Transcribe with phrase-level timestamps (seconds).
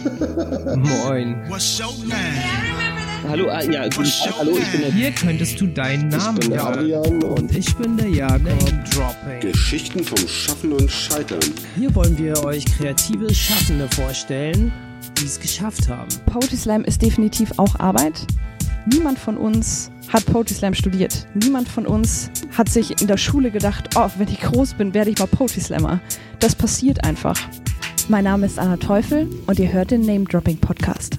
[0.76, 1.36] Moin.
[3.28, 6.50] Hallo, ah, ja, guten Tag, hallo, ich bin der Hier könntest du deinen Namen bin
[6.50, 6.64] der.
[6.64, 8.58] Adrian Und ich bin der Jakob.
[8.92, 9.40] Dropping.
[9.40, 11.40] Geschichten vom Schaffen und Scheitern.
[11.76, 14.72] Hier wollen wir euch kreative Schaffende vorstellen,
[15.18, 16.08] die es geschafft haben.
[16.26, 18.26] Poetry Slam ist definitiv auch Arbeit.
[18.86, 21.26] Niemand von uns hat Poetry Slam studiert.
[21.34, 25.10] Niemand von uns hat sich in der Schule gedacht, oh, wenn ich groß bin, werde
[25.10, 26.00] ich mal Poetry Slammer.
[26.38, 27.36] Das passiert einfach.
[28.10, 31.16] Mein Name ist Anna Teufel und ihr hört den Name Dropping Podcast.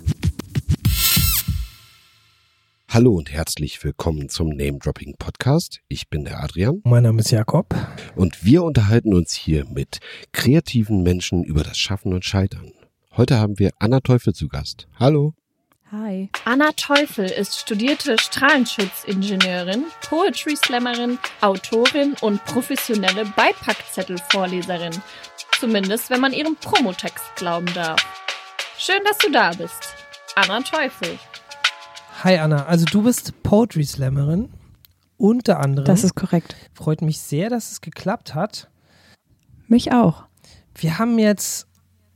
[2.89, 5.79] Hallo und herzlich willkommen zum Name Dropping Podcast.
[5.87, 7.73] Ich bin der Adrian Mein Name ist Jakob.
[8.17, 9.99] und wir unterhalten uns hier mit
[10.33, 12.73] kreativen Menschen über das Schaffen und Scheitern.
[13.15, 14.89] Heute haben wir Anna Teufel zu Gast.
[14.99, 15.33] Hallo.
[15.93, 16.29] Hi.
[16.45, 24.93] Anna Teufel ist studierte Strahlenschutzingenieurin, Poetry Slammerin, Autorin und professionelle Beipackzettelvorleserin.
[25.61, 28.01] Zumindest wenn man ihrem Promotext glauben darf.
[28.79, 29.93] Schön, dass du da bist.
[30.35, 31.19] Anna Teufel.
[32.23, 34.49] Hi Anna, also du bist Poetry Slammerin,
[35.17, 35.85] unter anderem.
[35.85, 36.55] Das ist korrekt.
[36.73, 38.71] Freut mich sehr, dass es geklappt hat.
[39.67, 40.23] Mich auch.
[40.73, 41.67] Wir haben jetzt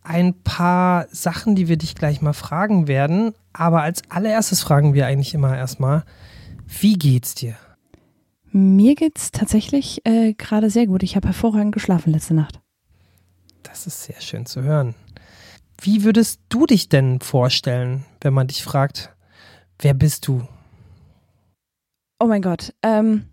[0.01, 5.05] ein paar Sachen, die wir dich gleich mal fragen werden, aber als allererstes fragen wir
[5.05, 6.03] eigentlich immer erstmal,
[6.65, 7.55] wie geht's dir?
[8.51, 11.03] Mir geht's tatsächlich äh, gerade sehr gut.
[11.03, 12.64] Ich habe hervorragend geschlafen letzte Nacht.
[13.67, 14.95] Das ist sehr schön zu hören.
[15.81, 19.13] Wie würdest du dich denn vorstellen, wenn man dich fragt,
[19.79, 20.47] wer bist du?
[22.19, 22.73] Oh mein Gott.
[22.81, 23.25] Ähm,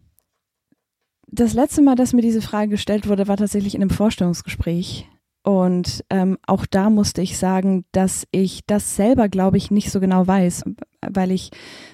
[1.28, 5.08] das letzte Mal, dass mir diese Frage gestellt wurde, war tatsächlich in einem Vorstellungsgespräch.
[5.44, 9.98] Und ähm, auch da musste ich sagen, dass ich das selber, glaube ich, nicht so
[9.98, 10.64] genau weiß,
[11.00, 11.50] weil ich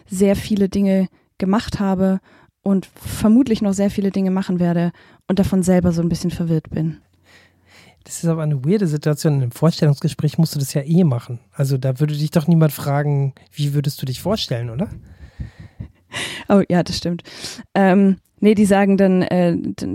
[0.07, 1.09] sehr viele Dinge
[1.39, 2.21] gemacht habe
[2.63, 4.93] und vermutlich noch sehr viele Dinge machen werde
[5.29, 7.01] und davon selber so ein bisschen verwirrt bin.
[8.09, 9.35] Das ist aber eine weirde Situation.
[9.35, 11.41] In einem Vorstellungsgespräch musst du das ja eh machen.
[11.53, 14.89] Also da würde dich doch niemand fragen, wie würdest du dich vorstellen, oder?
[16.49, 17.23] Oh ja, das stimmt.
[17.75, 19.55] Ähm, nee, die sagen dann, äh,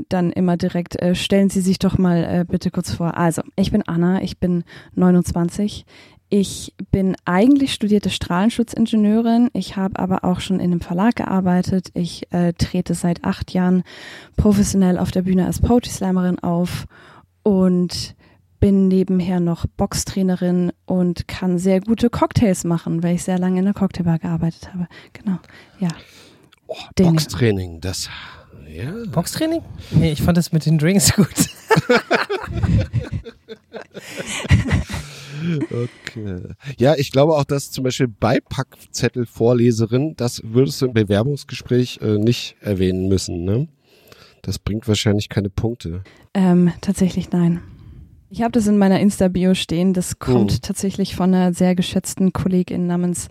[0.09, 3.18] dann immer direkt, äh, stellen Sie sich doch mal äh, bitte kurz vor.
[3.18, 4.63] Also, ich bin Anna, ich bin
[4.94, 5.88] 29.
[6.29, 9.50] Ich bin eigentlich studierte Strahlenschutzingenieurin.
[9.53, 11.90] Ich habe aber auch schon in einem Verlag gearbeitet.
[11.96, 13.81] Ich äh, trete seit acht Jahren
[14.38, 16.85] professionell auf der Bühne als Poetry Slammerin auf
[17.43, 18.15] und
[18.59, 23.65] bin nebenher noch Boxtrainerin und kann sehr gute Cocktails machen, weil ich sehr lange in
[23.65, 24.87] der Cocktailbar gearbeitet habe.
[25.11, 25.37] Genau,
[25.79, 25.89] ja.
[26.67, 26.77] Oh.
[26.95, 28.09] Boxtraining, das.
[28.73, 28.93] Ja.
[29.11, 29.61] Boxtraining?
[29.91, 31.27] Nee, ich fand das mit den Drinks gut.
[35.43, 36.37] Okay.
[36.77, 42.55] Ja, ich glaube auch, dass zum Beispiel Beipackzettelvorleserin, das würdest du im Bewerbungsgespräch äh, nicht
[42.61, 43.67] erwähnen müssen, ne?
[44.43, 46.03] Das bringt wahrscheinlich keine Punkte.
[46.35, 47.61] Ähm, tatsächlich nein.
[48.29, 49.93] Ich habe das in meiner Insta-Bio stehen.
[49.93, 50.61] Das kommt Hm.
[50.61, 53.29] tatsächlich von einer sehr geschätzten Kollegin namens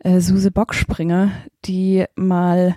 [0.00, 1.30] äh, Suse Bockspringer,
[1.64, 2.76] die mal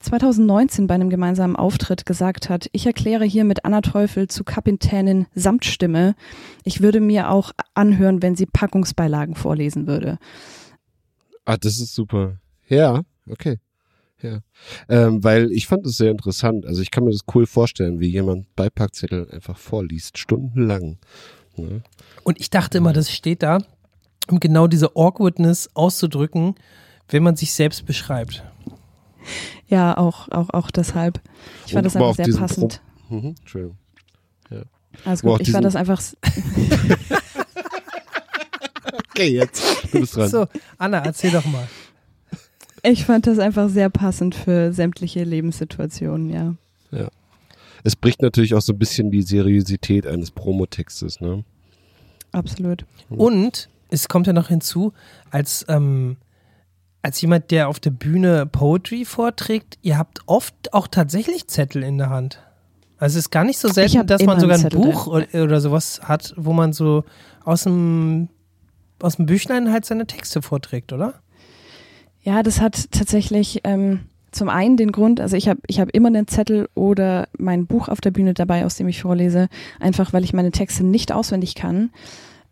[0.00, 5.26] 2019 bei einem gemeinsamen Auftritt gesagt hat, ich erkläre hier mit Anna Teufel zu Kapitänin
[5.34, 6.14] Samtstimme.
[6.64, 10.18] Ich würde mir auch anhören, wenn sie Packungsbeilagen vorlesen würde.
[11.44, 12.38] Ah, das ist super.
[12.66, 13.58] Ja, okay.
[14.22, 14.40] Ja.
[14.88, 16.66] Ähm, weil ich fand es sehr interessant.
[16.66, 20.98] Also ich kann mir das cool vorstellen, wie jemand Beipackzettel einfach vorliest, stundenlang.
[21.56, 21.82] Ne?
[22.22, 23.58] Und ich dachte immer, das steht da,
[24.28, 26.54] um genau diese Awkwardness auszudrücken,
[27.08, 28.44] wenn man sich selbst beschreibt.
[29.68, 31.20] Ja, auch, auch, auch deshalb.
[31.66, 32.82] Ich fand Und das einfach sehr passend.
[33.08, 33.78] Mhm, Entschuldigung.
[35.04, 36.02] Also gut, ich fand das einfach
[39.10, 39.62] Okay, jetzt.
[39.92, 40.28] Du bist dran.
[40.28, 40.46] So,
[40.78, 41.68] Anna, erzähl doch mal.
[42.82, 46.54] Ich fand das einfach sehr passend für sämtliche Lebenssituationen, ja.
[47.84, 51.44] Es bricht natürlich auch so ein bisschen die Seriosität eines Promotextes, ne?
[52.32, 52.84] Absolut.
[53.08, 54.92] Und es kommt ja noch hinzu,
[55.30, 56.16] als, ähm,
[57.02, 61.98] als jemand, der auf der Bühne Poetry vorträgt, ihr habt oft auch tatsächlich Zettel in
[61.98, 62.40] der Hand.
[62.98, 65.60] Also es ist gar nicht so selten, dass man sogar ein Zettel Buch oder, oder
[65.60, 67.04] sowas hat, wo man so
[67.44, 68.28] aus dem,
[69.00, 71.14] aus dem Büchlein halt seine Texte vorträgt, oder?
[72.22, 74.00] Ja, das hat tatsächlich ähm,
[74.30, 77.88] zum einen den Grund, also ich habe ich hab immer einen Zettel oder mein Buch
[77.88, 79.48] auf der Bühne dabei, aus dem ich vorlese,
[79.80, 81.90] einfach weil ich meine Texte nicht auswendig kann.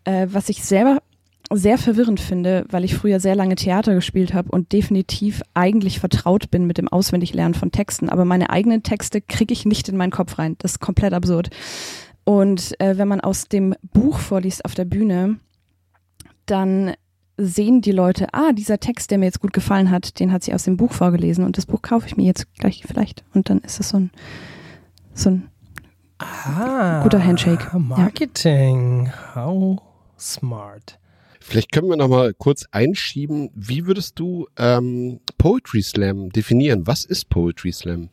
[0.04, 1.02] Äh, was ich selber
[1.50, 6.50] sehr verwirrend finde, weil ich früher sehr lange Theater gespielt habe und definitiv eigentlich vertraut
[6.50, 10.10] bin mit dem Auswendiglernen von Texten, aber meine eigenen Texte kriege ich nicht in meinen
[10.10, 10.56] Kopf rein.
[10.58, 11.50] Das ist komplett absurd.
[12.24, 15.36] Und äh, wenn man aus dem Buch vorliest auf der Bühne,
[16.44, 16.92] dann
[17.38, 20.52] sehen die Leute, ah, dieser Text, der mir jetzt gut gefallen hat, den hat sie
[20.52, 23.24] aus dem Buch vorgelesen und das Buch kaufe ich mir jetzt gleich vielleicht.
[23.32, 24.10] Und dann ist es so ein,
[25.14, 25.48] so ein
[26.20, 27.78] Ah, Guter Handshake, ja.
[27.78, 29.08] Marketing.
[29.36, 29.78] How
[30.18, 30.98] smart.
[31.40, 36.86] Vielleicht können wir noch mal kurz einschieben, wie würdest du ähm, Poetry Slam definieren?
[36.88, 38.10] Was ist Poetry Slam?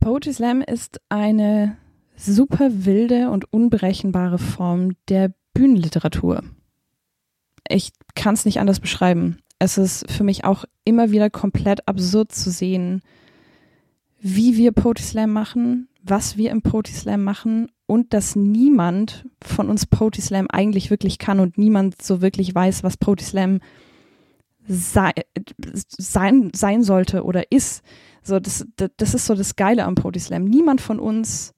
[0.00, 1.76] Poetry Slam ist eine
[2.16, 6.42] super wilde und unberechenbare Form der Bühnenliteratur.
[7.68, 9.38] Ich kann es nicht anders beschreiben.
[9.58, 13.02] Es ist für mich auch immer wieder komplett absurd zu sehen,
[14.20, 19.70] wie wir Poetry Slam machen, was wir im Poetry Slam machen und dass niemand von
[19.70, 23.60] uns Poetry Slam eigentlich wirklich kann und niemand so wirklich weiß, was Poetry Slam
[24.68, 25.12] sei,
[25.96, 27.82] sein, sein sollte oder ist.
[28.22, 28.66] So, das,
[28.96, 30.44] das ist so das Geile am Poetry Slam.
[30.44, 31.54] Niemand von uns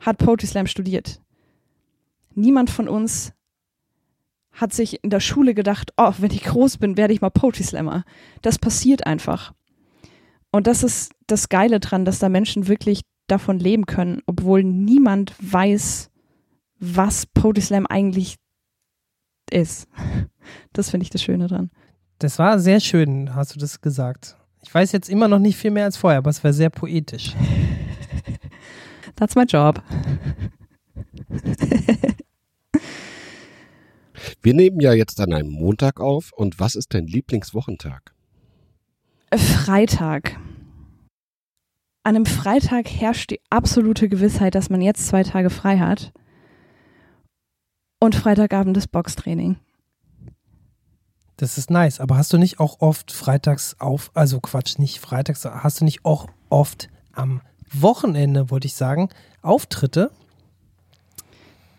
[0.00, 1.20] hat Poetry Slam studiert.
[2.36, 3.32] Niemand von uns
[4.52, 7.64] hat sich in der Schule gedacht, oh, wenn ich groß bin, werde ich mal Poetry
[7.64, 8.04] Slammer.
[8.42, 9.52] Das passiert einfach.
[10.52, 15.34] Und das ist das Geile dran, dass da Menschen wirklich davon leben können, obwohl niemand
[15.40, 16.10] weiß,
[16.78, 18.36] was Poetry Slam eigentlich
[19.50, 19.88] ist.
[20.72, 21.72] Das finde ich das Schöne dran.
[22.20, 24.36] Das war sehr schön, hast du das gesagt.
[24.62, 27.34] Ich weiß jetzt immer noch nicht viel mehr als vorher, aber es war sehr poetisch.
[29.16, 29.82] That's my job.
[34.42, 38.14] Wir nehmen ja jetzt an einem Montag auf und was ist dein Lieblingswochentag?
[39.34, 40.38] Freitag.
[42.02, 46.12] An einem Freitag herrscht die absolute Gewissheit, dass man jetzt zwei Tage frei hat.
[47.98, 49.56] Und Freitagabend ist Boxtraining.
[51.36, 55.44] Das ist nice, aber hast du nicht auch oft freitags auf, also Quatsch, nicht freitags,
[55.44, 59.10] hast du nicht auch oft am Wochenende, wollte ich sagen,
[59.42, 60.10] Auftritte?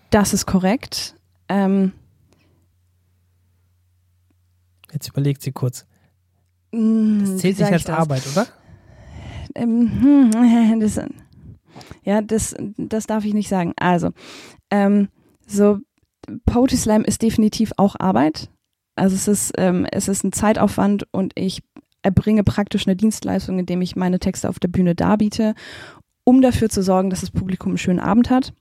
[0.10, 1.16] Das ist korrekt.
[1.50, 1.94] Ähm,
[4.92, 5.86] Jetzt überlegt sie kurz.
[6.72, 7.98] mm, Das zählt sag nicht ich als das?
[7.98, 8.48] Arbeit, oder?
[9.56, 11.00] Ähm, hm, das,
[12.04, 13.74] ja, das, das darf ich nicht sagen.
[13.78, 14.12] Also,
[14.72, 15.10] ähm,
[15.46, 15.80] so
[16.46, 18.50] Poetry Slam ist definitiv auch Arbeit.
[18.96, 21.62] Also es ist, ähm, es ist ein Zeitaufwand und ich
[22.02, 25.54] erbringe praktisch eine Dienstleistung, indem ich meine Texte auf der Bühne darbiete,
[26.24, 28.54] um dafür zu sorgen, dass das Publikum einen schönen Abend hat.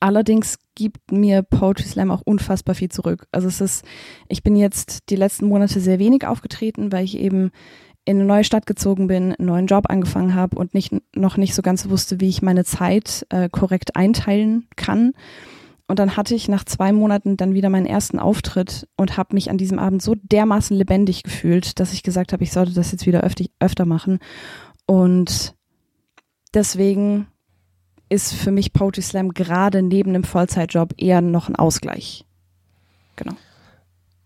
[0.00, 3.26] Allerdings gibt mir Poetry Slam auch unfassbar viel zurück.
[3.32, 3.84] Also es ist,
[4.28, 7.50] ich bin jetzt die letzten Monate sehr wenig aufgetreten, weil ich eben
[8.04, 11.54] in eine neue Stadt gezogen bin, einen neuen Job angefangen habe und nicht, noch nicht
[11.54, 15.12] so ganz wusste, wie ich meine Zeit äh, korrekt einteilen kann.
[15.86, 19.50] Und dann hatte ich nach zwei Monaten dann wieder meinen ersten Auftritt und habe mich
[19.50, 23.06] an diesem Abend so dermaßen lebendig gefühlt, dass ich gesagt habe, ich sollte das jetzt
[23.06, 24.18] wieder öfter, öfter machen.
[24.86, 25.54] Und
[26.54, 27.26] deswegen
[28.14, 32.24] ist für mich Poetry Slam gerade neben einem Vollzeitjob eher noch ein Ausgleich.
[33.16, 33.34] Genau.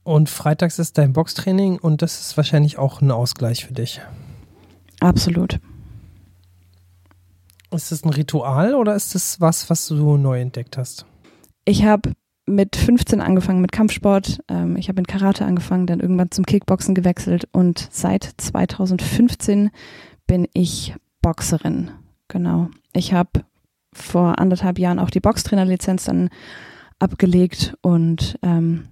[0.05, 4.01] Und freitags ist dein Boxtraining und das ist wahrscheinlich auch ein Ausgleich für dich.
[5.01, 5.61] Absolut.
[7.71, 11.05] Ist das ein Ritual oder ist das was, was du neu entdeckt hast?
[11.65, 12.13] Ich habe
[12.47, 14.39] mit 15 angefangen mit Kampfsport.
[14.49, 19.71] Ähm, ich habe in Karate angefangen, dann irgendwann zum Kickboxen gewechselt und seit 2015
[20.27, 21.91] bin ich Boxerin.
[22.29, 22.69] Genau.
[22.95, 23.45] Ich habe
[23.93, 26.31] vor anderthalb Jahren auch die Boxtrainerlizenz dann
[26.99, 28.89] abgelegt und ähm,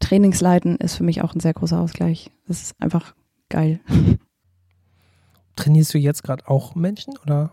[0.00, 2.30] Trainingsleiten ist für mich auch ein sehr großer Ausgleich.
[2.46, 3.14] Das ist einfach
[3.48, 3.80] geil.
[5.56, 7.52] Trainierst du jetzt gerade auch Menschen oder?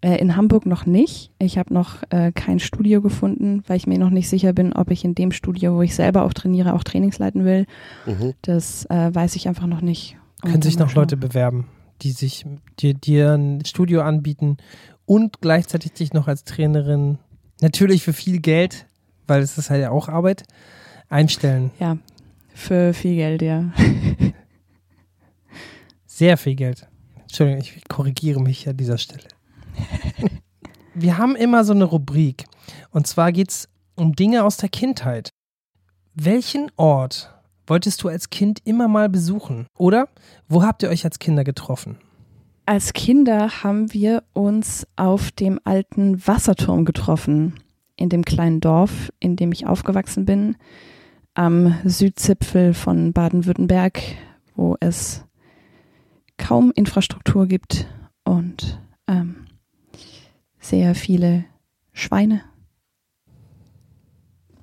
[0.00, 1.32] Äh, in Hamburg noch nicht.
[1.38, 4.90] Ich habe noch äh, kein Studio gefunden, weil ich mir noch nicht sicher bin, ob
[4.90, 7.66] ich in dem Studio, wo ich selber auch trainiere, auch Trainings leiten will.
[8.04, 8.34] Mhm.
[8.42, 10.16] Das äh, weiß ich einfach noch nicht.
[10.42, 11.28] Und Können sich noch Leute schauen.
[11.28, 11.66] bewerben,
[12.02, 12.44] die sich
[12.78, 14.58] dir, dir ein Studio anbieten
[15.06, 17.18] und gleichzeitig dich noch als Trainerin,
[17.60, 18.86] natürlich für viel Geld,
[19.26, 20.44] weil es ist halt ja auch Arbeit,
[21.08, 21.70] einstellen.
[21.78, 21.96] Ja,
[22.52, 23.72] für viel Geld, ja.
[26.06, 26.88] Sehr viel Geld.
[27.22, 29.24] Entschuldigung, ich korrigiere mich an dieser Stelle.
[30.94, 32.46] Wir haben immer so eine Rubrik.
[32.90, 35.28] Und zwar geht es um Dinge aus der Kindheit.
[36.14, 37.34] Welchen Ort
[37.66, 39.66] wolltest du als Kind immer mal besuchen?
[39.76, 40.08] Oder
[40.48, 41.98] wo habt ihr euch als Kinder getroffen?
[42.68, 47.54] Als Kinder haben wir uns auf dem alten Wasserturm getroffen,
[47.94, 50.56] in dem kleinen Dorf, in dem ich aufgewachsen bin,
[51.34, 54.02] am Südzipfel von Baden-Württemberg,
[54.56, 55.24] wo es
[56.38, 57.86] kaum Infrastruktur gibt
[58.24, 59.46] und ähm,
[60.58, 61.44] sehr viele
[61.92, 62.42] Schweine.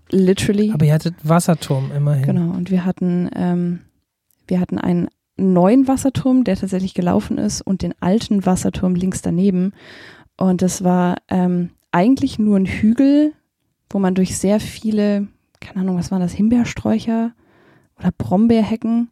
[0.09, 0.73] Literally.
[0.73, 2.25] Aber ihr hattet Wasserturm immerhin.
[2.25, 3.79] Genau, und wir hatten, ähm,
[4.45, 9.73] wir hatten einen neuen Wasserturm, der tatsächlich gelaufen ist, und den alten Wasserturm links daneben.
[10.37, 13.33] Und das war ähm, eigentlich nur ein Hügel,
[13.89, 15.27] wo man durch sehr viele,
[15.59, 17.33] keine Ahnung, was waren das, Himbeersträucher
[17.99, 19.09] oder Brombeerhecken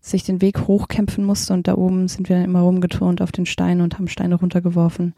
[0.00, 1.54] sich den Weg hochkämpfen musste.
[1.54, 5.14] Und da oben sind wir dann immer rumgeturnt auf den Steinen und haben Steine runtergeworfen.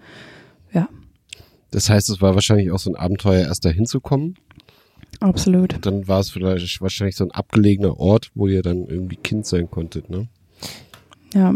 [1.71, 4.37] Das heißt, es war wahrscheinlich auch so ein Abenteuer, erst dahin zu kommen.
[5.21, 5.77] Absolut.
[5.85, 9.71] Dann war es vielleicht wahrscheinlich so ein abgelegener Ort, wo ihr dann irgendwie Kind sein
[9.71, 10.29] konntet, ne?
[11.37, 11.55] Ja,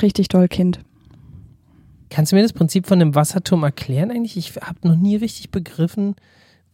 [0.00, 0.80] richtig doll Kind.
[2.08, 4.36] Kannst du mir das Prinzip von dem Wasserturm erklären eigentlich?
[4.36, 6.14] Ich habe noch nie richtig begriffen,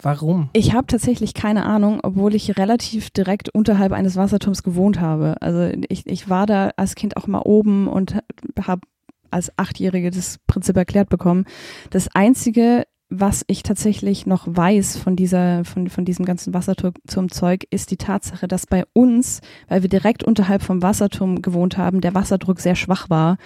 [0.02, 0.50] warum.
[0.52, 5.36] Ich habe tatsächlich keine Ahnung, obwohl ich relativ direkt unterhalb eines Wasserturms gewohnt habe.
[5.40, 8.18] Also ich, ich war da als Kind auch mal oben und
[8.60, 8.82] habe
[9.30, 11.46] als Achtjährige das Prinzip erklärt bekommen.
[11.90, 17.90] Das Einzige, was ich tatsächlich noch weiß von dieser, von, von diesem ganzen Wasserturmzeug, ist
[17.90, 22.60] die Tatsache, dass bei uns, weil wir direkt unterhalb vom Wasserturm gewohnt haben, der Wasserdruck
[22.60, 23.38] sehr schwach war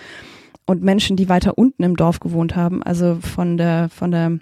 [0.66, 4.38] und Menschen, die weiter unten im Dorf gewohnt haben, also von der, von der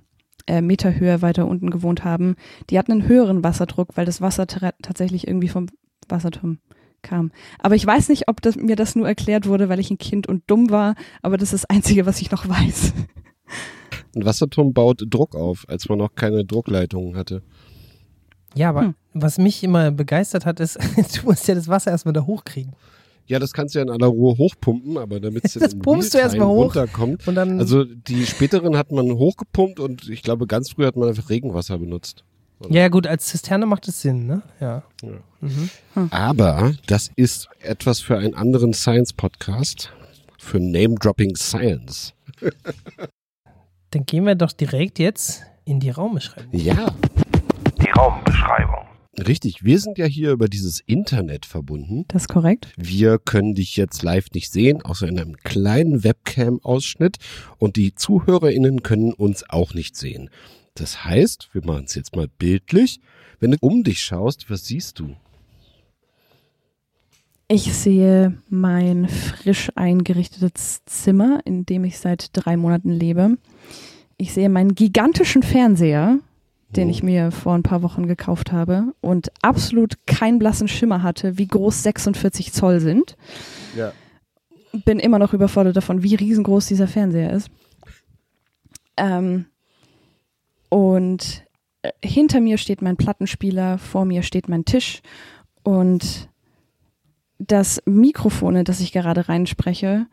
[0.47, 2.37] äh, Meterhöhe weiter unten gewohnt haben,
[2.71, 5.67] die hatten einen höheren Wasserdruck, weil das Wasser tatsächlich irgendwie vom
[6.09, 6.59] Wasserturm
[7.03, 7.31] kam.
[7.59, 10.27] Aber ich weiß nicht, ob das, mir das nur erklärt wurde, weil ich ein Kind
[10.27, 12.95] und dumm war, aber das ist das Einzige, was ich noch weiß.
[14.15, 17.43] Ein Wasserturm baut Druck auf, als man noch keine Druckleitungen hatte.
[18.55, 18.95] Ja, aber hm.
[19.15, 20.79] was mich immer begeistert hat, ist,
[21.17, 22.75] du musst ja das Wasser erstmal da hochkriegen.
[23.27, 26.19] Ja, das kannst du ja in aller Ruhe hochpumpen, aber damit es das pumpst du
[26.19, 27.29] erstmal hoch runterkommt.
[27.29, 31.09] Und dann also die späteren hat man hochgepumpt und ich glaube, ganz früh hat man
[31.09, 32.25] einfach Regenwasser benutzt.
[32.59, 32.75] Oder?
[32.75, 34.43] Ja, gut, als Zisterne macht es Sinn, ne?
[34.61, 34.83] Ja.
[35.03, 35.09] ja.
[35.41, 35.71] Mhm.
[35.95, 36.09] Hm.
[36.11, 39.93] Aber das ist etwas für einen anderen Science-Podcast,
[40.37, 42.13] für Name-Dropping Science.
[43.93, 46.53] Dann gehen wir doch direkt jetzt in die Raumbeschreibung.
[46.53, 46.95] Ja.
[47.83, 48.87] Die Raumbeschreibung.
[49.19, 52.05] Richtig, wir sind ja hier über dieses Internet verbunden.
[52.07, 52.73] Das ist korrekt.
[52.77, 57.17] Wir können dich jetzt live nicht sehen, außer in einem kleinen Webcam-Ausschnitt.
[57.59, 60.31] Und die ZuhörerInnen können uns auch nicht sehen.
[60.75, 63.01] Das heißt, wir machen es jetzt mal bildlich.
[63.41, 65.17] Wenn du um dich schaust, was siehst du?
[67.53, 73.39] Ich sehe mein frisch eingerichtetes Zimmer, in dem ich seit drei Monaten lebe.
[74.19, 76.21] Ich sehe meinen gigantischen Fernseher,
[76.77, 76.91] den oh.
[76.93, 81.49] ich mir vor ein paar Wochen gekauft habe und absolut keinen blassen Schimmer hatte, wie
[81.49, 83.17] groß 46 Zoll sind.
[83.77, 83.93] Ja.
[84.85, 87.51] Bin immer noch überfordert davon, wie riesengroß dieser Fernseher ist.
[88.97, 89.47] Ähm,
[90.69, 91.43] und
[91.83, 95.03] äh, hinter mir steht mein Plattenspieler, vor mir steht mein Tisch
[95.65, 96.31] und
[97.41, 100.07] das Mikrofon, in das ich gerade reinspreche,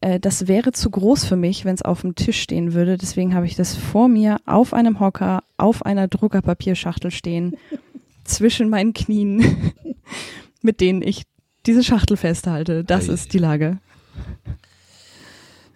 [0.00, 2.96] äh, das wäre zu groß für mich, wenn es auf dem Tisch stehen würde.
[2.96, 7.56] Deswegen habe ich das vor mir auf einem Hocker, auf einer Druckerpapierschachtel stehen,
[8.24, 9.72] zwischen meinen Knien,
[10.62, 11.24] mit denen ich
[11.66, 12.84] diese Schachtel festhalte.
[12.84, 13.14] Das Ei.
[13.14, 13.78] ist die Lage.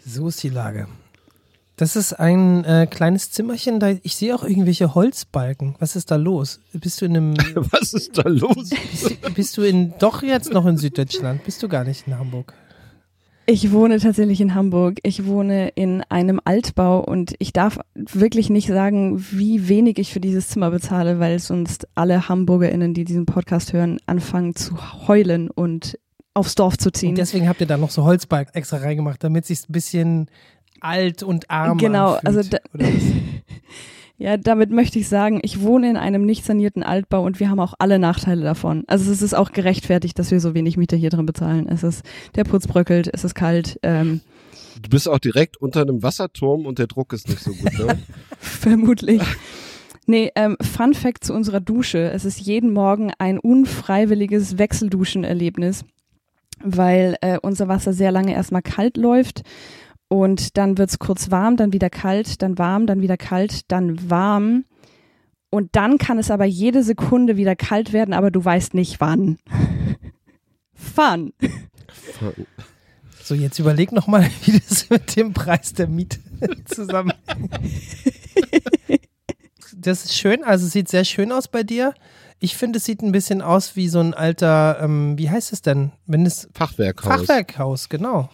[0.06, 0.86] So ist die Lage.
[1.76, 5.74] Das ist ein äh, kleines Zimmerchen, da ich sehe auch irgendwelche Holzbalken.
[5.80, 6.60] Was ist da los?
[6.72, 7.34] Bist du in einem
[7.72, 8.70] Was ist da los?
[8.70, 11.42] Bist, bist, du in doch jetzt noch in Süddeutschland?
[11.42, 12.54] Bist du gar nicht in Hamburg?
[13.46, 15.00] Ich wohne tatsächlich in Hamburg.
[15.02, 20.20] Ich wohne in einem Altbau und ich darf wirklich nicht sagen, wie wenig ich für
[20.20, 25.98] dieses Zimmer bezahle, weil sonst alle HamburgerInnen, die diesen Podcast hören, anfangen zu heulen und
[26.34, 27.10] aufs Dorf zu ziehen.
[27.10, 30.28] Und deswegen habt ihr da noch so Holzbalken extra reingemacht, damit es sich ein bisschen
[30.84, 32.58] alt und arm Genau, anfühlt, also da,
[34.18, 37.60] ja, damit möchte ich sagen, ich wohne in einem nicht sanierten Altbau und wir haben
[37.60, 38.84] auch alle Nachteile davon.
[38.86, 41.68] Also es ist auch gerechtfertigt, dass wir so wenig Miete hier drin bezahlen.
[41.68, 42.02] Es ist,
[42.36, 43.80] der Putz bröckelt, es ist kalt.
[43.82, 44.20] Ähm,
[44.80, 47.98] du bist auch direkt unter einem Wasserturm und der Druck ist nicht so gut, ne?
[48.38, 49.22] Vermutlich.
[50.06, 52.10] Nee, ähm, Fun Fact zu unserer Dusche.
[52.10, 55.86] Es ist jeden Morgen ein unfreiwilliges Wechselduschenerlebnis,
[56.62, 59.44] weil äh, unser Wasser sehr lange erstmal kalt läuft
[60.14, 64.10] und dann wird es kurz warm, dann wieder kalt, dann warm, dann wieder kalt, dann
[64.10, 64.64] warm.
[65.50, 69.38] Und dann kann es aber jede Sekunde wieder kalt werden, aber du weißt nicht wann.
[70.74, 71.32] Fun.
[72.12, 72.46] Fun.
[73.24, 76.20] So, jetzt überleg nochmal, wie das mit dem Preis der Miete
[76.66, 77.50] zusammenhängt.
[79.76, 81.92] das ist schön, also sieht sehr schön aus bei dir.
[82.38, 85.62] Ich finde, es sieht ein bisschen aus wie so ein alter, ähm, wie heißt es
[85.62, 85.90] denn?
[86.06, 87.20] Wenn es Fachwerkhaus.
[87.20, 88.28] Fachwerkhaus, genau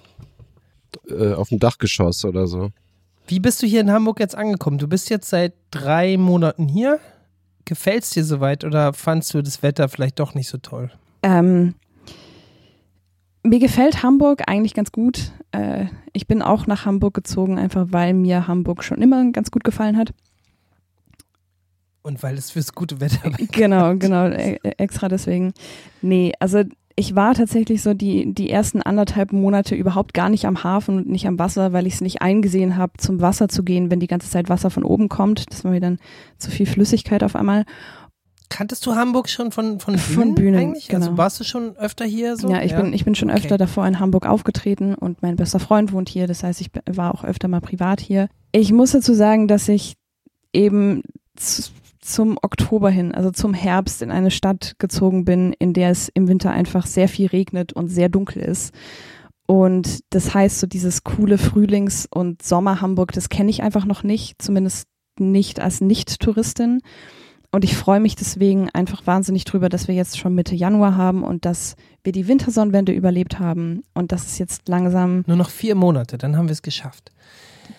[1.09, 2.71] äh, auf dem Dachgeschoss oder so.
[3.27, 4.79] Wie bist du hier in Hamburg jetzt angekommen?
[4.79, 6.99] Du bist jetzt seit drei Monaten hier.
[7.65, 10.91] Gefällt es dir soweit oder fandst du das Wetter vielleicht doch nicht so toll?
[11.23, 11.75] Ähm,
[13.43, 15.33] mir gefällt Hamburg eigentlich ganz gut.
[15.53, 19.65] Äh, ich bin auch nach Hamburg gezogen, einfach weil mir Hamburg schon immer ganz gut
[19.65, 20.13] gefallen hat.
[22.03, 25.53] Und weil es fürs gute Wetter Genau, genau, e-, extra deswegen.
[26.03, 26.65] Nee, also
[26.97, 31.09] ich war tatsächlich so die, die ersten anderthalb Monate überhaupt gar nicht am Hafen und
[31.09, 34.07] nicht am Wasser, weil ich es nicht eingesehen habe, zum Wasser zu gehen, wenn die
[34.07, 35.51] ganze Zeit Wasser von oben kommt.
[35.51, 35.99] Das war mir dann
[36.39, 37.65] zu viel Flüssigkeit auf einmal.
[38.51, 40.89] Kanntest du Hamburg schon von, von Bühnen, von Bühnen eigentlich?
[40.89, 41.07] Also genau.
[41.07, 42.51] Also warst du schon öfter hier so?
[42.51, 42.83] Ja, ich, ja?
[42.83, 43.39] Bin, ich bin schon okay.
[43.39, 46.27] öfter davor in Hamburg aufgetreten und mein bester Freund wohnt hier.
[46.27, 48.29] Das heißt, ich war auch öfter mal privat hier.
[48.51, 49.95] Ich muss dazu sagen, dass ich
[50.53, 51.03] eben
[52.01, 56.29] zum Oktober hin, also zum Herbst in eine Stadt gezogen bin, in der es im
[56.29, 58.73] Winter einfach sehr viel regnet und sehr dunkel ist.
[59.47, 64.41] Und das heißt, so dieses coole Frühlings- und Sommer-Hamburg, das kenne ich einfach noch nicht,
[64.41, 64.87] zumindest
[65.19, 66.81] nicht als Nicht-Touristin.
[67.53, 71.25] Und ich freue mich deswegen einfach wahnsinnig drüber, dass wir jetzt schon Mitte Januar haben
[71.25, 75.75] und dass wir die Wintersonnenwende überlebt haben und dass es jetzt langsam, Nur noch vier
[75.75, 77.11] Monate, dann haben wir es geschafft.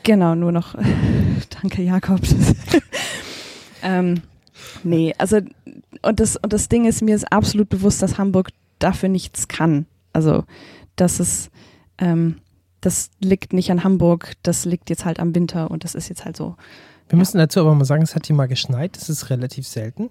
[0.04, 0.75] genau, nur noch,
[1.62, 2.20] danke Jakob.
[3.81, 4.21] ähm,
[4.83, 5.38] nee, also,
[6.01, 9.85] und das, und das Ding ist, mir ist absolut bewusst, dass Hamburg dafür nichts kann.
[10.13, 10.43] Also,
[10.95, 11.50] dass es,
[11.97, 12.38] ähm,
[12.81, 16.25] das liegt nicht an Hamburg, das liegt jetzt halt am Winter und das ist jetzt
[16.25, 16.55] halt so.
[17.09, 20.09] Wir müssen dazu aber mal sagen, es hat hier mal geschneit, das ist relativ selten.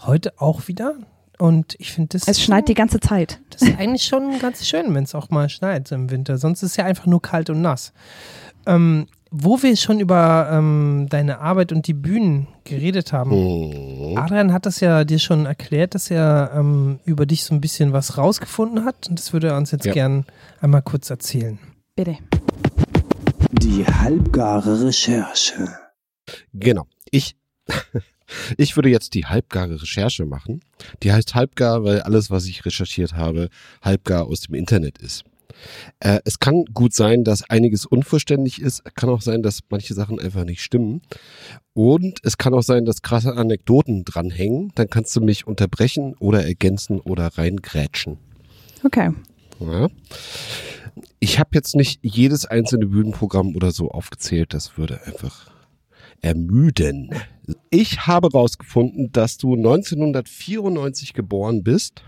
[0.00, 0.94] Heute auch wieder.
[1.38, 2.26] Und ich finde das.
[2.26, 3.40] Es schneit die ganze Zeit.
[3.50, 6.36] Das ist eigentlich schon ganz schön, wenn es auch mal schneit im Winter.
[6.36, 7.92] Sonst ist es ja einfach nur kalt und nass.
[8.66, 14.16] Ähm, wo wir schon über ähm, deine Arbeit und die Bühnen geredet haben, Mhm.
[14.16, 17.92] Adrian hat das ja dir schon erklärt, dass er ähm, über dich so ein bisschen
[17.92, 19.08] was rausgefunden hat.
[19.08, 19.92] Und das würde er uns jetzt Ja.
[19.92, 20.24] gern
[20.60, 21.58] einmal kurz erzählen.
[21.94, 22.16] Bitte.
[23.52, 25.68] Die halbgare Recherche.
[26.52, 26.86] Genau.
[27.10, 27.36] Ich,
[28.56, 30.60] ich würde jetzt die halbgare Recherche machen.
[31.02, 33.48] Die heißt halbgar, weil alles, was ich recherchiert habe,
[33.82, 35.24] halbgar aus dem Internet ist.
[36.00, 38.84] Äh, es kann gut sein, dass einiges unvollständig ist.
[38.94, 41.02] Kann auch sein, dass manche Sachen einfach nicht stimmen.
[41.72, 44.72] Und es kann auch sein, dass krasse Anekdoten dranhängen.
[44.74, 48.18] Dann kannst du mich unterbrechen oder ergänzen oder reingrätschen.
[48.84, 49.10] Okay.
[49.60, 49.88] Ja.
[51.20, 54.54] Ich habe jetzt nicht jedes einzelne Bühnenprogramm oder so aufgezählt.
[54.54, 55.50] Das würde einfach
[56.20, 57.10] ermüden.
[57.70, 62.02] Ich habe rausgefunden, dass du 1994 geboren bist.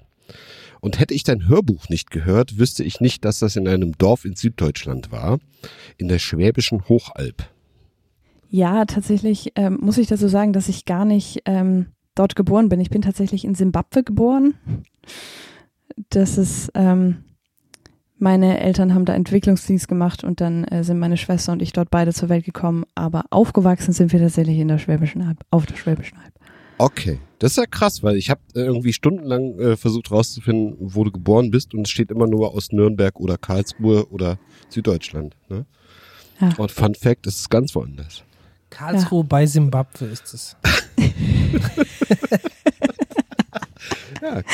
[0.80, 4.24] Und hätte ich dein Hörbuch nicht gehört, wüsste ich nicht, dass das in einem Dorf
[4.24, 5.38] in Süddeutschland war,
[5.98, 7.48] in der schwäbischen Hochalb.
[8.48, 12.80] Ja, tatsächlich ähm, muss ich dazu sagen, dass ich gar nicht ähm, dort geboren bin.
[12.80, 14.54] Ich bin tatsächlich in Simbabwe geboren.
[16.08, 17.24] Das ist, ähm,
[18.18, 21.90] meine Eltern haben da Entwicklungsdienst gemacht und dann äh, sind meine Schwester und ich dort
[21.90, 22.84] beide zur Welt gekommen.
[22.94, 26.34] Aber aufgewachsen sind wir tatsächlich in der Schwäbischen Alb, auf der Schwäbischen Alb.
[26.80, 31.10] Okay, das ist ja krass, weil ich habe irgendwie stundenlang äh, versucht rauszufinden, wo du
[31.10, 34.38] geboren bist und es steht immer nur aus Nürnberg oder Karlsruhe oder
[34.70, 35.36] Süddeutschland.
[35.50, 35.66] Ne?
[36.40, 36.54] Ja.
[36.56, 38.22] Und Fun Fact, es ist ganz woanders.
[38.70, 40.56] Karlsruhe bei Simbabwe ist es.
[44.22, 44.44] Ja, gut.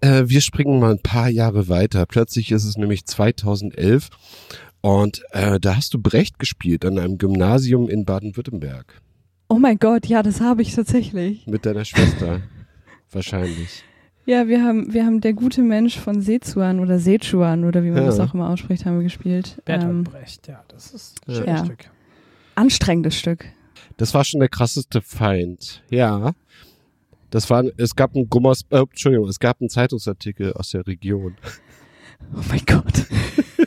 [0.00, 2.04] Äh, wir springen mal ein paar Jahre weiter.
[2.06, 4.08] Plötzlich ist es nämlich 2011
[4.82, 9.00] und äh, da hast du Brecht gespielt an einem Gymnasium in Baden-Württemberg
[9.48, 11.46] Oh mein Gott, ja, das habe ich tatsächlich.
[11.46, 12.42] mit deiner Schwester.
[13.12, 13.82] Wahrscheinlich.
[14.26, 18.00] Ja, wir haben, wir haben der gute Mensch von Sezuan oder Sechuan oder wie man
[18.02, 18.06] Ja.
[18.06, 19.62] das auch immer ausspricht, haben wir gespielt.
[19.64, 21.64] Bertolt Ähm, Brecht, ja, das ist ein schönes Ja.
[21.64, 21.90] Stück.
[22.54, 23.46] anstrengendes Stück.
[23.96, 25.82] Das war schon der krasseste Feind.
[25.88, 26.32] Ja.
[27.30, 31.36] Das war, es gab einen Gummers, äh, Entschuldigung, es gab einen Zeitungsartikel aus der Region.
[32.34, 33.06] Oh mein Gott.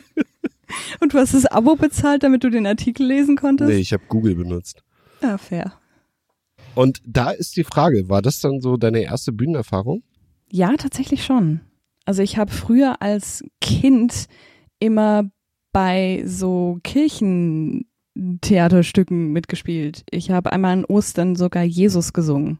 [1.00, 3.68] Und du hast das Abo bezahlt, damit du den Artikel lesen konntest?
[3.70, 4.82] Nee, ich habe Google benutzt.
[5.22, 5.72] Ja, fair.
[6.74, 10.02] Und da ist die Frage, war das dann so deine erste Bühnenerfahrung?
[10.50, 11.60] Ja, tatsächlich schon.
[12.04, 14.26] Also ich habe früher als Kind
[14.78, 15.24] immer
[15.72, 20.04] bei so Kirchentheaterstücken mitgespielt.
[20.10, 22.58] Ich habe einmal an Ostern sogar Jesus gesungen.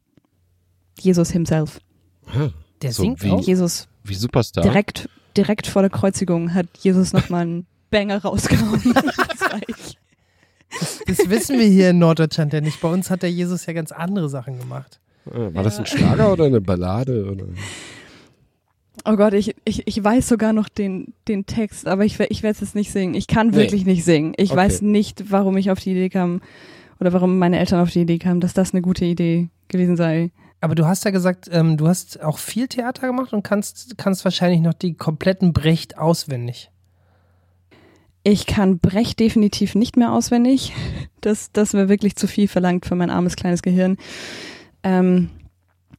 [1.00, 1.80] Jesus himself.
[2.26, 2.50] Ah,
[2.82, 3.42] Der So singt wie- auch.
[3.46, 4.62] Jesus wie Superstar.
[4.64, 8.80] direkt, direkt vor der Kreuzigung hat Jesus nochmal einen Banger rausgehauen.
[8.94, 9.98] Das war ich.
[11.06, 12.80] Das wissen wir hier in Norddeutschland ja nicht.
[12.80, 15.00] Bei uns hat der Jesus ja ganz andere Sachen gemacht.
[15.30, 17.30] Ah, war das ein Schlager oder eine Ballade?
[17.30, 17.44] Oder?
[19.04, 22.54] Oh Gott, ich, ich, ich weiß sogar noch den, den Text, aber ich, ich werde
[22.54, 23.14] es jetzt nicht singen.
[23.14, 23.56] Ich kann Nee.
[23.56, 24.32] wirklich nicht singen.
[24.36, 24.60] Ich Okay.
[24.60, 26.40] weiß nicht, warum ich auf die Idee kam
[27.00, 30.30] oder warum meine Eltern auf die Idee kamen, dass das eine gute Idee gewesen sei.
[30.60, 34.24] Aber du hast ja gesagt, ähm, du hast auch viel Theater gemacht und kannst, kannst
[34.24, 36.70] wahrscheinlich noch die kompletten Brecht auswendig.
[38.24, 40.72] Ich kann Brecht definitiv nicht mehr auswendig.
[41.20, 43.96] Das, das wäre wirklich zu viel verlangt für mein armes kleines Gehirn.
[44.82, 45.30] Ähm,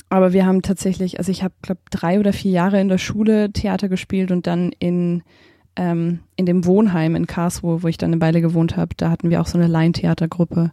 [0.10, 3.52] aber wir haben tatsächlich, also ich habe, glaube drei oder vier Jahre in der Schule
[3.52, 5.24] Theater gespielt und dann in,
[5.76, 9.30] ähm, in dem Wohnheim in Karlsruhe, wo ich dann eine Weile gewohnt habe, da hatten
[9.30, 10.72] wir auch so eine Laientheatergruppe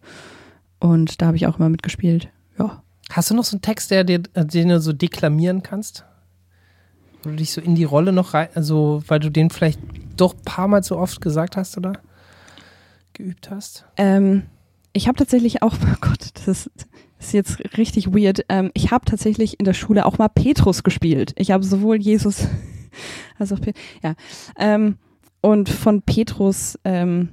[0.79, 2.29] und da habe ich auch immer mitgespielt.
[2.59, 2.83] Ja.
[3.11, 6.05] Hast du noch so einen Text, der dir, äh, den du so deklamieren kannst?
[7.23, 9.81] Wo du dich so in die Rolle noch rein, also weil du den vielleicht
[10.17, 11.95] doch ein paar Mal so oft gesagt hast oder
[13.13, 13.85] geübt hast?
[13.97, 14.45] Ähm,
[14.93, 16.67] ich habe tatsächlich auch, oh Gott, das
[17.19, 18.45] ist, jetzt richtig weird.
[18.49, 21.33] Ähm, ich habe tatsächlich in der Schule auch mal Petrus gespielt.
[21.37, 22.49] Ich habe sowohl Jesus
[23.39, 24.15] als auch Pe ja.
[24.59, 24.97] Ähm,
[25.43, 27.31] und von Petrus, ähm,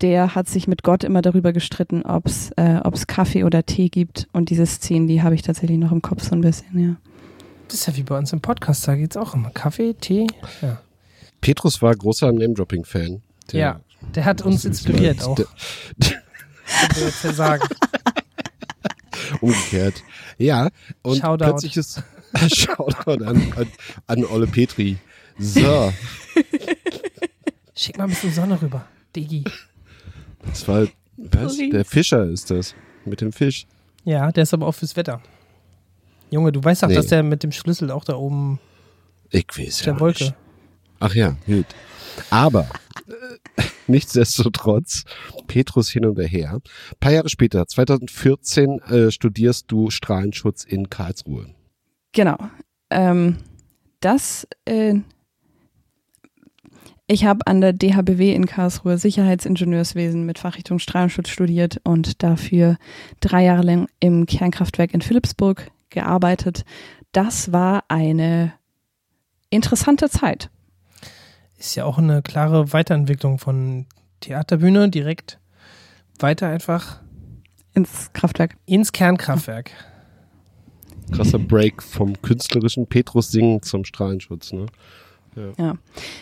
[0.00, 4.28] der hat sich mit Gott immer darüber gestritten, ob es äh, Kaffee oder Tee gibt.
[4.32, 6.96] Und diese Szenen, die habe ich tatsächlich noch im Kopf so ein bisschen, ja.
[7.68, 9.50] Das ist ja wie bei uns im Podcast, da geht's auch immer.
[9.50, 10.26] Kaffee, Tee.
[10.62, 10.80] Ja.
[11.40, 13.22] Petrus war großer Name-Dropping-Fan.
[13.52, 13.80] Ja.
[14.14, 15.34] Der hat uns inspiriert auch.
[15.34, 15.46] Der-
[16.96, 17.66] jetzt ja sagen.
[19.40, 20.02] Umgekehrt.
[20.38, 20.68] Ja,
[21.02, 21.44] und Shoutout.
[21.44, 22.02] plötzlich ist
[22.54, 23.68] Shoutout an, an,
[24.06, 24.98] an Olle Petri.
[25.38, 25.92] So,
[27.76, 28.86] Schick mal ein bisschen Sonne rüber.
[29.14, 29.44] Digi.
[30.46, 31.56] das war, was?
[31.56, 32.74] Der Fischer ist das.
[33.04, 33.66] Mit dem Fisch.
[34.04, 35.20] Ja, der ist aber auch fürs Wetter.
[36.30, 36.94] Junge, du weißt doch, Nee.
[36.96, 38.58] dass der mit dem Schlüssel auch da oben
[39.30, 40.24] Ich weiß der ja Wolke.
[40.24, 40.34] nicht.
[41.00, 41.66] Ach ja, gut.
[42.30, 42.66] Aber
[43.06, 45.04] äh, nichtsdestotrotz,
[45.46, 46.54] Petrus hin und her.
[46.54, 51.46] Ein paar Jahre später, 2014, äh, studierst du Strahlenschutz in Karlsruhe.
[52.12, 52.38] Genau.
[52.90, 53.36] Ähm,
[54.00, 54.94] das, äh,
[57.06, 62.78] ich habe an der DHBW in Karlsruhe Sicherheitsingenieurswesen mit Fachrichtung Strahlenschutz studiert und dafür
[63.20, 66.64] drei Jahre lang im Kernkraftwerk in Philipsburg gearbeitet.
[67.12, 68.52] Das war eine
[69.50, 70.50] interessante Zeit.
[71.58, 73.86] Ist ja auch eine klare Weiterentwicklung von
[74.20, 75.40] Theaterbühne direkt
[76.18, 77.00] weiter einfach
[77.72, 78.56] Ins Kraftwerk.
[78.66, 79.70] ins Kernkraftwerk.
[81.12, 84.66] Krasser Break vom künstlerischen Petrus singen zum Strahlenschutz, ne?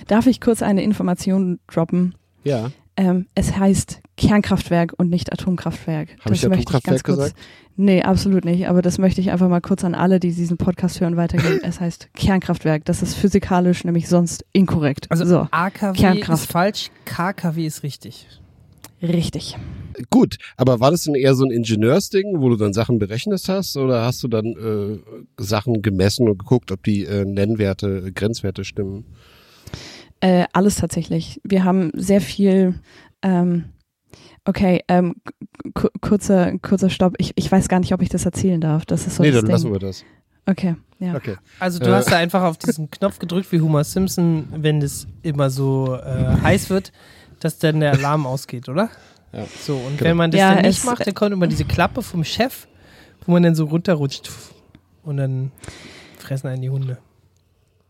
[0.09, 2.15] Darf ich kurz eine Information droppen?
[2.43, 2.71] Ja.
[2.97, 6.11] Ähm, es heißt Kernkraftwerk und nicht Atomkraftwerk.
[6.21, 7.17] Habe ich möchte Atomkraftwerk ganz kurz.
[7.17, 7.37] gesagt?
[7.77, 8.69] Nee, absolut nicht.
[8.69, 11.61] Aber das möchte ich einfach mal kurz an alle, die diesen Podcast hören, weitergeben.
[11.63, 12.85] es heißt Kernkraftwerk.
[12.85, 15.11] Das ist physikalisch nämlich sonst inkorrekt.
[15.11, 16.45] Also so, AKW Kernkraft.
[16.45, 18.29] ist falsch, KKW ist richtig.
[19.03, 19.57] richtig.
[20.11, 23.77] Gut, aber war das denn eher so ein Ingenieursding, wo du dann Sachen berechnet hast
[23.77, 29.05] oder hast du dann äh, Sachen gemessen und geguckt, ob die äh, Nennwerte, Grenzwerte stimmen?
[30.21, 31.41] Äh, alles tatsächlich.
[31.43, 32.75] Wir haben sehr viel.
[33.23, 33.65] Ähm,
[34.45, 35.17] okay, ähm,
[35.75, 37.15] ku- kurzer, kurzer Stopp.
[37.19, 38.85] Ich, ich weiß gar nicht, ob ich das erzählen darf.
[38.87, 39.53] Das ist so nee, das dann Ding.
[39.55, 40.05] lassen wir das.
[40.47, 41.15] Okay, ja.
[41.15, 41.37] Okay.
[41.59, 41.95] Also du Äh.
[41.95, 46.37] hast da einfach auf diesen Knopf gedrückt wie Homer Simpson, wenn es immer so äh,
[46.43, 46.93] heiß wird,
[47.41, 48.91] dass dann der Alarm ausgeht, oder?
[49.33, 49.47] Ja.
[49.65, 50.11] So, und Genau.
[50.11, 52.67] wenn man das Ja, dann nicht macht, dann kommt immer diese Klappe vom Chef,
[53.27, 54.31] wo man dann so runterrutscht
[55.03, 55.51] und dann
[56.19, 56.99] fressen einen die Hunde.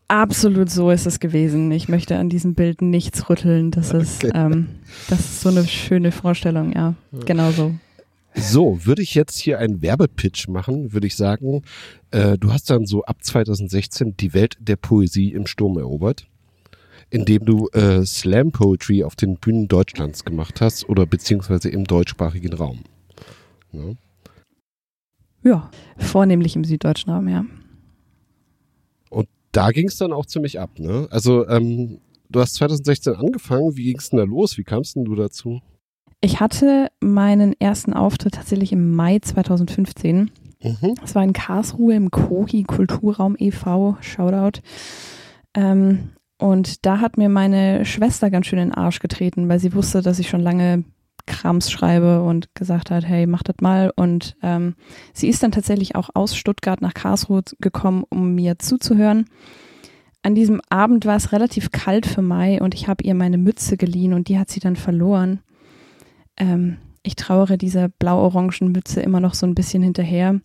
[0.07, 1.71] Absolut so ist es gewesen.
[1.71, 3.71] Ich möchte an diesem Bild nichts rütteln.
[3.71, 4.31] Das ist, Okay.
[4.35, 4.67] ähm,
[5.09, 6.93] das ist so eine schöne Vorstellung, ja.
[7.25, 7.73] Genau so.
[8.37, 11.61] So, würde ich jetzt hier einen Werbepitch machen, würde ich sagen,
[12.11, 16.27] äh, du hast dann so ab 2016 die Welt der Poesie im Sturm erobert,
[17.09, 22.53] indem du äh, Slam Poetry auf den Bühnen Deutschlands gemacht hast oder beziehungsweise im deutschsprachigen
[22.53, 22.81] Raum.
[23.71, 23.95] Ne?
[25.43, 27.45] Ja, vornehmlich im süddeutschen Raum, ja.
[29.55, 31.07] Da ging es dann auch ziemlich ab, ne?
[31.11, 34.57] Also, ähm, du hast 2016 angefangen, wie ging es denn da los?
[34.57, 35.61] Wie kamst denn du dazu?
[36.19, 40.29] Ich hatte meinen ersten Auftritt tatsächlich im Mai 2015.
[40.61, 40.95] Mhm.
[41.03, 43.95] Es war in Karlsruhe im Kohi Kulturraum e.V.
[44.01, 44.59] Shoutout.
[45.53, 49.73] Ähm, und da hat mir meine Schwester ganz schön in den Arsch getreten, weil sie
[49.73, 50.83] wusste, dass ich schon lange
[51.25, 53.91] Krams schreibe und gesagt hat, hey, mach das mal.
[53.95, 54.75] Und ähm,
[55.13, 59.25] sie ist dann tatsächlich auch aus Stuttgart nach Karlsruhe gekommen, um mir zuzuhören.
[60.23, 63.77] An diesem Abend war es relativ kalt für Mai und ich habe ihr meine Mütze
[63.77, 65.41] geliehen und die hat sie dann verloren.
[66.37, 70.39] Ähm, ich trauere dieser blau-orangen Mütze immer noch so ein bisschen hinterher.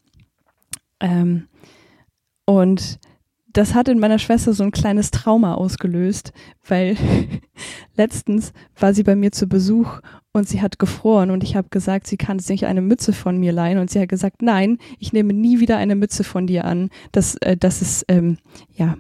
[1.01, 1.49] Ähm,
[2.45, 2.99] und
[3.53, 6.33] das hat in meiner Schwester so ein kleines Trauma ausgelöst,
[6.67, 6.97] weil
[7.97, 10.01] letztens war sie bei mir zu Besuch
[10.33, 13.53] und sie hat gefroren und ich habe gesagt, sie kann sich eine Mütze von mir
[13.53, 16.91] leihen und sie hat gesagt, nein, ich nehme nie wieder eine Mütze von dir an.
[17.13, 18.39] Das, äh, das ist, ähm,
[18.73, 18.97] ja,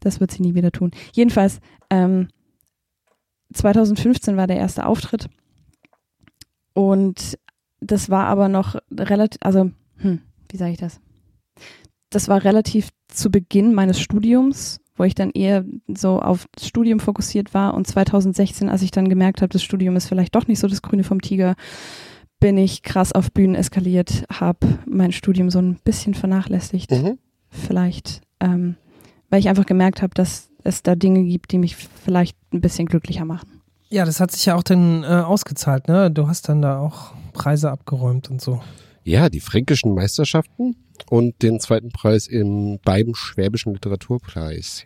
[0.00, 0.90] das wird sie nie wieder tun.
[1.12, 2.28] Jedenfalls, ähm,
[3.52, 5.28] 2015 war der erste Auftritt
[6.72, 7.38] und
[7.80, 10.20] das war aber noch relativ, also, hm,
[10.50, 11.00] wie sage ich das?
[12.10, 17.00] Das war relativ zu Beginn meines Studiums, wo ich dann eher so auf das Studium
[17.00, 17.74] fokussiert war.
[17.74, 20.82] Und 2016, als ich dann gemerkt habe, das Studium ist vielleicht doch nicht so das
[20.82, 21.54] Grüne vom Tiger,
[22.40, 26.90] bin ich krass auf Bühnen eskaliert, habe mein Studium so ein bisschen vernachlässigt.
[26.90, 27.18] Mhm.
[27.48, 28.76] Vielleicht, ähm,
[29.30, 32.86] weil ich einfach gemerkt habe, dass es da Dinge gibt, die mich vielleicht ein bisschen
[32.86, 33.48] glücklicher machen.
[33.88, 36.10] Ja, das hat sich ja auch dann äh, ausgezahlt, ne?
[36.10, 38.60] Du hast dann da auch Preise abgeräumt und so.
[39.04, 40.76] Ja, die fränkischen Meisterschaften
[41.10, 44.84] und den zweiten Preis im beim Schwäbischen Literaturpreis.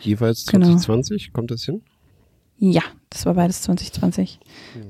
[0.00, 0.66] Jeweils Genau.
[0.66, 1.82] 2020, kommt das hin?
[2.58, 4.38] Ja, das war beides 2020.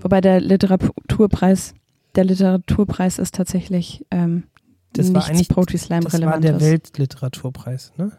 [0.00, 1.74] Wobei der Literaturpreis,
[2.14, 4.44] der Literaturpreis ist tatsächlich ähm,
[4.92, 6.50] Das nichts war eigentlich Poetry Slam Das war relevantes.
[6.58, 8.12] der Weltliteraturpreis, ne?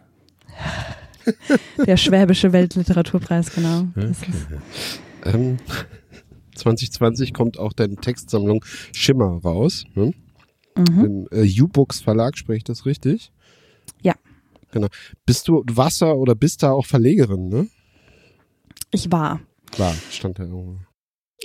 [1.85, 3.83] Der schwäbische Weltliteraturpreis, genau.
[3.95, 4.25] Das ist,
[5.25, 5.57] Ähm,
[6.55, 9.83] 2020 kommt auch deine Textsammlung Schimmer raus.
[9.95, 10.13] Ne?
[10.75, 11.05] Mhm.
[11.05, 13.31] Im äh, U-Books Verlag, spreche ich das richtig?
[14.01, 14.13] Ja.
[14.71, 14.87] Genau.
[15.25, 17.67] Bist du Wasser oder bist da auch Verlegerin, ne?
[18.91, 19.41] Ich war.
[19.77, 20.79] War, stand da irgendwo.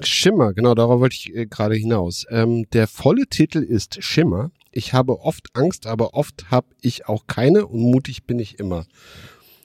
[0.03, 2.27] Schimmer, genau, darauf wollte ich äh, gerade hinaus.
[2.29, 4.51] Ähm, der volle Titel ist Schimmer.
[4.71, 8.85] Ich habe oft Angst, aber oft habe ich auch keine und mutig bin ich immer.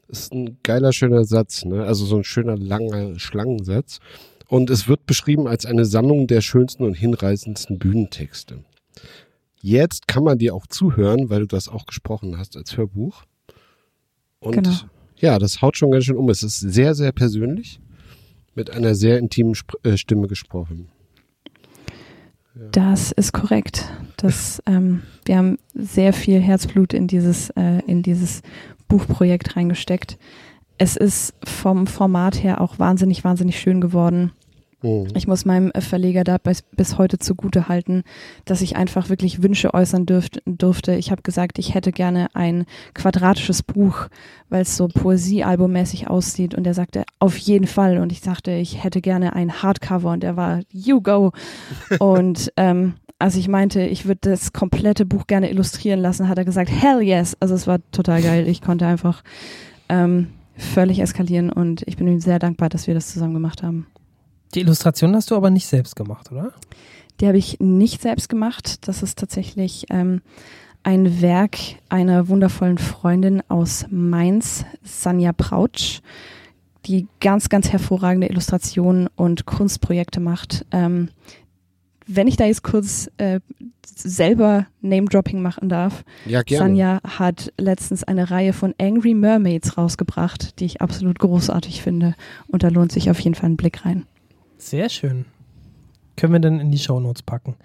[0.07, 1.83] Das ist ein geiler, schöner Satz, ne?
[1.83, 3.99] Also so ein schöner, langer Schlangensatz.
[4.47, 8.63] Und es wird beschrieben als eine Sammlung der schönsten und hinreißendsten Bühnentexte.
[9.61, 13.23] Jetzt kann man dir auch zuhören, weil du das auch gesprochen hast als Hörbuch.
[14.39, 14.75] Und Genau.
[15.17, 16.29] ja, das haut schon ganz schön um.
[16.29, 17.79] Es ist sehr, sehr persönlich
[18.55, 20.89] mit einer sehr intimen Sp äh, Stimme gesprochen.
[22.71, 23.89] Das ist korrekt.
[24.17, 28.41] Das, ähm, wir haben sehr viel Herzblut in dieses, äh, in dieses
[28.87, 30.17] Buchprojekt reingesteckt.
[30.77, 34.31] Es ist vom Format her auch wahnsinnig, wahnsinnig schön geworden.
[34.81, 35.07] Mhm.
[35.15, 38.03] Ich muss meinem äh, Verleger da bis, bis heute zugute halten,
[38.45, 40.95] dass ich einfach wirklich Wünsche äußern dürft, durfte.
[40.95, 44.07] Ich habe gesagt, ich hätte gerne ein quadratisches Buch,
[44.49, 46.55] weil es so Poesiealbummäßig aussieht.
[46.55, 47.97] Und er sagte, auf jeden Fall.
[47.97, 50.11] Und ich sagte, ich hätte gerne ein Hardcover.
[50.11, 51.31] Und er war, you go.
[51.99, 56.45] Und ähm, als ich meinte, ich würde das komplette Buch gerne illustrieren lassen, hat er
[56.45, 57.37] gesagt, hell yes.
[57.39, 58.47] Also es war total geil.
[58.47, 59.23] Ich konnte einfach
[59.89, 63.87] ähm, völlig eskalieren und ich bin ihm sehr dankbar, dass wir das zusammen gemacht haben.
[64.53, 66.51] Die Illustration hast du aber nicht selbst gemacht, oder?
[67.19, 68.87] Die habe ich nicht selbst gemacht.
[68.87, 70.21] Das ist tatsächlich ähm,
[70.83, 71.57] ein Werk
[71.89, 76.01] einer wundervollen Freundin aus Mainz, Sanja Prautsch,
[76.85, 80.65] die ganz, ganz hervorragende Illustrationen und Kunstprojekte macht.
[80.71, 81.09] Ähm,
[82.07, 83.39] wenn ich da jetzt kurz äh,
[83.85, 86.65] selber Name-Dropping machen darf, Ja, gerne.
[86.65, 92.15] Sanja hat letztens eine Reihe von Angry Mermaids rausgebracht, die ich absolut großartig finde.
[92.47, 94.07] Und da lohnt sich auf jeden Fall ein Blick rein.
[94.61, 95.25] Sehr schön.
[96.15, 97.55] Können wir dann in die Shownotes packen.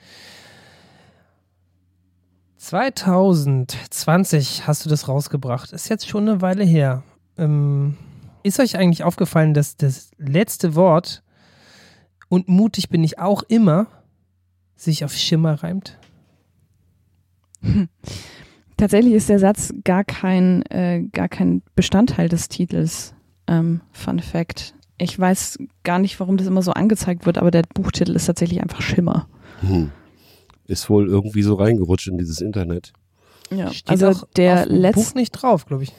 [2.56, 5.72] 2020 hast du das rausgebracht.
[5.72, 7.02] Ist jetzt schon eine Weile her.
[7.36, 7.98] Ähm,
[8.42, 11.22] ist euch eigentlich aufgefallen, dass das letzte Wort
[12.28, 13.88] und mutig bin ich auch immer
[14.74, 15.98] sich auf Schimmer reimt?
[18.78, 23.14] Tatsächlich ist der Satz gar kein, äh, gar kein Bestandteil des Titels.
[23.46, 24.75] Ähm, Fun Fact.
[24.98, 28.62] Ich weiß gar nicht, warum das immer so angezeigt wird, aber der Buchtitel ist tatsächlich
[28.62, 29.28] einfach Schimmer.
[29.60, 29.90] Hm.
[30.66, 32.92] Ist wohl irgendwie so reingerutscht in dieses Internet.
[33.50, 35.92] Ja, Steht also auch der letzte, Buch nicht drauf, glaube ich.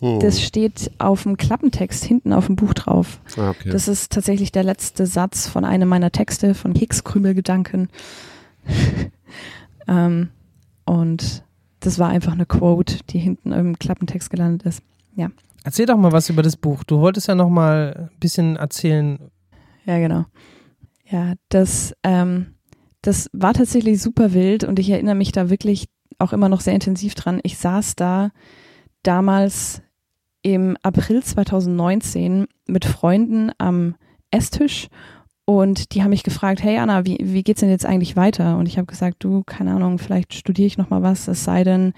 [0.00, 0.20] Hm.
[0.20, 3.18] das steht auf dem Klappentext hinten auf dem Buch drauf.
[3.38, 3.70] ah, okay.
[3.70, 7.88] Das ist tatsächlich der letzte Satz von einem meiner Texte, von Hicks Krümelgedanken.
[9.88, 10.28] ähm,
[10.84, 11.44] und
[11.80, 14.82] das war einfach eine Quote, die hinten im Klappentext gelandet ist.
[15.66, 16.84] Erzähl doch mal was über das Buch.
[16.84, 19.18] Du wolltest ja noch mal ein bisschen erzählen.
[19.84, 20.24] Ja, genau.
[21.10, 22.54] Ja, das, ähm,
[23.02, 25.88] das war tatsächlich super wild und ich erinnere mich da wirklich
[26.20, 27.40] auch immer noch sehr intensiv dran.
[27.42, 28.30] Ich saß da
[29.02, 29.82] damals
[30.42, 33.96] im April 2019 mit Freunden am
[34.30, 34.86] Esstisch
[35.46, 38.56] und die haben mich gefragt, hey Anna, wie, wie geht's denn jetzt eigentlich weiter?
[38.56, 41.64] Und ich habe gesagt, du, keine Ahnung, vielleicht studiere ich noch mal was, es sei
[41.64, 41.92] denn,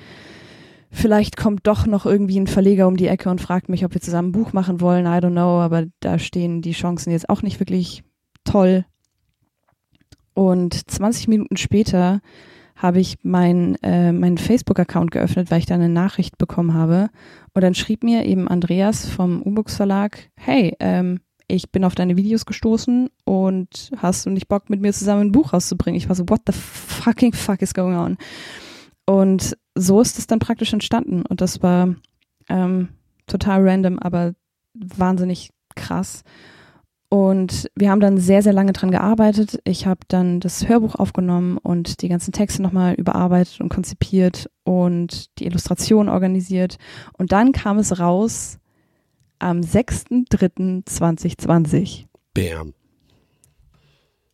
[0.90, 4.01] vielleicht kommt doch noch irgendwie ein Verleger um die Ecke und fragt mich, ob wir
[4.01, 5.07] zusammen ein Buch machen wollen.
[5.07, 8.05] I don't know, aber da stehen die Chancen jetzt auch nicht wirklich
[8.44, 8.85] toll.
[10.35, 12.20] Und 20 Minuten später
[12.77, 17.11] habe ich mein, äh, meinen Facebook-Account geöffnet, weil ich da eine Nachricht bekommen habe.
[17.53, 22.16] Und dann schrieb mir eben Andreas vom U-Books Verlag, hey, ähm, ich bin auf deine
[22.16, 25.96] Videos gestoßen und hast du nicht Bock, mit mir zusammen ein Buch rauszubringen?
[25.96, 28.16] Ich war so, what the fucking fuck is going on?
[29.07, 31.26] Und so ist es dann praktisch entstanden.
[31.26, 31.94] Und das war
[32.48, 32.88] ähm,
[33.26, 34.34] total random, aber
[34.74, 36.22] wahnsinnig krass.
[37.10, 39.58] Und wir haben dann sehr, sehr lange dran gearbeitet.
[39.64, 45.38] Ich habe dann das Hörbuch aufgenommen und die ganzen Texte nochmal überarbeitet und konzipiert und
[45.38, 46.76] die Illustration organisiert.
[47.16, 48.58] Und dann kam es raus
[49.38, 52.04] am 6.3.2020.
[52.34, 52.74] Bam.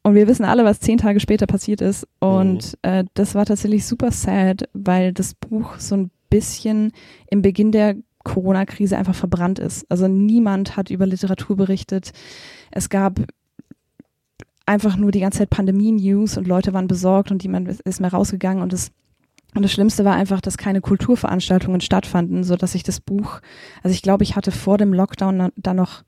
[0.04, 2.06] Und wir wissen alle, was zehn Tage später passiert ist.
[2.20, 6.92] Und äh, das war tatsächlich super sad, weil das Buch so ein bisschen
[7.30, 9.90] im Beginn der Corona-Krise einfach verbrannt ist.
[9.90, 12.12] Also niemand hat über Literatur berichtet.
[12.70, 13.18] Es gab
[14.66, 18.62] einfach nur die ganze Zeit Pandemie-News und Leute waren besorgt und niemand ist mehr rausgegangen.
[18.62, 18.90] Und das,
[19.54, 23.40] und das Schlimmste war einfach, dass keine Kulturveranstaltungen stattfanden, so dass ich das Buch,
[23.82, 26.02] also ich glaube, ich hatte vor dem Lockdown dann noch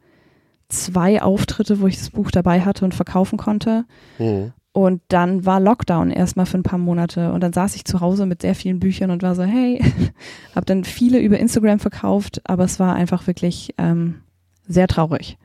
[0.68, 3.84] zwei Auftritte, wo ich das Buch dabei hatte und verkaufen konnte.
[4.18, 4.52] Hm.
[4.72, 7.32] Und dann war Lockdown erstmal für ein paar Monate.
[7.32, 9.82] Und dann saß ich zu Hause mit sehr vielen Büchern und war so, hey,
[10.54, 14.20] habe dann viele über Instagram verkauft, aber es war einfach wirklich ähm,
[14.68, 15.38] sehr traurig.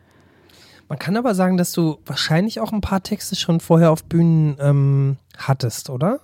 [0.89, 4.57] Man kann aber sagen, dass du wahrscheinlich auch ein paar Texte schon vorher auf Bühnen
[4.59, 6.19] ähm, hattest, oder?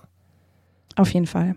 [0.94, 1.56] Auf jeden Fall.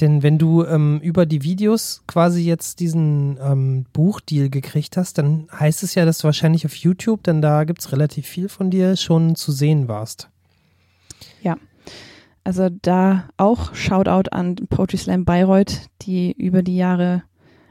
[0.00, 5.48] Denn wenn du ähm, über die Videos quasi jetzt diesen ähm, Buchdeal gekriegt hast, dann
[5.52, 8.70] heißt es ja, dass du wahrscheinlich auf YouTube, denn da gibt es relativ viel von
[8.70, 10.28] dir, schon zu sehen warst.
[11.42, 11.56] Ja.
[12.44, 17.24] Also da auch Shoutout an Poetry Slam Bayreuth, die über die Jahre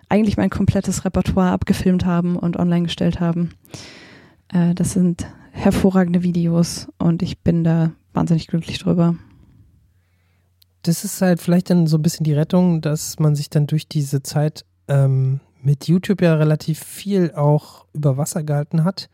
[0.10, 3.52] eigentlich mein komplettes Repertoire abgefilmt haben und online gestellt haben.
[4.50, 9.16] Äh, das sind hervorragende Videos und ich bin da wahnsinnig glücklich drüber.
[10.84, 13.88] Das ist halt vielleicht dann so ein bisschen die Rettung, dass man sich dann durch
[13.88, 19.10] diese Zeit ähm, mit YouTube ja relativ viel auch über Wasser gehalten hat.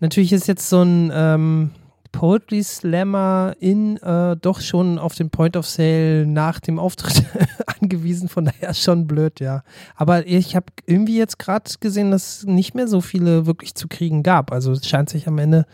[0.00, 1.70] Natürlich ist jetzt so ein ähm,
[2.12, 7.24] Poetry Slammer in äh, doch schon auf den Point of Sale nach dem Auftritt
[7.80, 9.64] angewiesen, von daher schon blöd, ja.
[9.96, 13.88] Aber ich habe irgendwie jetzt gerade gesehen, dass es nicht mehr so viele wirklich zu
[13.88, 14.52] kriegen gab.
[14.52, 15.66] Also es scheint sich am Ende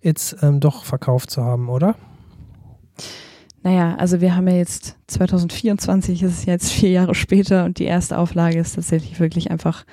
[0.00, 1.96] jetzt ähm, doch verkauft zu haben, oder?
[3.66, 7.84] Naja, also wir haben ja jetzt 2024, ist es jetzt vier Jahre später und die
[7.84, 9.84] erste Auflage ist tatsächlich wirklich einfach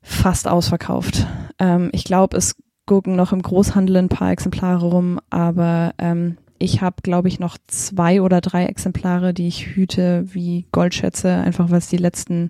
[0.00, 1.26] fast ausverkauft.
[1.58, 6.80] Ähm, ich glaube, es gucken noch im Großhandel ein paar Exemplare rum, aber ähm, ich
[6.80, 11.80] habe, glaube ich, noch zwei oder drei Exemplare, die ich hüte wie Goldschätze, einfach weil
[11.80, 12.48] es die letzten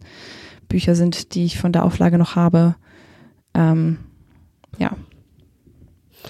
[0.69, 2.77] Bücher sind, die ich von der Auflage noch habe.
[3.53, 3.99] Ähm,
[4.79, 4.93] ja.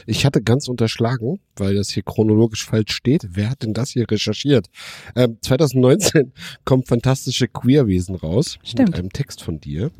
[0.07, 3.27] Ich hatte ganz unterschlagen, weil das hier chronologisch falsch steht.
[3.31, 4.69] Wer hat denn das hier recherchiert?
[5.17, 6.33] Ähm, 2019
[6.65, 8.59] kommt Fantastische Queerwesen raus.
[8.63, 8.91] Stimmt.
[8.91, 9.91] Mit einem Text von dir.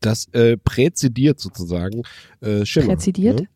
[0.00, 2.02] Das äh, präzidiert sozusagen
[2.40, 2.88] äh, Schimmer.
[2.88, 3.46] Präzidiert?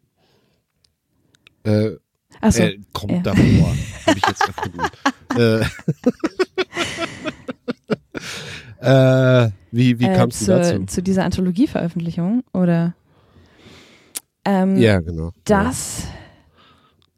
[1.64, 1.92] Ne?
[1.92, 1.96] Äh,
[2.40, 2.62] Achso.
[2.62, 3.20] äh, kommt ja.
[3.20, 3.76] davor.
[4.06, 4.50] Habe ich jetzt
[8.80, 10.86] äh, äh, wie wie äh, kamst du zu, dazu?
[10.86, 12.94] zu dieser Anthologieveröffentlichung oder?
[14.44, 15.30] Ähm, Ja, genau.
[15.44, 16.04] Das,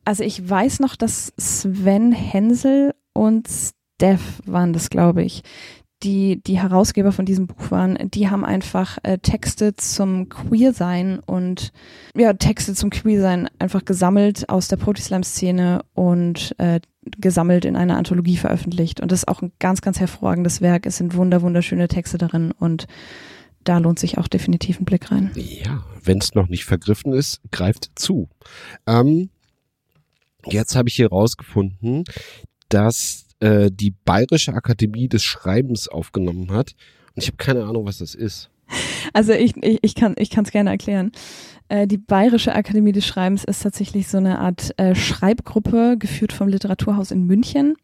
[0.05, 5.43] also ich weiß noch, dass Sven Hensel und Steph waren das, glaube ich,
[6.03, 7.97] die die Herausgeber von diesem Buch waren.
[8.11, 11.73] Die haben einfach äh, Texte zum Queersein und
[12.17, 16.81] ja Texte zum Queersein einfach gesammelt aus der Poetry-Slam-Szene und äh,
[17.19, 19.01] gesammelt in einer Anthologie veröffentlicht.
[19.01, 20.87] Und das ist auch ein ganz, ganz hervorragendes Werk.
[20.87, 22.87] Es sind wunder wunderschöne Texte darin und
[23.65, 25.31] da lohnt sich auch definitiv ein Blick rein.
[25.35, 28.29] Ja, wenn es noch nicht vergriffen ist, greift zu.
[28.87, 29.31] Ähm,
[30.47, 32.05] jetzt habe ich hier rausgefunden,
[32.69, 36.75] dass äh, die Bayerische Akademie des Schreibens aufgenommen hat.
[37.15, 38.51] Und ich habe keine Ahnung, was das ist.
[39.13, 41.13] Also ich, ich, ich kann es gerne erklären.
[41.69, 46.49] Äh, die Bayerische Akademie des Schreibens ist tatsächlich so eine Art äh, Schreibgruppe, geführt vom
[46.49, 47.77] Literaturhaus in München.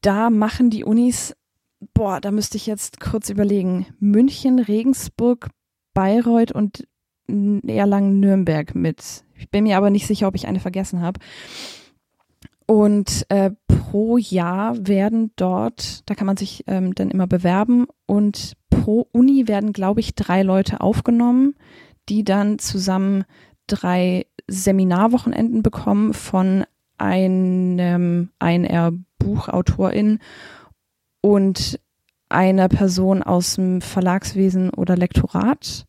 [0.00, 1.34] Da machen die Unis,
[1.92, 5.50] boah, da müsste ich jetzt kurz überlegen, München, Regensburg,
[5.92, 6.86] Bayreuth und
[7.28, 9.24] Erlangen-Nürnberg mit.
[9.36, 11.20] Ich bin mir aber nicht sicher, ob ich eine vergessen habe.
[12.66, 18.54] Und äh, pro Jahr werden dort, da kann man sich ähm, dann immer bewerben und
[18.70, 21.54] pro Uni werden, glaube ich, drei Leute aufgenommen,
[22.08, 23.24] die dann zusammen
[23.66, 26.64] drei Seminarwochenenden bekommen von
[26.96, 30.20] einem einer Buchautorin
[31.24, 31.80] und
[32.28, 35.86] einer Person aus dem Verlagswesen oder Lektorat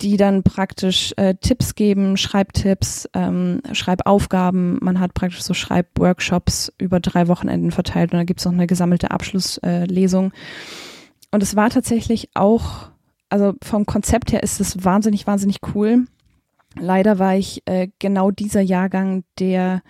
[0.00, 4.78] die dann praktisch äh, Tipps geben, Schreibtipps, ähm, Schreibaufgaben.
[4.80, 9.10] Man hat praktisch so Schreibworkshops über drei Wochenenden verteilt und da gibt's noch eine gesammelte
[9.10, 10.32] Abschlusslesung.
[11.32, 12.88] und es war tatsächlich auch,
[13.28, 16.06] also vom Konzept her ist es wahnsinnig, wahnsinnig cool.
[16.78, 19.82] Leider war ich äh, genau dieser Jahrgang, der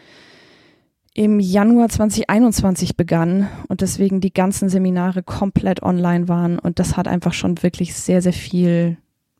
[1.15, 7.09] im Januar 2021 begann und deswegen die ganzen Seminare komplett online waren und das hat
[7.09, 8.97] einfach schon wirklich sehr, sehr viel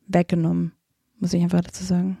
[0.07, 0.73] weggenommen,
[1.19, 2.17] muss ich einfach dazu sagen.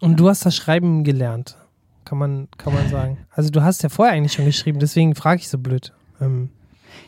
[0.00, 1.56] Und du hast das Schreiben gelernt,
[2.04, 3.18] kann man, kann man sagen.
[3.30, 5.92] Also du hast ja vorher eigentlich schon geschrieben, deswegen frage ich so blöd.
[6.20, 6.50] Ähm,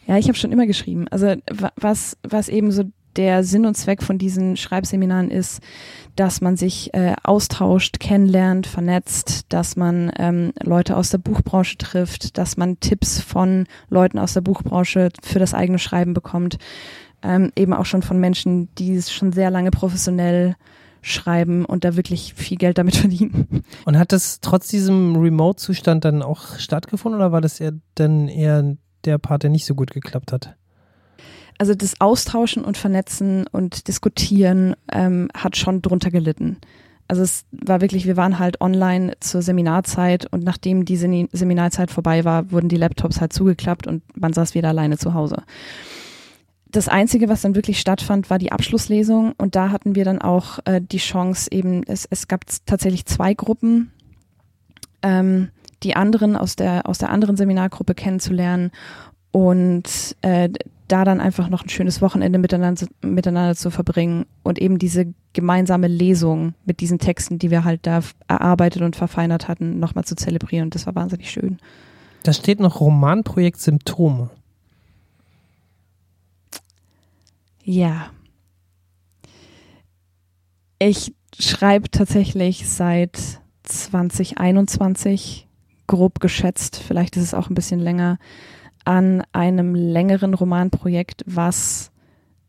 [0.07, 1.07] Ja, ich habe schon immer geschrieben.
[1.09, 2.85] Also wa- was, was eben so
[3.17, 5.61] der Sinn und Zweck von diesen Schreibseminaren ist,
[6.17, 12.39] dass man sich äh, austauscht, kennenlernt, vernetzt, dass man ähm, Leute aus der Buchbranche trifft,
[12.39, 16.59] dass man Tipps von Leuten aus der Buchbranche für das eigene Schreiben bekommt.
[17.23, 20.57] Ähm, eben auch schon von Menschen, die es schon sehr lange professionell
[21.01, 23.65] schreiben und da wirklich viel Geld damit verdienen.
[23.85, 28.77] Und hat das trotz diesem Remote-Zustand dann auch stattgefunden oder war das eher dann eher
[29.05, 30.57] der Part, der nicht so gut geklappt hat?
[31.59, 36.59] Also das Austauschen und Vernetzen und Diskutieren ähm, hat schon drunter gelitten.
[37.07, 41.91] Also es war wirklich, wir waren halt online zur Seminarzeit und nachdem die Seni- Seminarzeit
[41.91, 45.43] vorbei war, wurden die Laptops halt zugeklappt und man saß wieder alleine zu Hause.
[46.75, 50.59] das Einzige, was dann wirklich stattfand, war die Abschlusslesung und da hatten wir dann auch
[50.65, 53.93] äh, die Chance eben, es, es gab tatsächlich zwei Gruppen,
[55.03, 55.51] ähm,
[55.83, 58.73] die anderen aus der, aus der anderen Seminargruppe kennenzulernen
[59.35, 60.49] und äh,
[60.87, 65.89] da dann einfach noch ein schönes Wochenende miteinander, miteinander zu verbringen und eben diese gemeinsame
[65.89, 70.71] Lesung mit diesen Texten, die wir halt da erarbeitet und verfeinert hatten, nochmal zu zelebrieren.
[70.71, 71.59] Das war wahnsinnig schön.
[72.23, 74.31] Da steht noch Romanprojekt Symptome.
[77.65, 78.11] Ja.
[80.79, 83.19] Ich schreibe tatsächlich seit
[83.65, 85.49] 2021,
[85.89, 88.19] grob geschätzt, vielleicht ist es auch ein bisschen länger,
[88.85, 91.91] an einem längeren Romanprojekt, was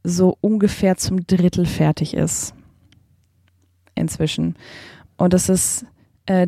[0.03, 2.53] so ungefähr zum Drittel fertig ist.
[3.95, 4.55] Inzwischen.
[5.17, 5.85] Und das ist,
[6.25, 6.47] äh,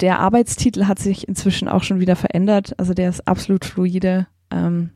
[0.00, 2.72] der Arbeitstitel hat sich inzwischen auch schon wieder verändert.
[2.78, 4.26] Also der ist absolut fluide.
[4.50, 4.90] Ähm,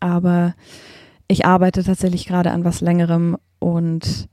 [0.00, 0.54] aber
[1.28, 4.28] ich arbeite tatsächlich gerade an was längerem und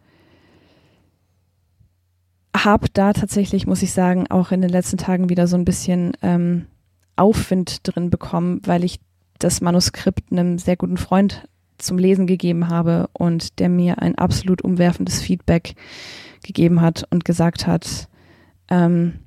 [2.56, 6.12] habe da tatsächlich, muss ich sagen, auch in den letzten Tagen wieder so ein bisschen
[6.22, 6.68] ähm,
[7.16, 9.00] Aufwind drin bekommen, weil ich
[9.40, 11.48] das Manuskript einem sehr guten Freund
[11.78, 15.76] zum Lesen gegeben habe und der mir ein absolut umwerfendes Feedback
[16.44, 18.08] gegeben hat und gesagt hat,
[18.70, 19.20] ähm,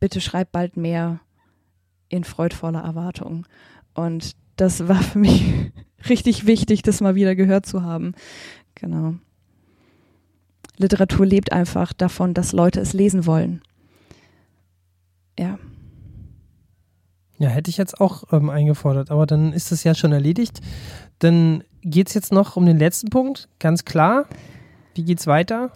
[0.00, 1.20] bitte schreib bald mehr
[2.08, 3.46] in freudvoller Erwartung.
[3.94, 5.72] Und das war für mich
[6.08, 8.14] richtig wichtig, das mal wieder gehört zu haben.
[8.74, 9.14] Genau.
[10.76, 13.62] Literatur lebt einfach davon, dass Leute es lesen wollen.
[15.38, 15.58] Ja.
[17.38, 20.60] Ja, hätte ich jetzt auch ähm, eingefordert, aber dann ist es ja schon erledigt.
[21.20, 24.26] Dann geht es jetzt noch um den letzten Punkt, ganz klar.
[24.94, 25.70] Wie geht's weiter?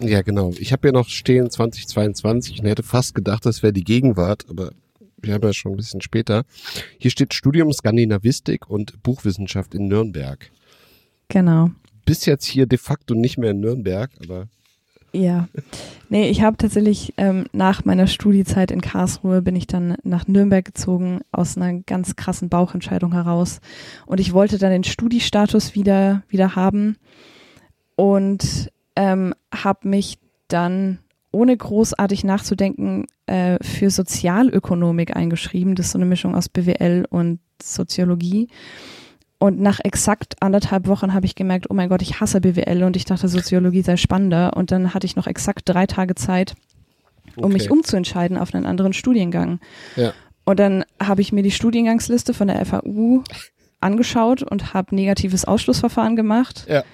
[0.00, 0.52] Ja, genau.
[0.58, 4.70] Ich habe ja noch stehen 2022 und hätte fast gedacht, das wäre die Gegenwart, aber
[5.18, 6.44] wir haben ja schon ein bisschen später.
[6.98, 10.50] Hier steht Studium Skandinavistik und Buchwissenschaft in Nürnberg.
[11.28, 11.70] Genau.
[12.04, 14.48] Bist jetzt hier de facto nicht mehr in Nürnberg, aber
[15.12, 15.48] ja,
[16.08, 20.64] nee, ich habe tatsächlich ähm, nach meiner Studiezeit in Karlsruhe bin ich dann nach Nürnberg
[20.64, 23.60] gezogen aus einer ganz krassen Bauchentscheidung heraus
[24.06, 26.96] und ich wollte dann den Studiestatus wieder wieder haben
[27.94, 30.98] und ähm, habe mich dann
[31.30, 35.74] ohne großartig nachzudenken äh, für Sozialökonomik eingeschrieben.
[35.74, 38.48] Das ist so eine Mischung aus BWL und Soziologie.
[39.42, 42.94] Und nach exakt anderthalb Wochen habe ich gemerkt, oh mein Gott, ich hasse BWL und
[42.94, 44.56] ich dachte, Soziologie sei spannender.
[44.56, 46.54] Und dann hatte ich noch exakt drei Tage Zeit,
[47.34, 47.54] um Okay.
[47.54, 49.58] mich umzuentscheiden auf einen anderen Studiengang.
[49.96, 50.12] Ja.
[50.44, 53.24] Und dann habe ich mir die Studiengangsliste von der FAU
[53.80, 56.64] angeschaut und habe negatives Ausschlussverfahren gemacht.
[56.68, 56.84] Ja.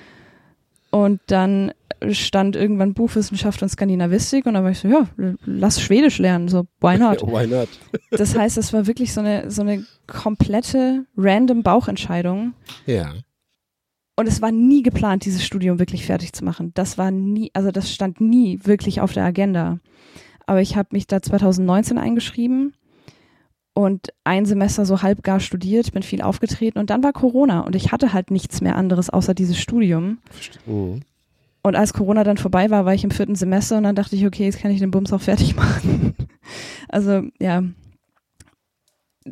[0.88, 1.72] Und dann
[2.10, 5.08] stand irgendwann Buchwissenschaft und Skandinavistik und da war ich so, ja,
[5.44, 7.22] lass Schwedisch lernen, so why not?
[7.22, 7.68] why not?
[8.10, 12.54] Das heißt, es war wirklich so eine, so eine komplette random Bauchentscheidung.
[12.86, 13.14] Ja.
[14.16, 16.72] Und es war nie geplant, dieses Studium wirklich fertig zu machen.
[16.74, 19.78] Das war nie, also das stand nie wirklich auf der Agenda.
[20.46, 22.74] Aber ich habe mich da 2019 eingeschrieben
[23.74, 27.92] und ein Semester so halbgar studiert, bin viel aufgetreten und dann war Corona und ich
[27.92, 30.18] hatte halt nichts mehr anderes außer dieses Studium.
[30.66, 31.02] Mhm.
[31.62, 34.24] Und als Corona dann vorbei war, war ich im vierten Semester und dann dachte ich,
[34.26, 36.14] okay, jetzt kann ich den Bums auch fertig machen.
[36.88, 37.62] Also ja,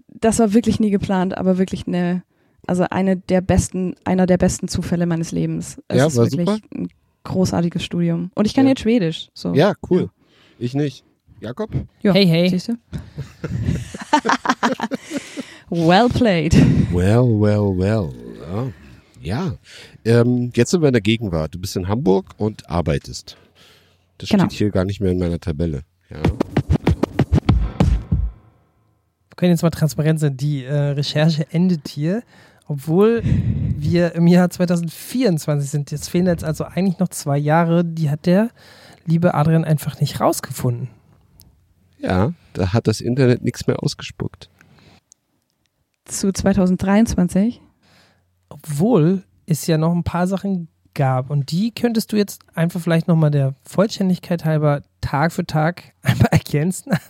[0.09, 2.22] das war wirklich nie geplant, aber wirklich eine,
[2.66, 5.81] also eine der besten, einer der besten Zufälle meines Lebens.
[5.89, 6.59] Es Ja, ist war wirklich super.
[6.74, 6.89] ein
[7.24, 8.31] großartiges Studium.
[8.35, 8.70] Und ich kann Ja.
[8.70, 9.29] jetzt Schwedisch.
[9.35, 9.55] So.
[9.55, 10.11] Ja, cool.
[10.59, 11.05] Ich nicht.
[11.41, 11.70] Jakob?
[12.03, 12.12] Ja.
[12.14, 12.49] Hey, hey.
[12.49, 12.72] Siehst du?
[15.70, 16.55] well played.
[16.93, 18.12] Well, well, well.
[18.41, 19.20] Ja.
[19.20, 19.53] ja.
[20.07, 21.52] Ähm, jetzt sind wir in der Gegenwart.
[21.54, 23.36] Du bist in Hamburg und arbeitest.
[24.18, 24.44] Das Genau.
[24.44, 25.82] steht hier gar nicht mehr in meiner Tabelle.
[26.09, 26.22] Ja.
[26.22, 26.32] Wir
[29.34, 30.36] können jetzt mal transparent sein.
[30.36, 32.22] Die äh, Recherche endet hier,
[32.68, 35.90] obwohl wir im Jahr 2024 sind.
[35.90, 37.84] Jetzt fehlen jetzt also eigentlich noch zwei Jahre.
[37.84, 38.50] Die hat der
[39.07, 40.88] liebe Adrian einfach nicht rausgefunden.
[41.98, 44.50] Ja, da hat das Internet nichts mehr ausgespuckt.
[46.04, 47.61] Zu 2023.
[48.48, 51.30] Obwohl es ja noch ein paar Sachen gab.
[51.30, 56.28] Und die könntest du jetzt einfach vielleicht nochmal der Vollständigkeit halber Tag für Tag einmal
[56.30, 56.92] ergänzen.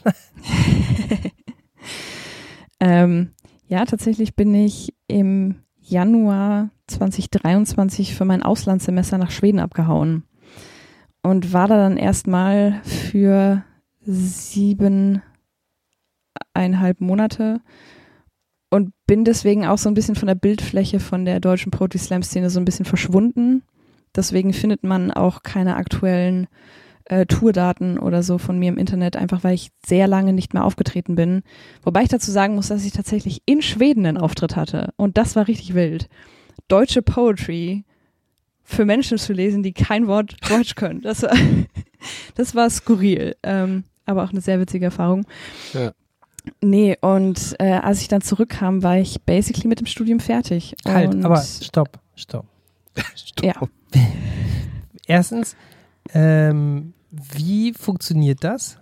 [2.81, 3.31] Ähm,
[3.69, 10.25] ja, tatsächlich bin ich im Januar 2023 für mein Auslandssemester nach Schweden abgehauen
[11.23, 13.65] und war da dann erstmal für
[14.03, 15.23] siebeneinhalb
[17.01, 17.61] Monate
[18.77, 22.23] und bin deswegen auch so ein bisschen von der Bildfläche von der deutschen Poetry Slam
[22.23, 23.63] Szene so ein bisschen verschwunden.
[24.15, 26.47] Deswegen findet man auch keine aktuellen
[27.07, 30.65] äh, Tourdaten oder so von mir im Internet, einfach weil ich sehr lange nicht mehr
[30.65, 31.43] aufgetreten bin.
[31.83, 34.93] Wobei ich dazu sagen muss, dass ich tatsächlich in Schweden einen Auftritt hatte.
[34.97, 36.09] Und das war richtig wild.
[36.69, 37.85] deutsche Poetry
[38.63, 41.01] für Menschen zu lesen, die kein Wort Deutsch können.
[41.01, 41.33] Das war,
[42.35, 45.25] das war skurril, ähm, aber auch eine sehr witzige Erfahrung.
[45.73, 45.93] Ja.
[46.61, 50.75] Nee, und äh, als ich dann zurückkam, war ich basically mit dem Studium fertig.
[50.85, 52.47] Halt, und, aber stopp, stopp.
[53.43, 53.55] Ja.
[55.07, 55.55] Erstens,
[56.15, 58.79] ähm, wie funktioniert das?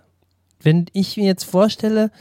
[0.61, 2.11] Wenn ich mir jetzt vorstelle,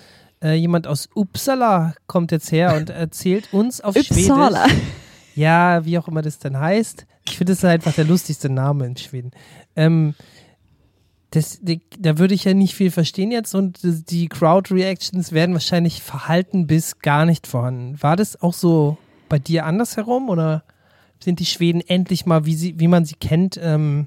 [0.42, 4.68] äh, jemand aus Uppsala kommt jetzt her und erzählt uns auf Uppsala.
[4.68, 4.82] Schwedisch.
[5.34, 7.06] Ja, wie auch immer das dann heißt.
[7.26, 9.30] Ich finde, das ist einfach der lustigste Name in Schweden.
[9.74, 10.14] Ähm,
[11.34, 16.00] das, die, da würde ich ja nicht viel verstehen jetzt und die Crowd-Reactions werden wahrscheinlich
[16.00, 18.00] verhalten bis gar nicht vorhanden.
[18.00, 20.62] War das auch so bei dir andersherum oder
[21.18, 24.06] sind die Schweden endlich mal, wie, sie, wie man sie kennt, ähm,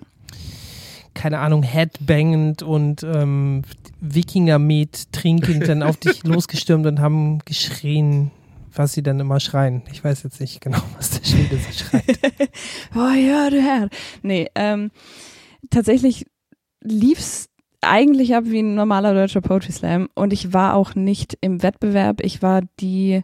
[1.13, 3.63] keine Ahnung, headbangend und ähm,
[3.99, 8.31] Wikinger-Met trinkend dann auf dich losgestürmt und haben geschrien,
[8.73, 9.81] was sie dann immer schreien.
[9.91, 12.05] Ich weiß jetzt nicht genau, was der Schwede so schreit.
[12.95, 13.89] Oh ja, du Herr.
[14.21, 14.91] Nee, ähm,
[15.69, 16.25] tatsächlich
[16.91, 17.49] lief's
[17.81, 22.21] eigentlich ab wie ein normaler deutscher Poetry Slam und ich war auch nicht im Wettbewerb.
[22.21, 23.21] Ich war die,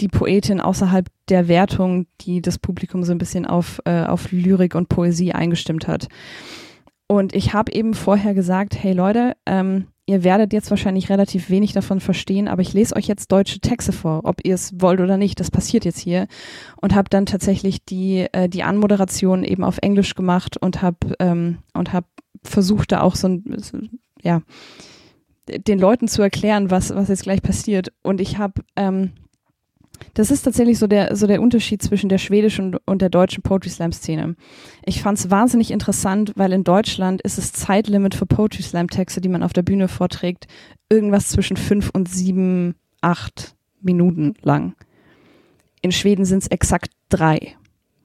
[0.00, 4.74] die Poetin außerhalb der Wertung, die das Publikum so ein bisschen auf, äh, auf Lyrik
[4.74, 6.08] und Poesie eingestimmt hat.
[7.06, 11.72] Und ich habe eben vorher gesagt, hey Leute, ähm, ihr werdet jetzt wahrscheinlich relativ wenig
[11.72, 15.16] davon verstehen, aber ich lese euch jetzt deutsche Texte vor, ob ihr es wollt oder
[15.16, 15.40] nicht.
[15.40, 16.26] Das passiert jetzt hier.
[16.80, 21.58] Und habe dann tatsächlich die, äh, die Anmoderation eben auf Englisch gemacht und habe ähm,
[21.72, 22.06] und habe
[22.48, 24.42] versucht, da auch so ein, ja,
[25.48, 27.92] den Leuten zu erklären, was, was jetzt gleich passiert.
[28.02, 29.12] Und ich habe ähm,
[30.14, 33.42] das ist tatsächlich so der, so der Unterschied zwischen der schwedischen und, und der deutschen
[33.42, 34.36] Poetry Slam Szene.
[34.84, 39.20] Ich fand es wahnsinnig interessant, weil in Deutschland ist das Zeitlimit für Poetry Slam Texte,
[39.20, 40.46] die man auf der Bühne vorträgt,
[40.88, 44.74] irgendwas zwischen fünf und sieben, acht Minuten lang.
[45.82, 47.56] In Schweden sind es exakt drei.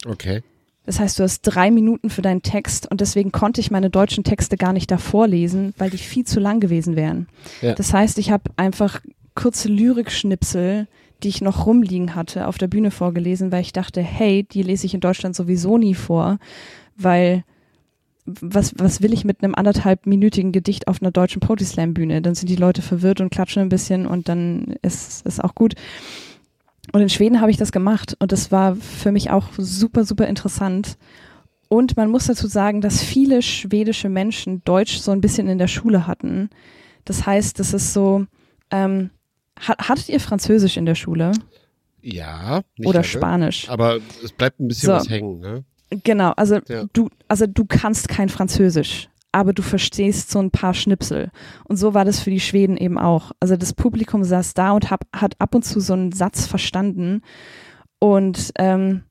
[0.06, 0.44] Okay.
[0.86, 4.23] Das heißt, du hast drei Minuten für deinen Text und deswegen konnte ich meine deutschen
[4.23, 7.27] Texte gar nicht davor lesen, weil die viel zu lang gewesen wären.
[7.61, 7.73] Ja.
[7.73, 9.01] Das heißt, ich habe einfach
[9.36, 10.88] kurze Lyrikschnipsel,
[11.23, 14.86] die ich noch rumliegen hatte, auf der Bühne vorgelesen, weil ich dachte, hey, die lese
[14.86, 16.38] ich in Deutschland sowieso nie vor,
[16.97, 17.43] weil
[18.25, 22.21] was, was will ich mit einem anderthalbminütigen Gedicht auf einer deutschen Poetry Slam Bühne?
[22.21, 25.75] Dann sind die Leute verwirrt und klatschen ein bisschen und dann ist es auch gut.
[26.91, 30.27] Und in Schweden habe ich das gemacht und das war für mich auch super, super
[30.27, 30.97] interessant.
[31.69, 35.67] Und man muss dazu sagen, dass viele schwedische Menschen Deutsch so ein bisschen in der
[35.67, 36.49] Schule hatten.
[37.05, 38.25] Das heißt, das ist so,
[38.69, 39.09] ähm,
[39.59, 41.31] hat, hattet ihr Französisch in der Schule?
[42.01, 42.61] Ja.
[42.79, 43.69] Oder lange, Spanisch?
[43.69, 44.93] Aber es bleibt ein bisschen So.
[44.93, 45.63] was hängen, ne?
[46.03, 46.86] Genau, also Ja.
[46.91, 51.31] du, also du kannst kein Französisch, aber du verstehst so ein paar Schnipsel.
[51.65, 53.31] Und so war das für die Schweden eben auch.
[53.39, 57.21] Also das Publikum saß da und hab, hat ab und zu so einen Satz verstanden.
[57.99, 59.03] Und ähm,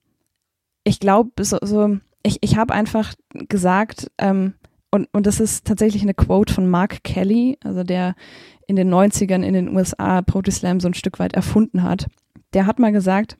[0.84, 3.14] ich glaube, so, so, ich, ich habe einfach
[3.48, 4.54] gesagt, ähm,
[4.92, 8.14] und, und das ist tatsächlich eine Quote von Mark Kelly, also der
[8.68, 12.06] in den 90ern in den USA Poetry Slam so ein Stück weit erfunden hat.
[12.52, 13.38] Der hat mal gesagt,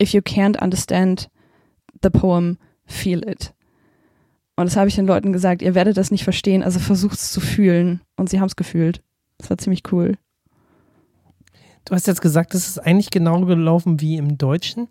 [0.00, 1.30] if you can't understand
[2.02, 3.54] the poem, feel it.
[4.56, 7.32] Und das habe ich den Leuten gesagt, ihr werdet das nicht verstehen, also versucht es
[7.32, 8.00] zu fühlen.
[8.16, 9.02] Und sie haben es gefühlt.
[9.38, 10.16] Das war ziemlich cool.
[11.84, 14.88] Du hast jetzt gesagt, es ist eigentlich genau gelaufen wie im Deutschen,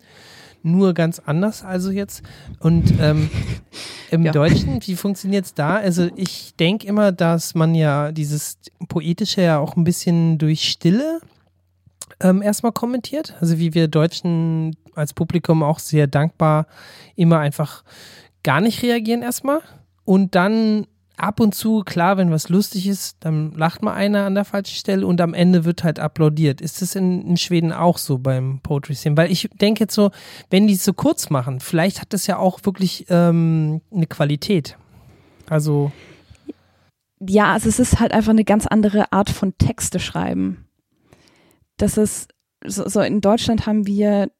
[0.62, 2.22] nur ganz anders also jetzt.
[2.58, 3.30] Und ähm,
[4.10, 4.32] im Ja.
[4.32, 5.76] Deutschen, wie funktioniert es da?
[5.76, 8.58] Also ich denke immer, dass man ja dieses
[8.88, 11.20] Poetische ja auch ein bisschen durch Stille
[12.20, 13.34] ähm, erstmal kommentiert.
[13.40, 16.66] Also wie wir Deutschen als Publikum auch sehr dankbar
[17.16, 17.84] immer einfach
[18.42, 19.60] gar nicht reagieren erstmal.
[20.04, 20.86] Und dann
[21.16, 24.74] ab und zu, klar, wenn was lustig ist, dann lacht mal einer an der falschen
[24.74, 26.60] Stelle und am Ende wird halt applaudiert.
[26.60, 29.16] Ist das in, in Schweden auch so beim Poetry Slam?
[29.16, 30.10] Weil ich denke jetzt so,
[30.50, 34.76] wenn die es so kurz machen, vielleicht hat das ja auch wirklich ähm, eine Qualität.
[35.48, 35.92] Also,
[37.20, 40.66] Ja, also es ist halt einfach eine ganz andere Art von Texte schreiben.
[41.76, 42.28] Das ist,
[42.64, 44.30] so, so in Deutschland haben wir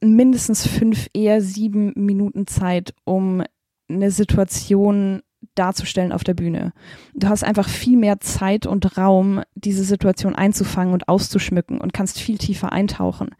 [0.00, 3.42] mindestens fünf, eher sieben Minuten Zeit, um
[3.88, 5.22] eine Situation
[5.54, 6.72] darzustellen auf der Bühne.
[7.14, 12.18] Du hast einfach viel mehr Zeit und Raum, diese Situation einzufangen und auszuschmücken und kannst
[12.18, 13.30] viel tiefer eintauchen.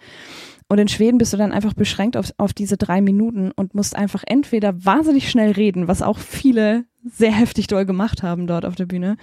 [0.69, 3.97] Und in Schweden bist du dann einfach beschränkt auf, auf diese drei Minuten und musst
[3.97, 8.75] einfach entweder wahnsinnig schnell reden, was auch viele sehr heftig doll gemacht haben dort auf
[8.75, 9.17] der Bühne,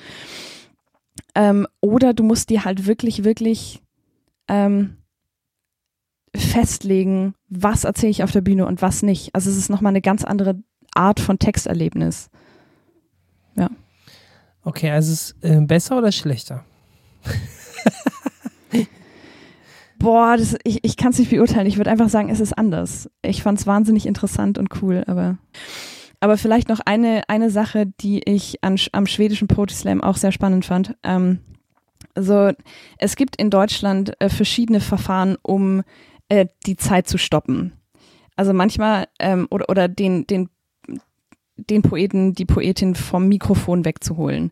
[1.36, 3.82] ähm, oder du musst dir halt wirklich, wirklich
[4.48, 4.98] ähm,
[6.36, 9.36] festlegen, was erzähle ich auf der Bühne und was nicht.
[9.36, 10.56] Also es ist nochmal eine ganz andere
[10.94, 12.30] Art von Texterlebnis.
[14.64, 16.64] okay, also ist es äh, besser oder schlechter?
[20.00, 21.68] Boah, das, ich, ich kann es nicht beurteilen.
[21.68, 23.08] Ich würde einfach sagen, es ist anders.
[23.22, 25.38] Ich fand es wahnsinnig interessant und cool, aber
[26.20, 30.32] aber vielleicht noch eine eine Sache, die ich an, am schwedischen Poetry Slam auch sehr
[30.32, 30.96] spannend fand.
[31.04, 31.40] Ähm,
[32.16, 32.52] also
[32.98, 35.84] es gibt in Deutschland äh, verschiedene Verfahren, um
[36.32, 37.74] äh, die Zeit zu stoppen.
[38.38, 40.50] Also manchmal ähm, oder oder den den
[41.58, 44.52] den Poeten, die Poetin vom Mikrofon wegzuholen.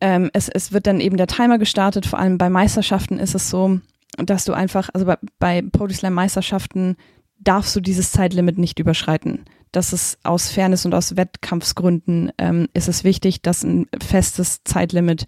[0.00, 3.50] Ähm, es, es wird dann eben der Timer gestartet, vor allem bei Meisterschaften ist es
[3.50, 3.80] so,
[4.16, 6.96] dass du einfach, also bei, bei Poetry Slam Meisterschaften
[7.38, 9.44] darfst du dieses Zeitlimit nicht überschreiten.
[9.72, 15.26] Das ist aus Fairness und aus Wettkampfsgründen ähm, ist es wichtig, dass ein festes Zeitlimit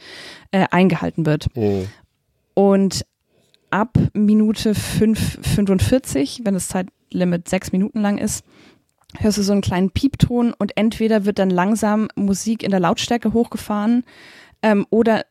[0.52, 1.48] äh, eingehalten wird.
[1.54, 1.84] Oh.
[2.54, 3.04] Und
[3.70, 8.44] ab Minute 5,45, wenn das Zeitlimit sechs Minuten lang ist,
[9.16, 13.32] hörst du so einen kleinen Piepton und entweder wird dann langsam Musik in der Lautstärke
[13.32, 14.04] hochgefahren
[14.62, 15.24] ähm, oder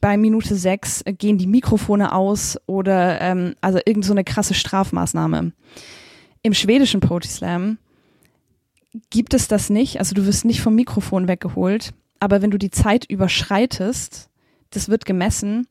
[0.00, 5.52] bei Minute sechs gehen die Mikrofone aus oder ähm, also irgend so eine krasse Strafmaßnahme.
[6.42, 7.78] Im schwedischen Poetry Slam
[9.10, 12.70] gibt es das nicht, also du wirst nicht vom Mikrofon weggeholt, aber wenn du die
[12.70, 14.30] Zeit überschreitest,
[14.70, 15.66] das wird gemessen,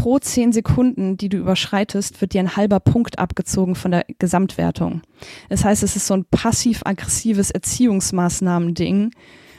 [0.00, 5.02] pro zehn Sekunden, die du überschreitest, wird dir ein halber Punkt abgezogen von der Gesamtwertung.
[5.48, 9.10] Das heißt, es ist so ein passiv-aggressives Erziehungsmaßnahmen-Ding,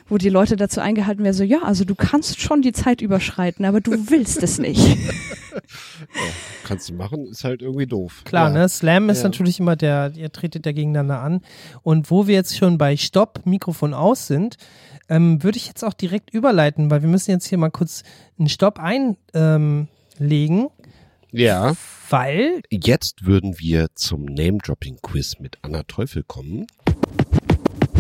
[0.08, 3.66] wo die Leute dazu eingehalten werden, so, ja, also du kannst schon die Zeit überschreiten,
[3.66, 4.98] aber du willst es nicht.
[6.66, 8.24] Kannst du machen, ist halt irgendwie doof.
[8.26, 8.54] Klar, ja.
[8.60, 8.70] ne?
[8.70, 9.26] Slam ist Ja.
[9.26, 11.42] natürlich immer der, ihr tretet ja gegeneinander an.
[11.82, 14.58] Und wo wir jetzt schon bei Stopp, Mikrofon aus sind,
[15.08, 18.04] ähm, würde ich jetzt auch direkt überleiten, weil wir müssen jetzt hier mal kurz
[18.38, 19.88] einen Stopp einlegen, ähm,
[20.18, 20.70] legen,
[21.32, 21.74] Ja.
[22.10, 26.68] weil Jetzt würden wir zum Name-Dropping-Quiz mit Anna Teufel kommen.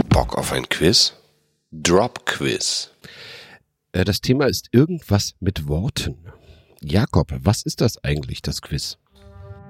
[0.09, 1.13] Bock auf ein Quiz?
[1.71, 2.91] Drop Quiz.
[3.91, 6.17] Äh, Das Thema ist irgendwas mit Worten.
[6.81, 8.97] Jakob, was ist das eigentlich, das Quiz?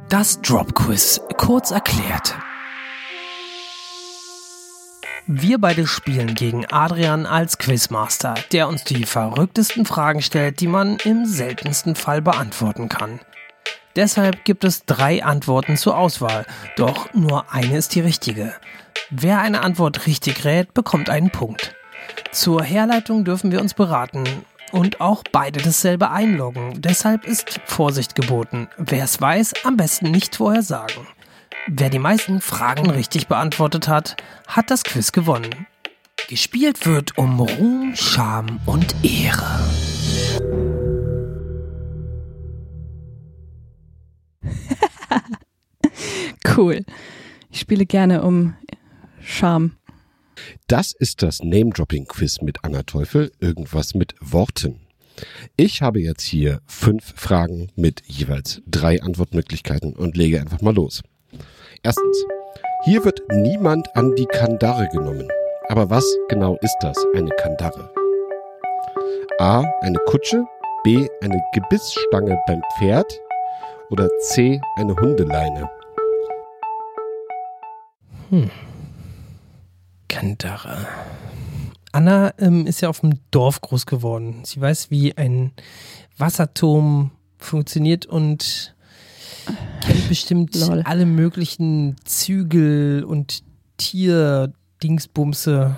[0.10, 2.36] Das Drop Quiz, kurz erklärt.
[5.28, 10.98] Wir beide spielen gegen Adrian als Quizmaster, der uns die verrücktesten Fragen stellt, die man
[11.04, 13.20] im seltensten Fall beantworten kann.
[13.96, 16.46] Deshalb gibt es drei Antworten zur Auswahl,
[16.76, 18.54] doch nur eine ist die richtige.
[19.10, 21.76] Wer eine Antwort richtig rät, bekommt einen Punkt.
[22.32, 24.26] Zur Herleitung dürfen wir uns beraten
[24.72, 26.82] und auch beide dasselbe einloggen.
[26.82, 28.68] Deshalb ist Vorsicht geboten.
[28.78, 31.08] Wer es weiß, am besten nicht vorher sagen.
[31.68, 35.66] Wer die meisten Fragen richtig beantwortet hat, hat das Quiz gewonnen.
[36.30, 39.59] Gespielt wird um Ruhm, Scham und Ehre.
[46.55, 46.86] Cool.
[47.49, 48.55] Ich spiele gerne um
[49.20, 49.76] Charme.
[50.68, 54.80] Das ist das Name-Dropping-Quiz mit Anna Teufel, irgendwas mit Worten.
[55.57, 61.01] Ich habe jetzt hier fünf Fragen mit jeweils drei Antwortmöglichkeiten und lege einfach mal los.
[61.86, 62.26] Erstens,
[62.84, 65.28] hier wird niemand an die Kandare genommen.
[65.70, 67.92] Aber was genau ist das, eine Kandare?
[69.38, 70.44] A, eine Kutsche,
[70.84, 73.06] B, eine Gebissstange beim Pferd
[73.92, 75.70] oder C, eine Hundeleine?
[80.08, 80.88] Kandare.
[81.92, 84.42] Anna ähm, ist ja auf dem Dorf groß geworden.
[84.44, 85.52] Sie weiß, wie ein
[86.18, 88.75] Wasserturm funktioniert und
[89.82, 90.82] kennt bestimmt Lol.
[90.84, 93.43] alle möglichen Zügel und
[93.78, 95.76] Tierdingsbumse.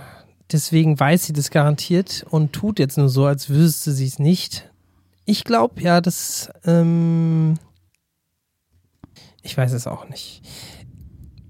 [0.51, 4.72] Deswegen weiß sie das garantiert und tut jetzt nur so, als wüsste sie es nicht.
[5.26, 6.49] Ich glaube ja, dass.
[6.63, 7.55] Ähm,
[9.41, 10.41] ich weiß es auch nicht.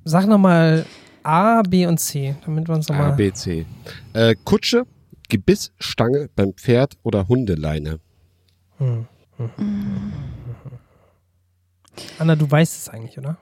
[0.03, 0.86] Sag nochmal
[1.24, 3.13] A, B und C, damit wir uns A, nochmal.
[3.13, 3.65] B, C.
[4.13, 4.86] Äh, Kutsche,
[5.30, 7.99] Gebissstange beim Pferd oder Hundeleine?
[8.78, 9.07] Hm.
[9.38, 10.13] Hm.
[12.20, 13.38] Anna, du weißt es eigentlich, oder?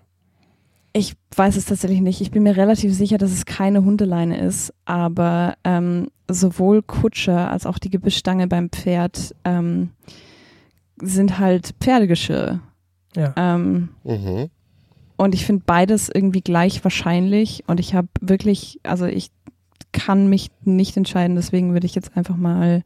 [0.94, 2.22] Ich weiß es tatsächlich nicht.
[2.22, 7.66] Ich bin mir relativ sicher, dass es keine Hundeleine ist, aber ähm, sowohl Kutsche als
[7.66, 9.90] auch die Gebissstange beim Pferd ähm,
[11.02, 12.62] sind halt Pferdegeschirr.
[13.16, 13.34] Ja.
[13.36, 14.50] Ähm, Mhm.
[15.18, 19.32] und ich finde beides irgendwie gleich wahrscheinlich und ich habe wirklich, also ich
[19.92, 22.84] kann mich nicht entscheiden, deswegen würde ich jetzt einfach mal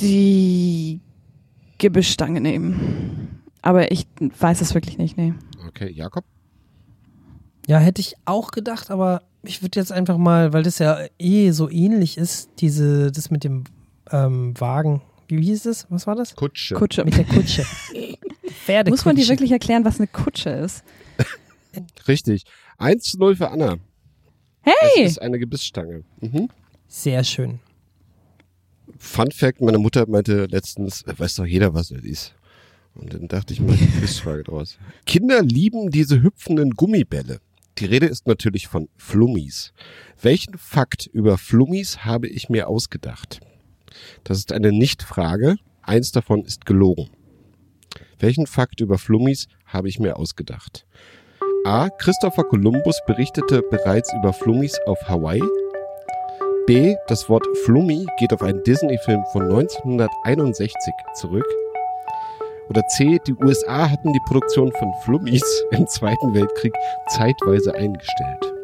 [0.00, 1.00] die
[1.78, 3.27] Gebissstange nehmen.
[3.62, 5.34] Aber ich weiß es wirklich nicht, nee.
[5.66, 6.24] Okay, Jakob?
[7.66, 11.50] Ja, hätte ich auch gedacht, aber ich würde jetzt einfach mal, weil das ja eh
[11.50, 13.64] so ähnlich ist, diese, das mit dem
[14.10, 15.02] ähm, Wagen.
[15.28, 15.86] Wie hieß es?
[15.90, 16.34] Was war das?
[16.34, 16.74] Kutsche.
[16.74, 17.04] Kutsche.
[17.04, 17.64] Mit der Kutsche.
[18.64, 18.90] Pferdekutsche.
[18.90, 20.82] Muss man dir wirklich erklären, was eine Kutsche ist?
[22.08, 22.44] Richtig.
[22.78, 23.76] 1 zu 0 für Anna.
[24.62, 25.04] Hey!
[25.04, 26.04] Es ist eine Gebissstange.
[26.20, 26.48] Mhm.
[26.86, 27.60] Sehr schön.
[28.98, 32.34] Fun Fact, meine Mutter meinte letztens, äh, weiß doch jeder, was das ist.
[32.98, 34.76] Und dann dachte ich die Quizfrage draus.
[35.06, 37.40] Kinder lieben diese hüpfenden Gummibälle.
[37.78, 39.72] Die Rede ist natürlich von Flummis.
[40.20, 43.40] Welchen Fakt über Flummis habe ich mir ausgedacht?
[44.24, 45.56] Das ist eine Nichtfrage.
[45.82, 47.08] Eins davon ist gelogen.
[48.18, 50.86] Welchen Fakt über Flummis habe ich mir ausgedacht?
[51.64, 51.88] A.
[51.88, 55.42] Christopher Columbus berichtete bereits über Flummis auf Hawaii.
[56.66, 56.96] B.
[57.06, 61.46] Das Wort Flummi geht auf einen Disney-Film von 1961 zurück.
[62.68, 63.18] Oder C.
[63.26, 66.74] Die USA hatten die Produktion von Flummis im Zweiten Weltkrieg
[67.08, 68.54] zeitweise eingestellt.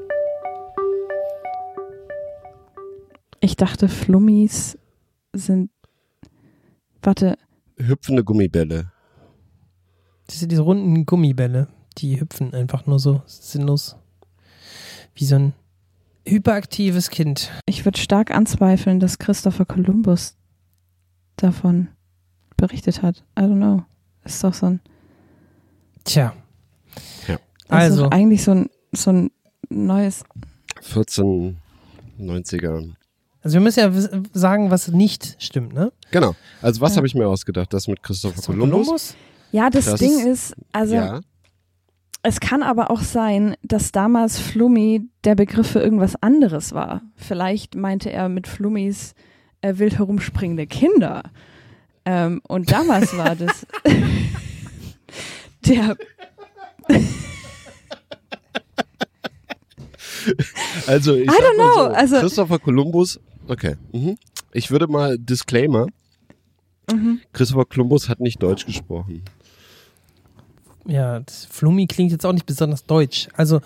[3.40, 4.78] Ich dachte, Flummis
[5.32, 5.70] sind.
[7.02, 7.36] Warte,
[7.76, 8.92] Hüpfende Gummibälle.
[10.26, 13.96] Das sind diese runden Gummibälle, die hüpfen einfach nur so sinnlos.
[15.14, 15.52] Wie so ein
[16.26, 17.50] hyperaktives Kind.
[17.66, 20.36] ich würde stark anzweifeln, dass Christopher Columbus
[21.36, 21.88] davon
[22.56, 23.24] berichtet hat.
[23.38, 23.84] I don't know.
[24.24, 24.80] Ist doch so ein.
[26.04, 26.34] Tja.
[27.28, 27.36] Ja.
[27.36, 29.30] Das ist Also, doch eigentlich so ein, so ein
[29.68, 30.24] neues.
[32.18, 32.92] 1490er.
[33.42, 33.90] also wir müssen ja
[34.32, 35.92] sagen, was nicht stimmt, ne?
[36.10, 36.34] Genau.
[36.62, 36.96] Also was Ja.
[36.98, 37.72] habe ich mir ausgedacht?
[37.72, 39.14] Das mit Christopher So, Columbus?
[39.52, 41.20] Ja, das, Das Ding ist- ist, also ja.
[42.22, 47.02] es kann aber auch sein, dass damals Flummi der Begriff für irgendwas anderes war.
[47.16, 49.14] Vielleicht meinte er mit Flummis
[49.62, 51.22] äh, wild herumspringende Kinder.
[52.06, 53.66] Ähm, und damals war das
[55.66, 55.96] der.
[60.86, 63.20] Also ich I don't know, So, also- Christopher Columbus.
[63.48, 63.76] Okay.
[63.92, 64.16] Mhm.
[64.52, 65.86] Ich würde mal Disclaimer.
[66.90, 67.20] Mhm.
[67.32, 69.22] Christopher Columbus hat nicht Deutsch gesprochen.
[70.86, 73.28] Ja, das Flummi klingt jetzt auch nicht besonders deutsch.
[73.34, 73.60] Also,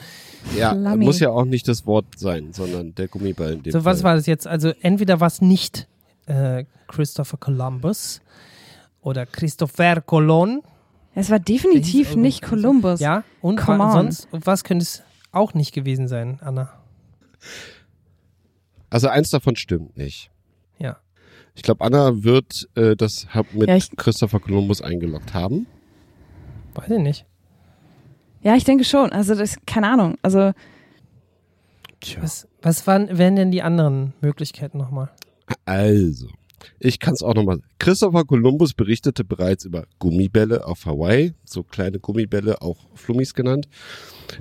[0.57, 1.05] Ja, Flammi.
[1.05, 4.11] muss ja auch nicht das Wort sein, sondern der Gummiball in dem so was Fall.
[4.11, 4.47] war das jetzt?
[4.47, 5.89] Also, entweder war es nicht
[6.29, 8.21] äh, Christopher Columbus
[9.01, 10.63] oder Christopher Colon.
[11.15, 13.01] Es war definitiv nicht Columbus.
[13.01, 13.93] Ja, und Come wa- on.
[14.13, 15.03] sonst, was könnte es
[15.33, 16.73] auch nicht gewesen sein, Anna?
[18.91, 20.31] Also eins davon stimmt nicht.
[20.79, 20.99] Ja.
[21.55, 25.67] Ich glaube, Anna wird äh, das mit Ja, ich- Christopher Columbus eingeloggt haben.
[26.75, 27.27] Weiß ich nicht.
[28.43, 29.11] Ja, ich denke schon.
[29.11, 30.17] Also das, keine Ahnung.
[30.23, 30.53] Also
[32.01, 32.23] Tja.
[32.23, 35.11] Was, was waren, wären denn die anderen Möglichkeiten nochmal?
[35.69, 36.29] Also,
[36.81, 37.61] ich kann es auch nochmal.
[37.79, 43.69] Christopher Columbus berichtete bereits über Gummibälle auf Hawaii, so kleine Gummibälle, auch Flummis genannt.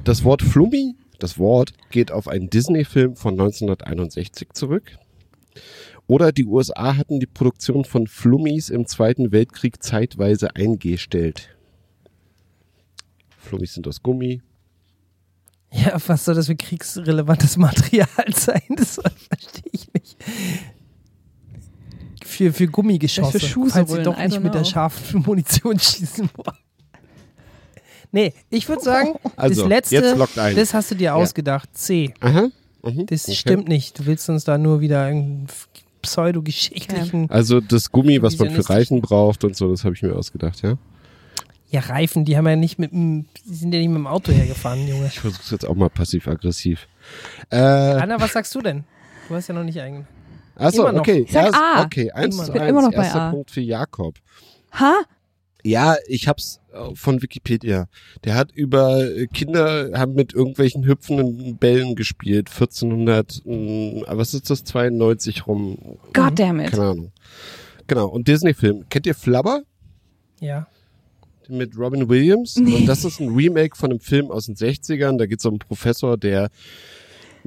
[0.06, 4.98] Das Wort Flummi, das Wort, geht auf einen Disney-Film von 1961 zurück.
[6.08, 11.50] Oder die USA hatten die Produktion von Flummis im Zweiten Weltkrieg zeitweise eingestellt.
[13.38, 14.42] Flummis sind aus Gummi.
[15.74, 18.62] Ja, was soll das für kriegsrelevantes Material sein?
[18.78, 20.18] Das verstehe ich nicht.
[22.28, 26.58] Für, für Gummigeschosse, Für Schuhsohlen, falls sie doch nicht mit der scharfen Munition schießen wollen.
[28.12, 31.70] Nee, ich würde sagen, Also, das letzte, das hast du dir ausgedacht.
[31.74, 32.14] C.
[32.20, 32.50] Aha.
[32.84, 33.06] Mhm.
[33.08, 33.36] Das Okay.
[33.36, 33.98] stimmt nicht.
[34.00, 35.48] Du willst uns da nur wieder einen
[36.02, 37.30] pseudogeschichtlichen.
[37.30, 38.70] Also das Gummi, was man für.
[38.70, 40.78] Reifen braucht und so, das habe ich mir ausgedacht, ja.
[41.70, 44.32] Ja, Reifen, die haben ja nicht mit dem, die sind ja nicht mit dem Auto
[44.32, 45.08] hergefahren, Junge.
[45.08, 46.88] Ich versuche jetzt auch mal passiv-aggressiv.
[47.50, 48.84] Äh, Anna, was sagst du denn?
[49.28, 50.08] Du hast ja noch nicht eingegangen.
[50.58, 51.24] Achso, okay.
[51.26, 51.84] Ich sag A.
[51.84, 52.70] Okay, eins Immer zu eins.
[52.70, 53.32] immer noch bei Erster A.
[53.32, 54.16] Punkt für Jakob.
[54.74, 54.96] ha?
[55.64, 57.88] Ja, ich hab's äh, von Wikipedia.
[58.24, 62.50] Der hat über äh, Kinder haben mit irgendwelchen hüpfenden Bällen gespielt.
[62.50, 65.98] 1400, mh, was ist das, 92 rum.
[66.14, 66.72] God damn it.
[66.72, 67.12] Keine Ahnung.
[67.88, 68.08] Genau.
[68.08, 68.86] Und Disney-Film.
[68.90, 69.64] Kennt ihr Flubber?
[70.40, 70.68] Ja.
[71.50, 72.56] mit Robin Williams.
[72.58, 75.18] Und das ist ein Remake von einem Film aus den 60ern.
[75.18, 76.50] Da geht es um einen Professor, der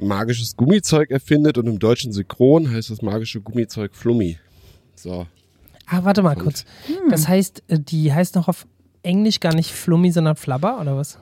[0.01, 4.37] magisches Gummizeug erfindet und im deutschen Synchron heißt das magische Gummizeug Flummi.
[4.95, 5.25] So.
[5.87, 6.65] Ah, warte mal Und- kurz.
[7.09, 8.67] Das heißt, äh, die heißt noch auf
[9.03, 11.17] Englisch gar nicht Flummi, sondern Flabber oder was?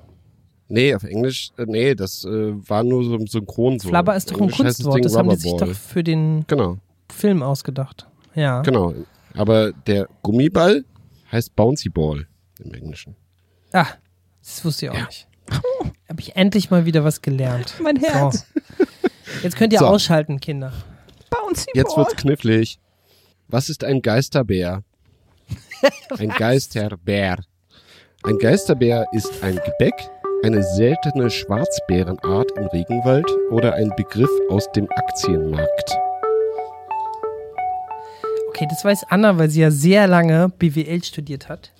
[0.68, 2.30] Nee, auf Englisch, äh, nee, das äh,
[2.70, 3.90] war nur so im Synchron so.
[3.90, 4.96] Flabber ist doch ein Kunstwort.
[4.98, 6.78] Ding Das haben die sich doch für den Genau,
[7.12, 8.08] Film ausgedacht.
[8.36, 8.62] Ja.
[8.62, 8.94] genau.
[9.34, 10.84] Aber der Gummiball
[11.32, 12.28] heißt Bouncy Ball
[12.64, 13.16] im Englischen.
[13.74, 13.88] Ah,
[14.44, 15.28] das wusste ich auch nicht.
[16.08, 17.74] Habe ich endlich mal wieder was gelernt.
[17.82, 18.46] Mein Herz.
[18.54, 18.59] So.
[19.44, 19.88] Jetzt könnt ihr So.
[19.88, 20.72] ausschalten, Kinder.
[21.30, 22.06] Bouncy Jetzt Ball.
[22.06, 22.80] wird's knifflig.
[23.48, 24.84] Was ist ein Geisterbär?
[26.20, 27.38] Ein Geisterbär.
[28.24, 29.94] Ein Geisterbär ist ein Gebäck,
[30.44, 35.98] eine seltene Schwarzbärenart im Regenwald oder ein Begriff aus dem Aktienmarkt.
[38.50, 41.72] Okay, das weiß Anna, weil sie ja sehr lange BWL studiert hat.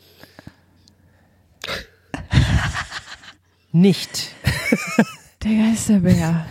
[3.72, 4.34] Nicht.
[5.44, 6.46] Der Geisterbär.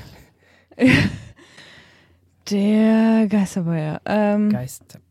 [2.51, 4.01] Der Geisterbär.
[4.07, 5.03] Ähm, Geisterbär.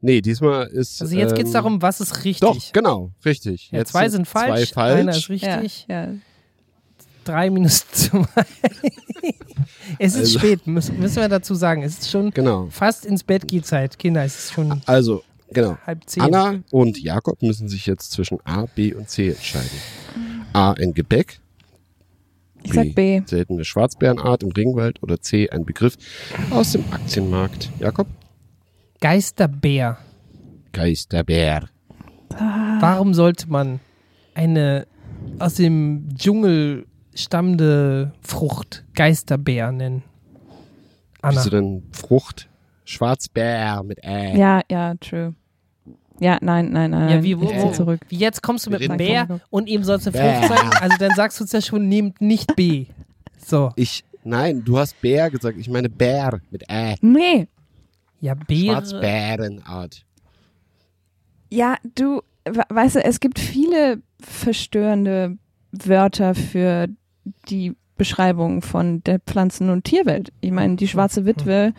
[0.00, 1.00] Nee, diesmal ist.
[1.02, 2.40] Also jetzt ähm, geht's darum, was ist richtig.
[2.40, 3.70] Doch, genau, richtig.
[3.70, 5.00] Ja, Jetzt zwei sind falsch, Zwei falsch.
[5.00, 5.86] einer ist richtig.
[5.88, 6.14] Ja, ja.
[7.24, 8.24] Drei minus zwei.
[9.98, 11.82] es ist Also- spät, müssen, müssen wir dazu sagen.
[11.82, 12.68] Es ist schon Genau.
[12.70, 13.98] fast ins Bett geht Zeit.
[13.98, 15.76] Kinder, es ist schon Also, genau.
[15.86, 16.22] halb zehn.
[16.22, 19.68] Anna und Jakob müssen sich jetzt zwischen A, B und C entscheiden.
[20.52, 21.40] A, ein Gebäck.
[22.66, 23.22] Ich sag B.
[23.24, 25.02] Seltene Schwarzbärenart im Regenwald.
[25.02, 25.96] Oder C, ein Begriff
[26.50, 27.70] aus dem Aktienmarkt.
[27.78, 28.08] Jakob?
[29.00, 29.98] Geisterbär.
[30.72, 31.68] Geisterbär.
[32.80, 33.80] Warum sollte man
[34.34, 34.86] eine
[35.38, 40.02] aus dem Dschungel stammende Frucht Geisterbär nennen?
[41.22, 41.34] Anna.
[41.34, 42.48] Bist du denn Frucht?
[42.84, 44.36] Schwarzbär mit Ä.
[44.38, 45.34] ja, ja, true.
[46.18, 47.08] Ja, nein, nein, nein.
[47.10, 48.00] Ja, wie, wo, wo, zurück.
[48.08, 50.42] wie jetzt kommst du mit reden- Bär und ihm sollst du eine Bär.
[50.42, 50.70] Frucht sagen?
[50.80, 52.86] Also dann sagst du uns ja schon, nehmt nicht B.
[53.38, 53.70] So.
[53.76, 55.58] Ich, nein, du hast Bär gesagt.
[55.58, 56.96] Ich meine Bär mit Ä.
[57.02, 57.48] Nee,
[58.20, 58.76] Ja, Beere.
[58.76, 60.04] Schwarzbärenart.
[61.50, 65.36] ja, du, we- weißt du, es gibt viele verstörende
[65.72, 66.88] Wörter für
[67.48, 70.32] die Beschreibung von der Pflanzen- und Tierwelt.
[70.40, 71.72] Ich meine, die schwarze Witwe,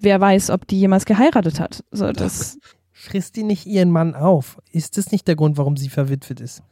[0.00, 1.84] wer weiß, ob die jemals geheiratet hat.
[1.92, 2.58] So, das,
[3.00, 4.60] Frisst die nicht ihren Mann auf?
[4.72, 6.62] Ist das nicht der Grund, warum sie verwitwet ist?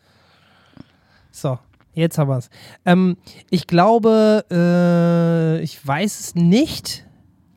[1.31, 1.59] So,
[1.95, 2.51] jetzt haben wir es.
[2.85, 3.17] Ähm,
[3.49, 7.07] ich glaube, äh, ich weiß es nicht.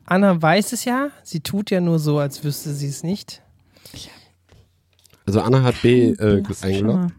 [0.06, 1.10] Anna weiß es ja.
[1.22, 3.42] Sie tut ja nur so, als wüsste sie es nicht.
[5.26, 7.12] Also Anna hat B äh, schon eingeloggt.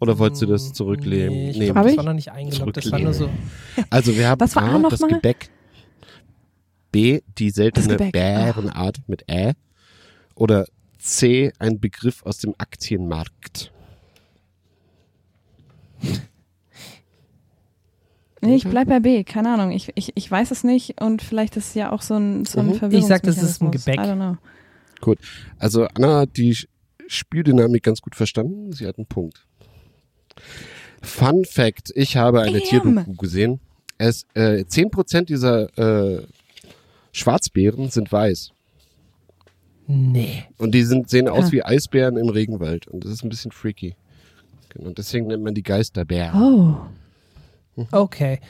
[0.00, 1.28] Oder wolltest du das zurücknehmen?
[1.28, 1.98] Nee, ich Hab das ich?
[1.98, 2.78] war noch nicht eingeloggt.
[2.78, 3.28] Das war nur so.
[3.90, 5.08] Also wir haben A das mal?
[5.08, 5.50] Gebäck.
[6.90, 7.96] B, die seltene.
[8.10, 9.52] Bärenart mit Ä.
[10.36, 10.66] Oder
[10.98, 13.72] C, ein Begriff aus dem Aktienmarkt.
[18.42, 19.72] Nee, ich bleib bei B, keine Ahnung.
[19.72, 22.60] Ich, ich, ich weiß es nicht und vielleicht ist es ja auch so ein, so
[22.60, 22.92] ein Mhm.
[22.92, 23.70] Ich sag, das ist ein.
[23.72, 23.96] Gebäck.
[23.96, 24.36] I don't know.
[25.58, 26.56] Also Anna hat die
[27.06, 28.72] Spieldynamik ganz gut verstanden.
[28.72, 29.46] Sie hat einen Punkt.
[31.02, 32.60] Fun Fact, ich habe eine.
[32.60, 33.60] Tierdoku gesehen.
[33.98, 36.26] Es, äh, 10% dieser äh,
[37.12, 38.52] Schwarzbären sind weiß.
[39.86, 40.44] Nee.
[40.58, 41.52] Und die sind, sehen aus Ah.
[41.52, 42.86] wie Eisbären im Regenwald.
[42.88, 43.94] Und das ist ein bisschen freaky.
[44.70, 46.42] Genau, deswegen nennt man die Geisterbären.
[47.76, 47.84] Oh.
[47.92, 48.40] Okay.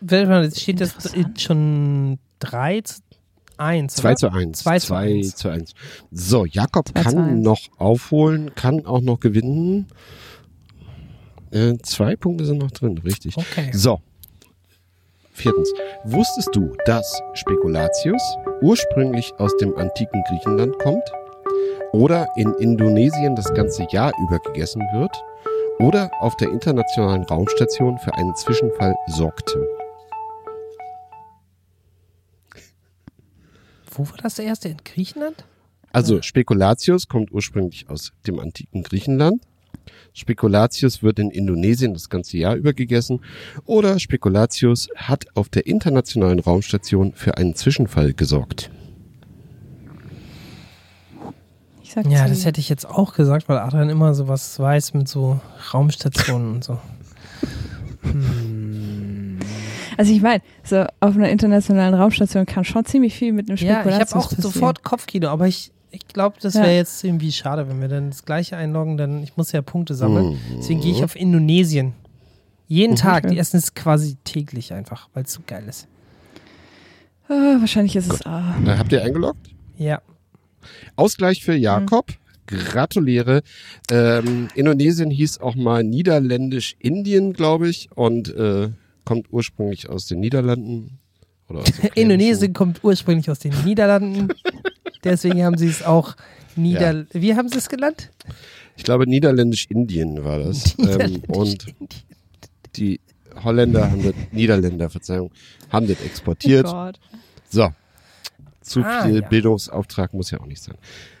[0.00, 0.94] Warte mal, Jetzt steht das
[1.38, 3.00] schon 3 zu
[3.58, 3.94] 1.
[3.94, 4.58] 2 zu 1.
[4.58, 5.36] Zwei zu 2 eins.
[5.36, 5.74] zu 1.
[6.10, 9.86] So, Jakob Zwei kann noch aufholen, kann auch noch gewinnen.
[11.52, 13.36] Äh, zwei Punkte sind noch drin, richtig.
[13.36, 13.70] Okay.
[13.72, 14.00] So.
[15.36, 15.70] Viertens.
[16.04, 18.22] Wusstest du, dass Spekulatius
[18.62, 21.02] ursprünglich aus dem antiken Griechenland kommt?
[21.92, 25.14] Oder in Indonesien das ganze Jahr über gegessen wird?
[25.78, 29.68] Oder auf der internationalen Raumstation für einen Zwischenfall sorgte?
[33.90, 34.70] Wo war das erste?
[34.70, 35.44] In Griechenland?
[35.92, 39.42] Also Spekulatius kommt ursprünglich aus dem antiken Griechenland.
[40.12, 43.20] Spekulatius wird in Indonesien das ganze Jahr über gegessen.
[43.64, 48.70] Oder Spekulatius hat auf der internationalen Raumstation für einen Zwischenfall gesorgt.
[51.82, 54.94] Ich sag Ja, das hätte ich jetzt auch gesagt, weil Adrian immer so was weiß
[54.94, 55.40] mit so
[55.72, 56.78] Raumstationen und so.
[59.96, 63.64] Also ich meine, so auf einer internationalen Raumstation kann schon ziemlich viel mit einem Ja,
[63.64, 64.42] ich Spekulatius habe auch passieren.
[64.52, 66.62] sofort Kopfkino, aber ich, ich glaube, das Ja.
[66.62, 69.94] wäre jetzt irgendwie schade, wenn wir dann das gleiche einloggen, dann ich muss ja Punkte
[69.94, 70.30] sammeln.
[70.34, 70.38] Mhm.
[70.58, 71.92] Deswegen gehe ich auf Indonesien.
[72.68, 72.96] Jeden Mhm.
[72.96, 75.86] Tag, die essen es quasi täglich einfach, weil es so geil ist.
[77.28, 78.54] Ah, wahrscheinlich ist es A.
[78.64, 79.50] Äh, habt ihr eingeloggt?
[79.78, 80.00] Ja.
[80.96, 82.12] Ausgleich für Jakob.
[82.46, 83.42] Gratuliere.
[83.90, 88.68] Ähm, Indonesien hieß auch mal Niederländisch-Indien, glaube ich, und äh,
[89.04, 90.98] kommt ursprünglich aus den Niederlanden.
[91.96, 94.28] Indonesien kommt ursprünglich aus den Niederlanden.
[95.04, 96.14] Deswegen haben sie es auch
[96.56, 97.06] Nieder...
[97.12, 98.10] Wie haben sie es genannt?
[98.76, 100.76] Ich glaube, Niederländisch-Indien war das.
[101.00, 101.66] ähm, und
[102.76, 103.00] die
[103.42, 105.30] Holländer haben das, Niederländer, Verzeihung,
[105.70, 106.66] haben das exportiert.
[106.68, 106.90] Oh.
[107.48, 107.68] So.
[108.62, 109.28] Zu Ah, viel ja.
[109.28, 110.76] Bildungsauftrag muss ja auch nicht sein.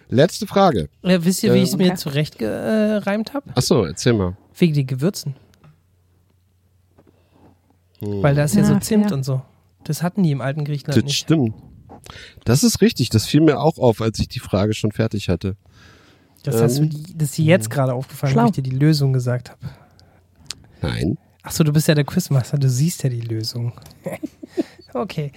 [0.08, 0.88] Letzte Frage.
[1.02, 1.96] Äh, wisst ihr, wie Ähm, ich es mir okay.
[1.96, 3.50] zurechtgereimt habe?
[3.54, 4.36] Ach so, erzähl mal.
[4.58, 5.34] Wegen den Gewürzen.
[8.00, 8.22] Hm.
[8.22, 9.42] Weil da ist ja so Zimt und so.
[9.84, 11.16] Das hatten die im alten Griechenland Das nicht.
[11.18, 11.54] stimmt.
[12.44, 13.10] Das ist richtig.
[13.10, 15.56] Das fiel mir auch auf, als ich die Frage schon fertig hatte.
[16.42, 18.44] Das, hast du, Ähm, das ist dir jetzt gerade aufgefallen, Schlau.
[18.44, 19.60] wo ich dir die Lösung gesagt habe.
[20.80, 21.18] Nein.
[21.42, 23.72] Achso, du bist ja der Quizmaster, du siehst ja die Lösung.
[24.94, 25.32] okay.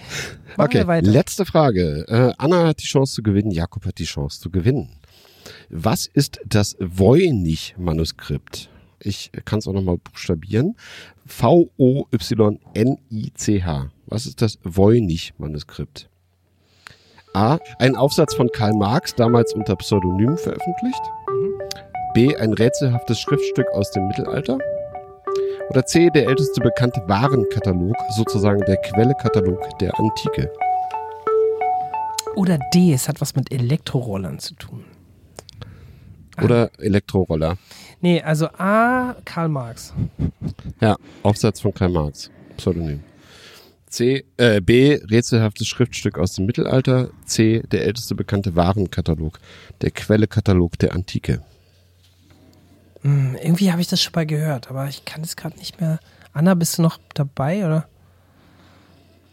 [0.56, 1.08] Machen okay, wir weiter.
[1.10, 2.04] letzte Frage.
[2.08, 4.90] Äh, Anna hat die Chance zu gewinnen, Jakob hat die Chance zu gewinnen.
[5.68, 8.70] Was ist das Voynich-Manuskript?
[9.02, 10.76] Ich kann es auch nochmal buchstabieren.
[12.60, 13.90] V-O-Y-N-I-C-H.
[14.06, 16.09] Was ist das Voynich-Manuskript?
[17.34, 17.58] A.
[17.78, 21.00] Ein Aufsatz von Karl Marx, damals unter Pseudonym veröffentlicht.
[22.14, 22.36] B.
[22.36, 24.58] Ein rätselhaftes Schriftstück aus dem Mittelalter.
[25.68, 26.10] Oder C.
[26.10, 30.52] Der älteste bekannte Warenkatalog, sozusagen der Quellekatalog der Antike.
[32.34, 34.84] Oder D, es hat was mit Elektrorollern zu tun.
[36.42, 37.56] Oder Elektroroller.
[38.00, 39.92] Nee, also A, Karl Marx.
[40.80, 43.04] Ja, Aufsatz von Karl Marx, Pseudonym.
[43.90, 47.10] C, äh, B, rätselhaftes Schriftstück aus dem Mittelalter.
[47.26, 49.40] C, der älteste bekannte Warenkatalog,
[49.82, 51.42] der Quellekatalog der Antike.
[53.02, 55.98] Hm, irgendwie habe ich das schon mal gehört, aber ich kann es gerade nicht mehr.
[56.32, 57.88] Anna, bist du noch dabei, oder?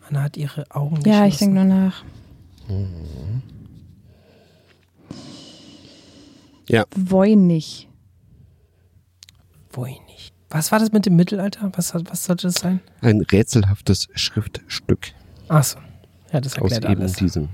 [0.09, 2.03] Anna hat ihre Augen Ja, ich denke nur nach.
[6.67, 7.87] Ja, Voynich.
[9.71, 10.33] Wohin nicht.
[10.49, 11.71] Was war das mit dem Mittelalter?
[11.75, 12.79] Was, was sollte das sein?
[13.01, 15.11] ein rätselhaftes Schriftstück
[15.49, 15.79] Achso.
[16.31, 17.13] Ja, das aus erklärt eben alles.
[17.13, 17.49] diesem.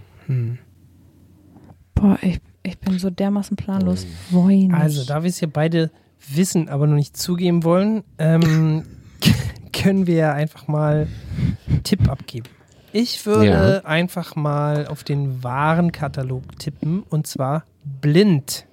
[1.96, 4.06] Boah, ich, ich bin so dermaßen planlos.
[4.32, 4.74] Voynich.
[4.74, 5.92] Also, da wir es hier beide
[6.30, 8.84] wissen, aber noch nicht zugeben wollen, ähm,
[9.74, 11.08] können wir ja einfach mal
[11.68, 12.48] einen Tipp abgeben.
[12.94, 13.86] Ich würde Ja.
[13.86, 17.66] einfach mal auf den Warenkatalog tippen und zwar
[18.02, 18.66] blind.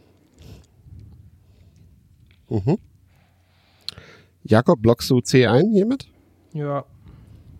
[2.49, 2.79] Mhm.
[4.43, 6.09] Jakob, blockst du C ein hiermit?
[6.53, 6.85] Ja.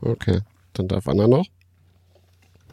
[0.01, 0.41] Okay,
[0.73, 1.47] dann darf Anna noch.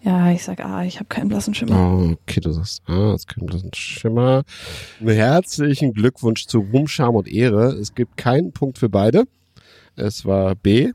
[0.03, 1.75] Ja, ich sag A, ich habe keinen blassen Schimmer.
[1.75, 4.43] Oh, okay, du sagst, ah, es das ein Schimmer.
[5.03, 7.73] Herzlichen Glückwunsch zu Ruhm, Scham und Ehre.
[7.73, 9.25] Es gibt keinen Punkt für beide.
[9.95, 10.93] Es war B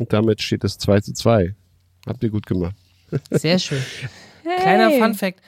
[0.00, 1.54] und damit steht es 2 zu 2.
[2.06, 2.74] Habt ihr gut gemacht.
[3.30, 3.82] Sehr schön.
[4.42, 5.40] Kleiner Fun Fact.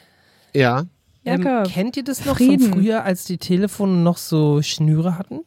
[0.54, 0.84] Ja,
[1.24, 2.70] Ähm, Jakob, kennt ihr das noch Frieden.
[2.72, 5.40] von früher, als die Telefone noch so Schnüre hatten?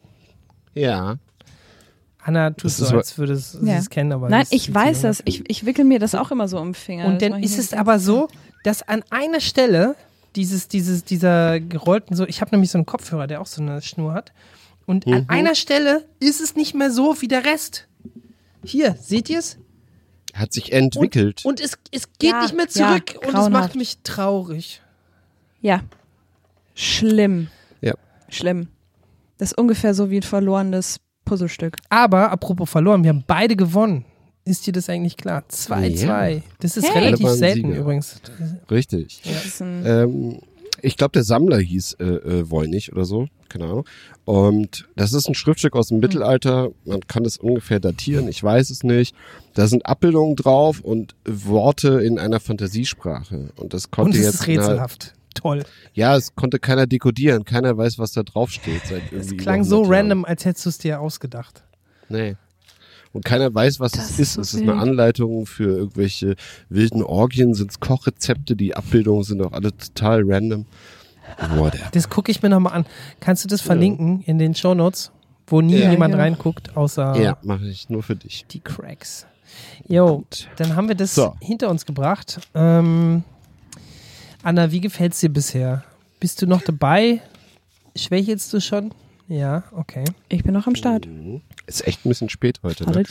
[0.74, 1.16] ja.
[2.26, 3.76] Anna tut Das so, als würde es- sie Ja.
[3.76, 5.22] es kennen, aber Nein, ich weiß das.
[5.26, 7.06] Ich, ich wickel mir das auch immer so um den Finger.
[7.06, 8.28] Und dann ist es aber so.
[8.64, 9.94] dass an einer Stelle
[10.34, 13.80] dieses, dieses, dieser gerollten so, ich habe nämlich so einen Kopfhörer, der auch so eine
[13.80, 14.32] Schnur hat.
[14.86, 15.24] Und an Mhm.
[15.28, 17.86] einer Stelle ist es nicht mehr so wie der Rest.
[18.64, 19.56] Hier, seht ihr es?
[20.34, 21.44] Hat sich entwickelt.
[21.44, 24.82] Und es, es geht Ja, nicht mehr ja, zurück und es macht mich traurig.
[25.62, 25.80] Ja.
[26.74, 27.48] Schlimm.
[27.80, 27.94] Ja.
[28.28, 28.68] Schlimm.
[29.38, 31.76] Das ist ungefähr so wie ein verlorenes Puzzlestück.
[31.90, 34.06] Aber apropos verloren, wir haben beide gewonnen.
[34.46, 35.42] Ist dir das eigentlich klar?
[35.50, 36.28] 2-2.
[36.36, 36.40] Ja.
[36.60, 37.04] Das ist Hey.
[37.04, 37.80] relativ selten Sieger.
[37.80, 38.20] übrigens.
[38.70, 39.20] Richtig.
[39.60, 40.38] Ein Ähm,
[40.82, 43.84] ich glaube, der Sammler hieß äh, äh, Voynich oder so, keine Ahnung.
[44.24, 46.68] Und das ist ein Schriftstück aus dem Mittelalter.
[46.84, 49.14] Man kann es ungefähr datieren, ich weiß es nicht.
[49.54, 53.50] Da sind Abbildungen drauf und Worte in einer Fantasiesprache.
[53.56, 55.14] Und das konnte Und es jetzt ist rätselhaft.
[55.36, 55.62] Toll.
[55.94, 57.44] Ja, es konnte keiner dekodieren.
[57.44, 58.86] Keiner weiß, was da drauf steht.
[58.86, 60.06] Seit Es klang so 100 Jahren.
[60.10, 61.62] random, als hättest du es dir ausgedacht.
[62.08, 62.36] Nee.
[63.12, 64.74] Und keiner weiß, was Das es ist so es ist eine.
[64.74, 66.36] Anleitung für irgendwelche
[66.68, 70.66] wilden Orgien, sind es Kochrezepte, die Abbildungen sind auch alle total random.
[71.56, 71.88] Whatever.
[71.92, 72.86] Das gucke ich mir nochmal an.
[73.20, 75.12] Kannst du das verlinken in den Shownotes,
[75.46, 75.90] wo nie Ja.
[75.90, 76.20] jemand Ja.
[76.20, 78.44] reinguckt, außer Ja, mache ich nur für dich.
[78.50, 79.26] die Cracks?
[79.88, 80.24] Jo,
[80.56, 81.34] dann haben wir das So.
[81.40, 82.40] hinter uns gebracht.
[82.54, 83.24] Ähm,
[84.46, 85.82] Anna, wie gefällt's dir bisher?
[86.20, 87.20] Bist du noch dabei?
[87.96, 88.94] Schwächelst du schon?
[89.26, 90.04] Ja, okay.
[90.28, 91.08] Ich bin noch am Start.
[91.66, 92.88] Ist echt ein bisschen spät heute.
[92.88, 93.02] Ne?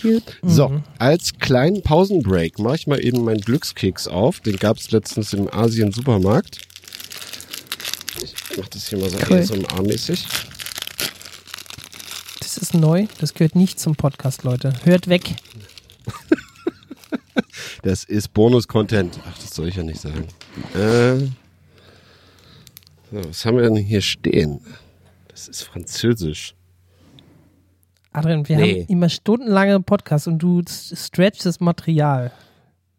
[0.44, 0.84] So, Mhm.
[0.98, 4.40] als kleinen Pausenbreak mache ich mal eben meinen Glückskeks auf.
[4.40, 6.62] Den gab es letztens im Asien-Supermarkt.
[8.24, 9.40] Ich mache das hier mal so Cool.
[9.40, 10.26] ASMR-mäßig.
[12.40, 13.08] Das ist neu.
[13.20, 14.74] Das gehört nicht zum Podcast, Leute.
[14.86, 15.36] Hört weg.
[17.82, 19.20] Das ist Bonus-Content.
[19.30, 20.28] Ach, das soll ich ja nicht sagen.
[20.74, 21.18] Äh,
[23.12, 24.60] so, was haben wir denn hier stehen?
[25.28, 26.56] Das ist Französisch.
[28.14, 28.82] Adrian, wir Nee.
[28.84, 32.32] haben immer stundenlange Podcasts und du stretchst das Material.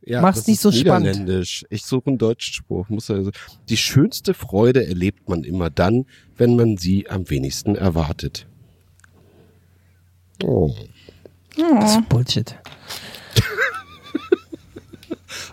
[0.02, 1.16] Ja, Mach's das nicht ist so spannend.
[1.18, 1.64] Niederländisch.
[1.70, 2.88] Ich suche einen deutschen Spruch.
[2.90, 3.30] Muss also,
[3.68, 6.04] die schönste Freude erlebt man immer dann,
[6.36, 8.46] wenn man sie am wenigsten erwartet.
[10.44, 10.72] Oh.
[11.56, 12.54] Das ist Bullshit.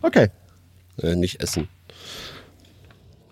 [0.01, 0.29] Okay.
[1.01, 1.67] Äh, nicht essen.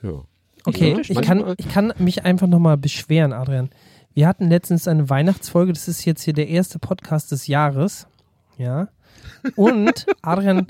[0.03, 0.23] Ja.
[0.65, 3.69] Okay, Ja, ich, manchmal- kann, ich kann mich einfach nochmal beschweren, Adrian.
[4.13, 8.07] Wir hatten letztens eine Weihnachtsfolge, das ist jetzt hier der erste Podcast des Jahres.
[8.57, 8.89] Ja.
[9.55, 10.67] Und Adrian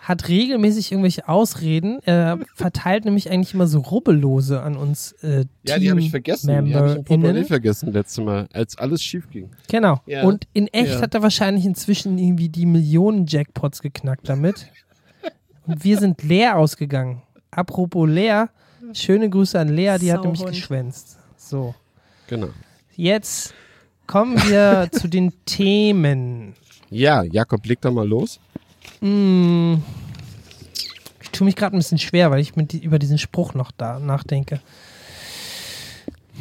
[0.00, 2.00] hat regelmäßig irgendwelche Ausreden.
[2.04, 6.48] Er verteilt nämlich eigentlich immer so Rubbellose an uns äh, Ja, die habe ich vergessen.
[6.66, 9.50] Die habe ich im Portemonnaie vergessen letztes Mal, als alles schief ging.
[9.68, 10.00] Genau.
[10.06, 10.24] Ja.
[10.24, 11.00] Und in echt Ja.
[11.02, 14.66] hat er wahrscheinlich inzwischen irgendwie die Millionen Jackpots geknackt damit.
[15.66, 17.22] Und wir sind leer ausgegangen.
[17.52, 18.50] Apropos leer,
[18.92, 20.54] schöne Grüße an Lea, die hat nämlich Sauhund.
[20.56, 21.18] geschwänzt.
[21.36, 21.74] So.
[22.28, 22.48] Genau.
[22.96, 23.54] Jetzt
[24.06, 26.54] kommen wir zu den Themen.
[26.90, 28.38] Ja, Jakob, leg da mal los.
[29.00, 29.74] Mm,
[31.20, 33.54] ich tue tue mich gerade ein bisschen schwer, weil ich mit, die- über diesen Spruch
[33.54, 34.60] noch da nachdenke.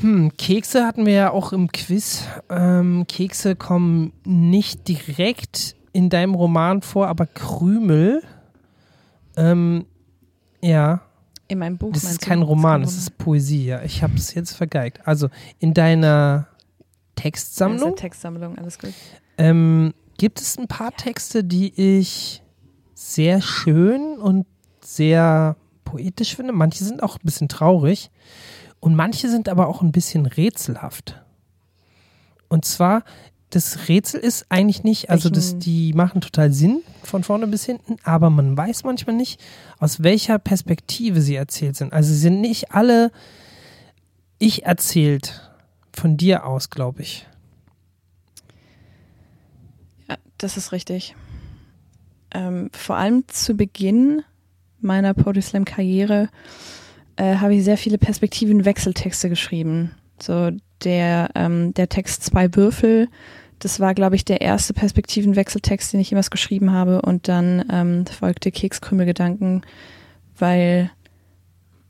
[0.02, 2.24] Hm, Kekse hatten wir ja auch im Quiz.
[2.50, 8.22] Ähm, Kekse kommen nicht direkt in deinem Roman vor, aber Krümel.
[9.38, 9.86] Ähm,
[10.62, 11.02] ja,
[11.52, 11.92] In meinem Buch.
[11.92, 12.28] das ist du?
[12.28, 13.66] kein Roman, kein das ist Poesie.
[13.66, 15.06] Ja, ich habe es jetzt vergeigt.
[15.06, 15.28] Also
[15.60, 16.48] in deiner
[17.16, 18.94] Textsammlung Textsammlung, alles gut.
[19.38, 22.42] ähm, gibt es ein paar Texte, die ich
[22.94, 24.46] sehr schön und
[24.80, 26.54] sehr poetisch finde.
[26.54, 28.12] Manche sind auch ein bisschen traurig
[28.80, 31.22] und manche sind aber auch ein bisschen rätselhaft.
[32.48, 33.04] Und zwar,
[33.52, 37.98] das Rätsel ist eigentlich nicht, also das, die machen total Sinn von vorne bis hinten,
[38.04, 39.40] aber man weiß manchmal nicht,
[39.78, 41.94] aus welcher Perspektive sie erzählt sind.
[41.94, 43.12] Also sie sind nicht alle
[44.40, 45.52] ich erzählt
[45.94, 47.28] von dir aus, glaube ich.
[50.10, 51.16] Ja, das ist richtig.
[52.32, 54.24] Ähm, vor allem zu Beginn
[54.80, 56.30] meiner Poetry Slam Karriere
[57.18, 59.92] äh, habe ich sehr viele Perspektiven-Wechseltexte geschrieben.
[60.20, 60.52] So
[60.84, 63.08] der, ähm, der Text Zwei Würfel,
[63.60, 67.02] das war, glaube ich, der erste Perspektiven-Wechseltext, den ich jemals geschrieben habe.
[67.02, 69.62] Und dann ähm, folgte Kekskrümelgedanken,
[70.38, 70.92] weil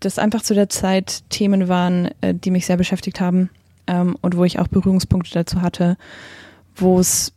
[0.02, 3.50] das einfach zu der Zeit Themen waren, äh, die mich sehr beschäftigt haben
[3.88, 5.98] ähm, und wo ich auch Berührungspunkte dazu hatte,
[6.76, 7.34] wo es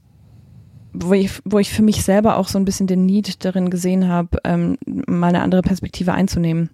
[0.97, 4.09] wo ich, wo ich für mich selber auch so ein bisschen den Need darin gesehen
[4.09, 6.71] habe, ähm, mal eine andere Perspektive einzunehmen.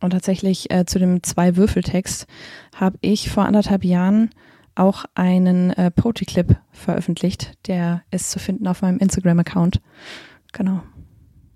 [0.00, 2.26] Und tatsächlich äh, zu dem Zwei-Würfel-Text
[2.74, 4.30] habe ich vor anderthalb Jahren
[4.74, 7.54] auch einen äh, Poetry-Clip veröffentlicht.
[7.66, 9.80] Der ist zu finden auf meinem Instagram-Account.
[10.52, 10.82] Genau.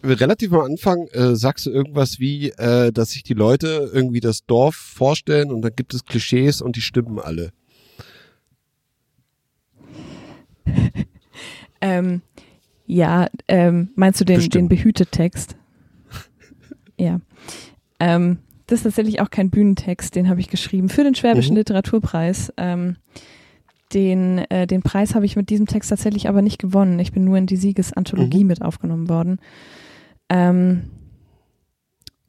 [0.03, 4.45] Relativ am Anfang äh, sagst du irgendwas wie, äh, dass sich die Leute irgendwie das
[4.45, 7.53] Dorf vorstellen und dann gibt es Klischees und die stimmen alle.
[11.85, 12.23] Ähm,
[12.87, 14.69] ja, ähm, meinst du den, den Bestimmt.
[14.69, 15.57] Behütet-Text?
[16.97, 17.21] ja.
[18.03, 21.59] Ähm, das ist tatsächlich auch kein Bühnentext, den habe ich geschrieben für den Schwäbischen Mhm.
[21.59, 22.53] Literaturpreis.
[22.57, 22.97] Ähm,
[23.93, 26.99] den, äh, den Preis habe ich mit diesem Text tatsächlich aber nicht gewonnen.
[26.99, 28.49] Ich bin nur in die Siegesanthologie Mhm.
[28.49, 29.39] mit aufgenommen worden.
[30.31, 30.85] Ähm,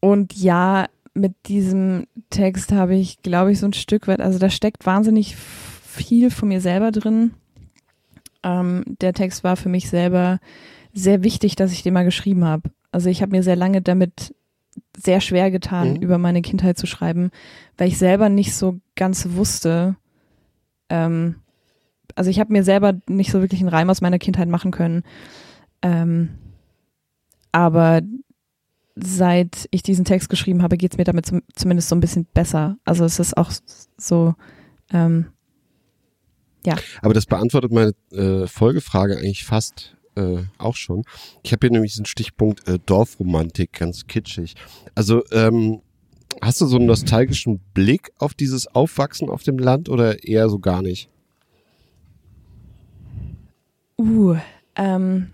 [0.02, 4.50] und ja, mit diesem Text habe ich, glaube ich, so ein Stück weit, also da
[4.50, 7.34] steckt wahnsinnig viel von mir selber drin.
[8.44, 10.40] Ähm, der Text war für mich selber
[10.94, 12.70] sehr wichtig, dass ich den mal geschrieben habe.
[12.92, 14.36] Also ich habe mir sehr lange damit
[14.98, 16.02] sehr schwer getan, Mhm.
[16.02, 17.32] über meine Kindheit zu schreiben,
[17.78, 19.96] weil ich selber nicht so ganz wusste.
[20.90, 21.36] Ähm,
[22.16, 25.04] also ich habe mir selber nicht so wirklich einen Reim aus meiner Kindheit machen können.
[25.82, 26.30] Ähm,
[27.52, 28.02] aber
[28.96, 32.26] seit ich diesen Text geschrieben habe, geht es mir damit zum, zumindest so ein bisschen
[32.34, 32.78] besser.
[32.86, 33.52] Also es ist auch
[33.98, 34.36] so,
[34.92, 35.28] ähm,
[37.02, 41.04] Aber das beantwortet meine äh, Folgefrage eigentlich fast äh, auch schon.
[41.44, 44.56] Ich habe hier nämlich diesen Stichpunkt äh, Dorfromantik, ganz kitschig.
[44.96, 45.82] Also ähm,
[46.42, 50.60] hast du so einen nostalgischen Blick auf dieses Aufwachsen auf dem Land oder eher so
[50.60, 51.10] gar nicht?
[53.98, 54.36] Uh,
[54.76, 55.32] ähm,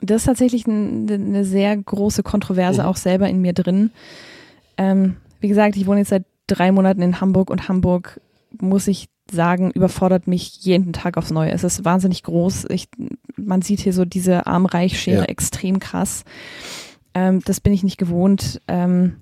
[0.00, 2.88] das ist tatsächlich ein, eine sehr große Kontroverse Mhm.
[2.88, 3.90] auch selber in mir drin.
[4.76, 8.20] Ähm, wie gesagt, ich wohne jetzt seit drei Monaten in Hamburg und Hamburg,
[8.60, 11.50] muss ich sagen, überfordert mich jeden Tag aufs Neue.
[11.52, 12.66] Es ist wahnsinnig groß.
[12.70, 12.88] Ich,
[13.36, 15.24] man sieht hier so diese Arm-Reich-Schere Ja.
[15.24, 16.24] extrem krass.
[17.14, 18.60] Ähm, das bin ich nicht gewohnt.
[18.68, 19.16] Ähm,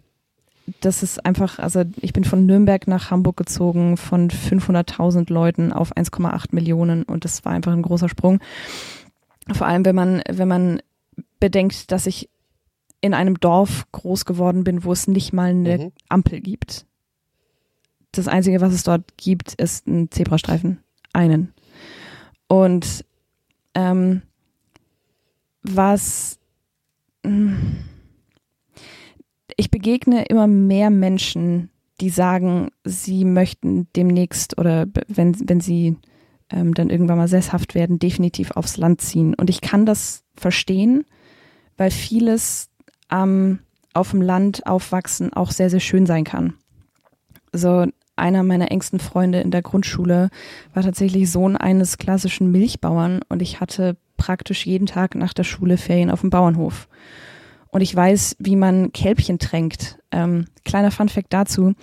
[0.81, 5.97] das ist einfach, also ich bin von Nürnberg nach Hamburg gezogen, von 500.000 Leuten auf
[5.97, 8.39] 1,8 Millionen und das war einfach ein großer Sprung.
[9.53, 10.81] Vor allem, wenn man, wenn man
[11.41, 12.29] bedenkt, dass ich
[13.01, 15.93] in einem Dorf groß geworden bin, wo es nicht mal eine Mhm.
[16.09, 16.87] Ampel gibt.
[18.13, 20.81] Das Einzige, was es dort gibt, ist ein Zebrastreifen.
[21.13, 21.53] Einen.
[22.49, 23.05] Und
[23.75, 24.23] ähm,
[25.63, 26.39] was
[27.25, 27.57] mh,
[29.57, 31.71] ich begegne immer mehr Menschen,
[32.01, 35.97] die sagen, sie möchten demnächst oder wenn, wenn sie
[36.51, 39.35] ähm, dann irgendwann mal sesshaft werden, definitiv aufs Land ziehen.
[39.35, 41.05] Und ich kann das verstehen,
[41.77, 42.71] weil vieles
[43.09, 43.61] am
[43.93, 46.55] auf dem Land aufwachsen auch sehr, sehr schön sein kann.
[47.53, 47.87] So
[48.21, 50.31] einer meiner engsten Freunde in der Grundschule
[50.75, 55.77] war tatsächlich Sohn eines klassischen Milchbauern und ich hatte praktisch jeden Tag nach der Schule
[55.77, 56.89] Ferien auf dem Bauernhof.
[57.71, 59.99] Und ich weiß, wie man Kälbchen tränkt.
[60.11, 61.75] Ähm, kleiner Funfact dazu,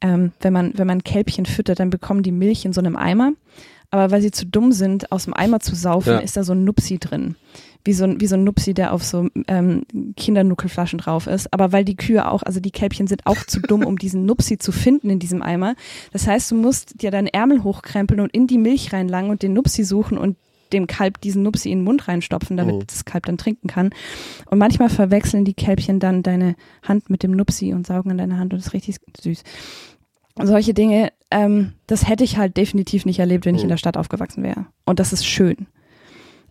[0.00, 3.32] ähm, wenn man, wenn man Kälbchen füttert, dann bekommen die Milch in so einem Eimer.
[3.90, 6.18] Aber weil sie zu dumm sind, aus dem Eimer zu saufen, Ja.
[6.18, 7.36] ist da so ein Nupsi drin.
[7.86, 9.82] Wie so, ein- wie so ein Nupsi, der auf so ähm,
[10.16, 11.52] Kindernuckelflaschen drauf ist.
[11.52, 14.58] Aber weil die Kühe auch, also die Kälbchen sind auch zu dumm, um diesen Nupsi
[14.58, 15.74] zu finden in diesem Eimer.
[16.12, 19.52] Das heißt, du musst dir deinen Ärmel hochkrempeln und in die Milch reinlangen und den
[19.52, 20.36] Nupsi suchen und
[20.72, 22.86] dem Kalb diesen Nupsi in den Mund reinstopfen, damit Mhm.
[22.88, 23.90] das Kalb dann trinken kann.
[24.50, 28.36] Und manchmal verwechseln die Kälbchen dann deine Hand mit dem Nupsi und saugen an deine
[28.38, 29.44] Hand und das ist richtig süß.
[30.38, 33.76] Und solche Dinge, ähm, das hätte ich halt definitiv nicht erlebt, wenn ich in der
[33.78, 34.66] Stadt aufgewachsen wäre.
[34.84, 35.66] Und das ist schön.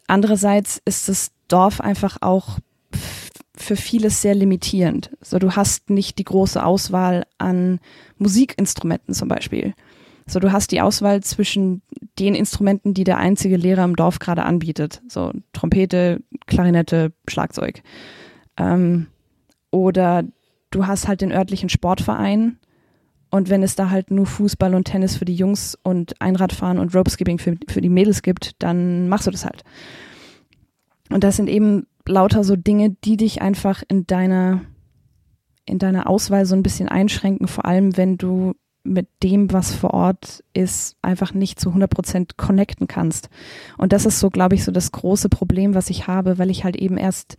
[0.08, 2.60] Andererseits ist das Dorf einfach auch
[3.58, 5.12] für vieles sehr limitierend.
[5.22, 7.80] So, du hast nicht die große Auswahl an
[8.18, 9.74] Musikinstrumenten zum Beispiel.
[10.28, 11.82] So, du hast die Auswahl zwischen
[12.20, 15.02] den Instrumenten, die der einzige Lehrer im Dorf gerade anbietet.
[15.08, 17.82] So Trompete, Klarinette, Schlagzeug.
[18.58, 19.08] Ähm,
[19.72, 20.24] oder
[20.72, 22.58] du hast halt den örtlichen Sportverein.
[23.36, 26.96] Und wenn es da halt nur Fußball und Tennis für die Jungs und Einradfahren und
[26.96, 29.66] Ropeskipping für, für die Mädels gibt, dann machst du das halt.
[31.10, 34.62] Und das sind eben lauter so Dinge, die dich einfach in deiner,
[35.66, 38.54] in deiner Auswahl so ein bisschen einschränken, vor allem wenn du
[38.86, 43.28] mit dem, was vor Ort ist, einfach nicht zu 100% connecten kannst.
[43.78, 46.64] Und das ist so, glaube ich, so das große Problem, was ich habe, weil ich
[46.64, 47.36] halt eben erst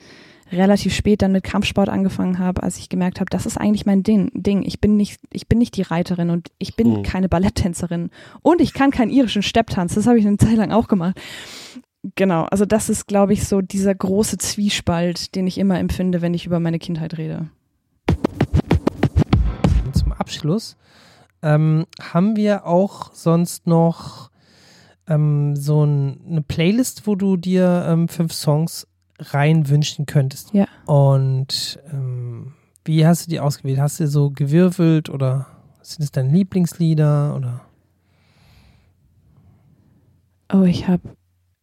[0.52, 4.02] relativ spät dann mit Kampfsport angefangen habe, als ich gemerkt habe, das ist eigentlich mein
[4.02, 4.30] Ding.
[4.34, 4.62] Ding.
[4.62, 7.02] Ich bin nicht, ich bin nicht die Reiterin und ich bin Mhm.
[7.02, 8.10] keine Balletttänzerin
[8.42, 9.94] und ich kann keinen irischen Stepptanz.
[9.94, 11.20] Das habe ich eine Zeit lang auch gemacht.
[12.14, 16.34] Genau, also das ist, glaube ich, so dieser große Zwiespalt, den ich immer empfinde, wenn
[16.34, 17.48] ich über meine Kindheit rede.
[19.84, 20.76] Und zum Abschluss
[21.42, 24.30] ähm, haben wir auch sonst noch
[25.08, 28.86] ähm, so ein, eine Playlist, wo du dir ähm, fünf Songs
[29.18, 30.52] rein wünschen könntest.
[30.52, 30.66] Ja.
[30.86, 33.78] Und ähm, wie hast du die ausgewählt?
[33.78, 35.46] Hast du so gewürfelt oder
[35.82, 37.62] sind es deine Lieblingslieder oder?
[40.52, 41.16] Oh, ich habe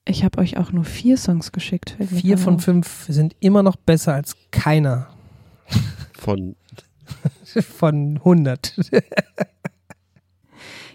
[0.05, 1.95] ich hab euch auch nur vier Songs geschickt.
[1.99, 2.63] Vier von auf.
[2.63, 5.07] fünf sind immer noch besser als keiner
[6.17, 6.55] Von
[7.61, 8.75] von 100.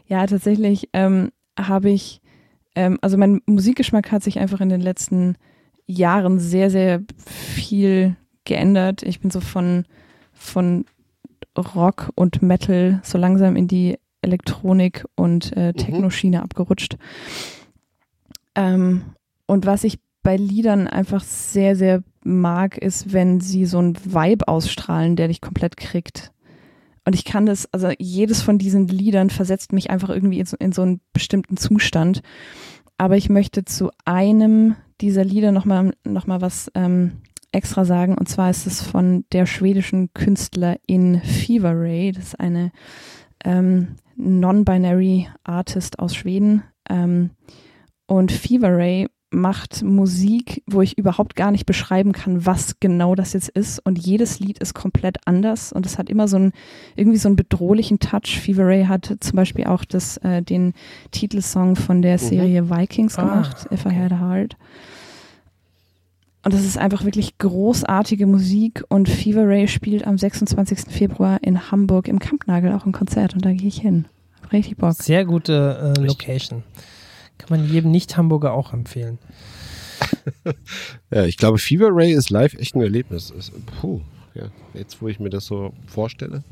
[0.08, 2.22] Ja, tatsächlich ähm, habe ich,
[2.74, 5.36] ähm, also mein Musikgeschmack hat sich einfach in den letzten
[5.88, 9.02] Jahren sehr, sehr viel geändert.
[9.02, 9.84] Ich bin so von,
[10.32, 10.84] von
[11.56, 16.96] Rock und Metal so langsam in die Elektronik und äh, Techno-Schiene abgerutscht.
[18.54, 19.02] Ähm,
[19.46, 24.46] und was ich bei Liedern einfach sehr, sehr mag, ist, wenn sie so einen Vibe
[24.46, 26.32] ausstrahlen, der dich komplett kriegt.
[27.04, 30.56] Und ich kann das, also jedes von diesen Liedern versetzt mich einfach irgendwie in so,
[30.58, 32.20] in so einen bestimmten Zustand.
[32.98, 37.12] Aber ich möchte zu einem dieser Lieder nochmal noch mal was ähm,
[37.52, 38.16] extra sagen.
[38.16, 42.12] Und zwar ist es von der schwedischen Künstlerin Fever Ray.
[42.12, 42.72] Das ist eine
[43.44, 46.62] ähm, non-binary Artist aus Schweden.
[46.88, 47.30] Ähm,
[48.06, 53.34] und Fever Ray macht Musik, wo ich überhaupt gar nicht beschreiben kann, was genau das
[53.34, 53.78] jetzt ist.
[53.80, 56.52] Und jedes Lied ist komplett anders und es hat immer so einen,
[56.96, 58.40] irgendwie so einen bedrohlichen Touch.
[58.40, 60.72] Fever Ray hat zum Beispiel auch das, äh, den
[61.10, 64.56] Titelsong von der Serie Vikings Ah, gemacht, If I Had a Heart.
[66.44, 70.90] Und das ist einfach wirklich großartige Musik und Fever Ray spielt am 26.
[70.90, 74.06] Februar in Hamburg im Kampnagel auch ein Konzert und da gehe ich hin.
[74.42, 74.94] Hab richtig Bock.
[74.94, 76.62] Sehr gute äh, Location.
[77.38, 79.18] Kann man jedem Nicht-Hamburger auch empfehlen.
[81.10, 83.30] Ja, ich glaube, Fever Ray ist live echt ein Erlebnis.
[83.30, 84.00] Ist, puh,
[84.34, 84.44] ja.
[84.74, 86.44] Jetzt, wo ich mir das so vorstelle.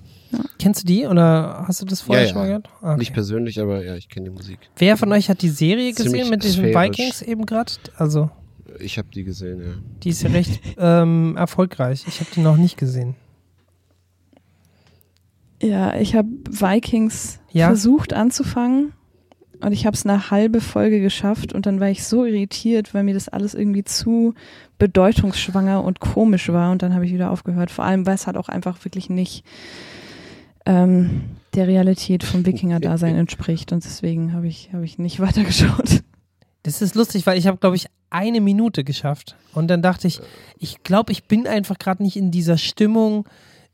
[0.58, 2.58] Kennst du die oder hast du das vorher Ja, schon mal ja.
[2.58, 2.68] gehört?
[2.82, 2.98] Ah, Okay.
[2.98, 4.58] Nicht persönlich, aber ja, ich kenne die Musik.
[4.76, 6.98] Wer von euch hat die Serie gesehen Ziemlich mit diesen sphärisch.
[6.98, 7.72] Vikings eben gerade?
[7.96, 8.30] Also,
[8.80, 9.74] Ich habe die gesehen, ja.
[10.02, 12.04] die ist ja recht ähm, erfolgreich.
[12.08, 13.14] Ich habe die noch nicht gesehen.
[15.62, 17.68] Ja, ich habe Vikings Ja?
[17.68, 18.92] versucht anzufangen
[19.60, 23.04] und ich habe es eine halbe Folge geschafft und dann war ich so irritiert, weil
[23.04, 24.34] mir das alles irgendwie zu
[24.78, 27.70] bedeutungsschwanger und komisch war und dann habe ich wieder aufgehört.
[27.70, 29.44] Vor allem, weil es halt auch einfach wirklich nicht
[30.66, 31.22] ähm,
[31.54, 36.02] der Realität vom Wikinger-Dasein entspricht und deswegen habe ich, hab ich nicht weitergeschaut.
[36.62, 39.36] Das ist lustig, weil ich habe, glaube ich, eine Minute geschafft.
[39.54, 40.20] Und dann dachte ich,
[40.58, 43.28] ich glaube, ich bin einfach gerade nicht in dieser Stimmung,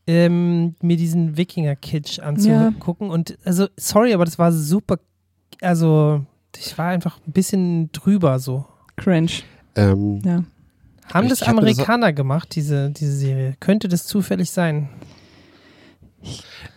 [0.06, 3.08] ähm, mir diesen Wikinger-Kitsch anzugucken.
[3.08, 4.98] Und also, sorry, aber das war super.
[5.62, 6.24] Also,
[6.56, 8.66] ich war einfach ein bisschen drüber so.
[8.96, 9.30] Cringe,
[9.74, 10.44] Ähm, ja.
[11.12, 13.56] Haben Ich das mir das- Amerikaner gemacht, diese, diese Serie?
[13.60, 14.88] Könnte das zufällig sein?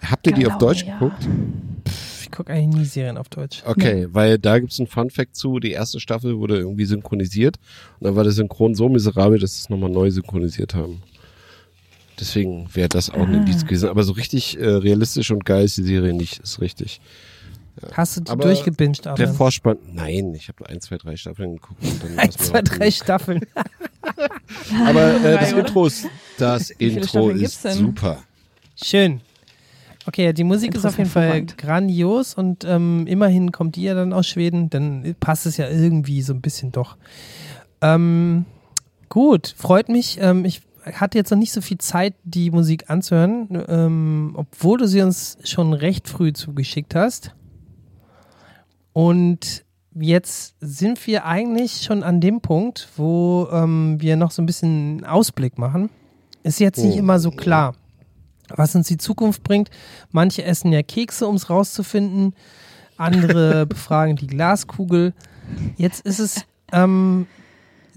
[0.01, 0.93] habt ihr die auf Glaube, Deutsch ja.
[0.97, 1.27] geguckt?
[2.21, 3.61] Ich gucke eigentlich nie Serien auf Deutsch.
[3.65, 5.59] Okay, weil da gibt's einen Fun-Fact zu.
[5.59, 7.57] Die erste Staffel wurde irgendwie synchronisiert
[7.99, 11.03] und dann war der Synchron so miserabel, dass sie es nochmal neu synchronisiert haben.
[12.19, 13.37] Deswegen wäre das auch ein Ah.
[13.37, 13.89] Indiz gewesen.
[13.89, 16.99] Aber so richtig äh, realistisch und geil ist die Serie nicht, ist richtig.
[17.91, 19.33] Hast du die Aber durchgebinged, Der Adrian?
[19.33, 21.83] Vorspann, nein, ich habe ein, zwei, drei Staffeln geguckt.
[21.83, 22.93] Und dann Ein, zwei, auch drei gut.
[22.93, 23.41] Staffeln.
[24.85, 25.51] Aber äh, das?
[25.51, 26.07] Intro ist,
[26.37, 28.23] das Intro ist super.
[28.81, 29.21] Schön.
[30.07, 34.13] Okay, die Musik ist auf jeden Fall grandios und ähm, immerhin kommt die ja dann
[34.13, 36.95] aus Schweden, dann passt es ja irgendwie so ein bisschen doch.
[37.81, 38.45] Ähm,
[39.09, 40.19] gut, freut mich.
[40.21, 40.61] Ähm, ich
[40.93, 45.39] hatte jetzt noch nicht so viel Zeit, die Musik anzuhören, ähm, obwohl du sie uns
[45.43, 47.33] schon recht früh zugeschickt hast.
[48.95, 54.45] Und jetzt sind wir eigentlich schon an dem Punkt, wo ähm, wir noch so ein
[54.45, 55.89] bisschen Ausblick machen.
[56.43, 56.99] Ist jetzt nicht Oh.
[56.99, 57.75] immer so klar,
[58.55, 59.69] was uns die Zukunft bringt.
[60.11, 62.35] Manche essen ja Kekse, um es rauszufinden.
[62.95, 65.13] Andere befragen die Glaskugel.
[65.75, 67.27] Jetzt ist es ähm,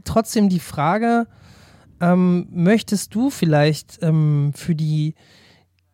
[0.02, 1.28] trotzdem die Frage,
[2.00, 5.14] ähm, möchtest du vielleicht ähm, für die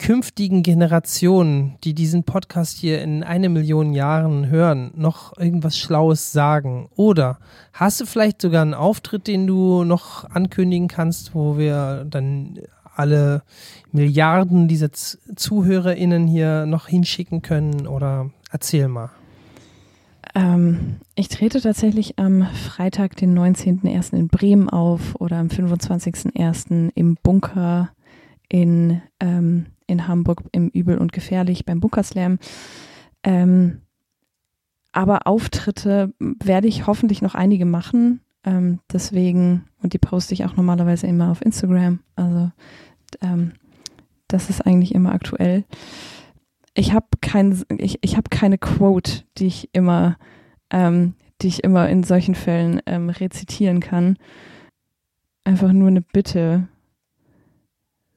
[0.04, 6.90] künftigen Generationen, die diesen Podcast hier in eine Million Jahren hören, noch irgendwas Schlaues sagen?
[6.94, 7.38] Oder
[7.72, 12.58] hast du vielleicht sogar einen Auftritt, den du noch ankündigen kannst, wo wir dann
[12.94, 13.44] alle
[13.92, 17.86] Milliarden dieser Z ZuhörerInnen hier noch hinschicken können?
[17.86, 19.08] Oder erzähl mal.
[20.34, 24.12] Ähm, ich trete tatsächlich am Freitag, den 19.01.
[24.12, 26.90] in Bremen auf oder am 25.01.
[26.94, 27.88] im Bunker
[28.50, 32.38] in, ähm, in Hamburg im Übel und Gefährlich beim Bunkerslam.
[33.22, 33.82] Ähm,
[34.92, 38.20] aber Auftritte werde ich hoffentlich noch einige machen.
[38.44, 42.00] Ähm, deswegen, und die poste ich auch normalerweise immer auf Instagram.
[42.14, 42.50] Also
[43.20, 43.52] ähm,
[44.28, 45.64] das ist eigentlich immer aktuell.
[46.74, 50.16] Ich habe kein, ich, ich hab keine Quote, die ich immer,
[50.70, 54.16] ähm, die ich immer in solchen Fällen ähm, rezitieren kann.
[55.44, 56.68] Einfach nur eine Bitte.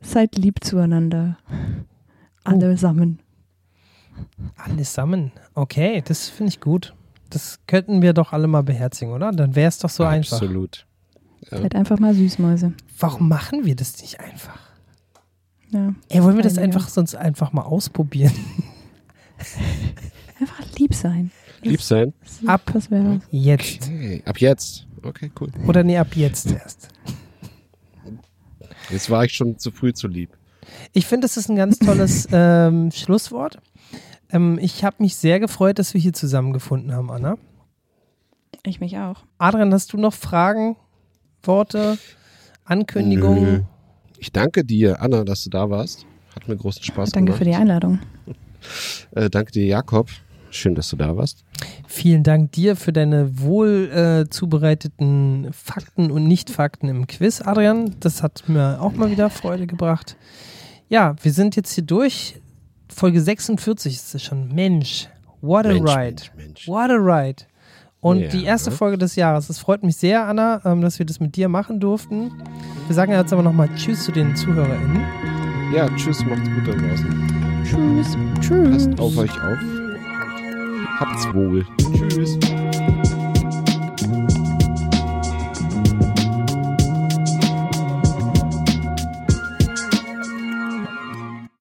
[0.01, 1.37] Seid lieb zueinander.
[2.43, 3.19] Allesamen.
[4.55, 5.31] Allesamen.
[5.53, 6.93] Okay, das finde ich gut.
[7.29, 9.31] Das könnten wir doch alle mal beherzigen, oder?
[9.31, 10.37] Dann wäre es doch so einfach.
[10.37, 10.85] Absolut.
[11.51, 11.61] Ja.
[11.61, 12.73] Seid einfach mal Süßmäuse.
[12.99, 14.59] Warum machen wir das nicht einfach?
[15.69, 15.93] Ja.
[16.09, 18.33] Ey, wollen wir das einfach sonst einfach mal ausprobieren?
[20.39, 21.31] Einfach lieb sein.
[21.63, 22.13] Lieb sein.
[22.45, 22.61] Ab.
[23.31, 23.83] Jetzt.
[23.83, 24.21] Okay.
[24.25, 24.87] Ab jetzt.
[25.01, 25.49] Okay, cool.
[25.67, 26.89] Oder nee, ab jetzt erst.
[28.89, 30.29] Jetzt war ich schon zu früh zu lieb.
[30.93, 33.59] Ich finde, das ist ein ganz tolles ähm, Schlusswort.
[34.31, 37.37] Ähm, ich habe mich sehr gefreut, dass wir hier zusammengefunden haben, Anna.
[38.63, 39.23] ich mich auch.
[39.37, 40.75] Adrian, hast du noch Fragen,
[41.43, 41.97] Worte,
[42.65, 43.53] Ankündigungen?
[43.53, 43.61] Nö.
[44.19, 46.05] Ich danke dir, Anna, dass du da warst.
[46.35, 47.39] Hat mir großen Spaß Danke gemacht.
[47.39, 47.99] für die Einladung.
[49.11, 50.09] Äh, danke dir, Jakob.
[50.57, 51.43] Schön, dass du da warst.
[51.87, 53.89] Vielen Dank dir für deine wohl
[54.25, 57.95] äh, zubereiteten Fakten und Nicht-Fakten im Quiz, Adrian.
[57.99, 60.17] Das hat mir auch mal wieder Freude gebracht.
[60.89, 62.41] Ja, wir sind jetzt hier durch.
[62.89, 64.53] Folge 46 ist es schon.
[64.53, 65.07] Mensch,
[65.41, 65.99] what a Mensch, ride.
[66.05, 66.67] Mensch, Mensch.
[66.67, 67.43] What a ride.
[67.99, 68.27] Und Ja.
[68.29, 69.49] die erste Folge des Jahres.
[69.49, 72.31] Es freut mich sehr, Anna, ähm, dass wir das mit dir machen durften.
[72.87, 75.03] Wir sagen jetzt aber nochmal Tschüss zu den ZuhörerInnen.
[75.75, 77.63] Ja, tschüss, macht's gut da draußen.
[77.63, 78.17] Tschüss.
[78.39, 78.85] Tschüss.
[78.87, 79.86] Passt auf euch auf.
[80.99, 81.63] Habt's wohl.
[81.93, 82.39] Tschüss.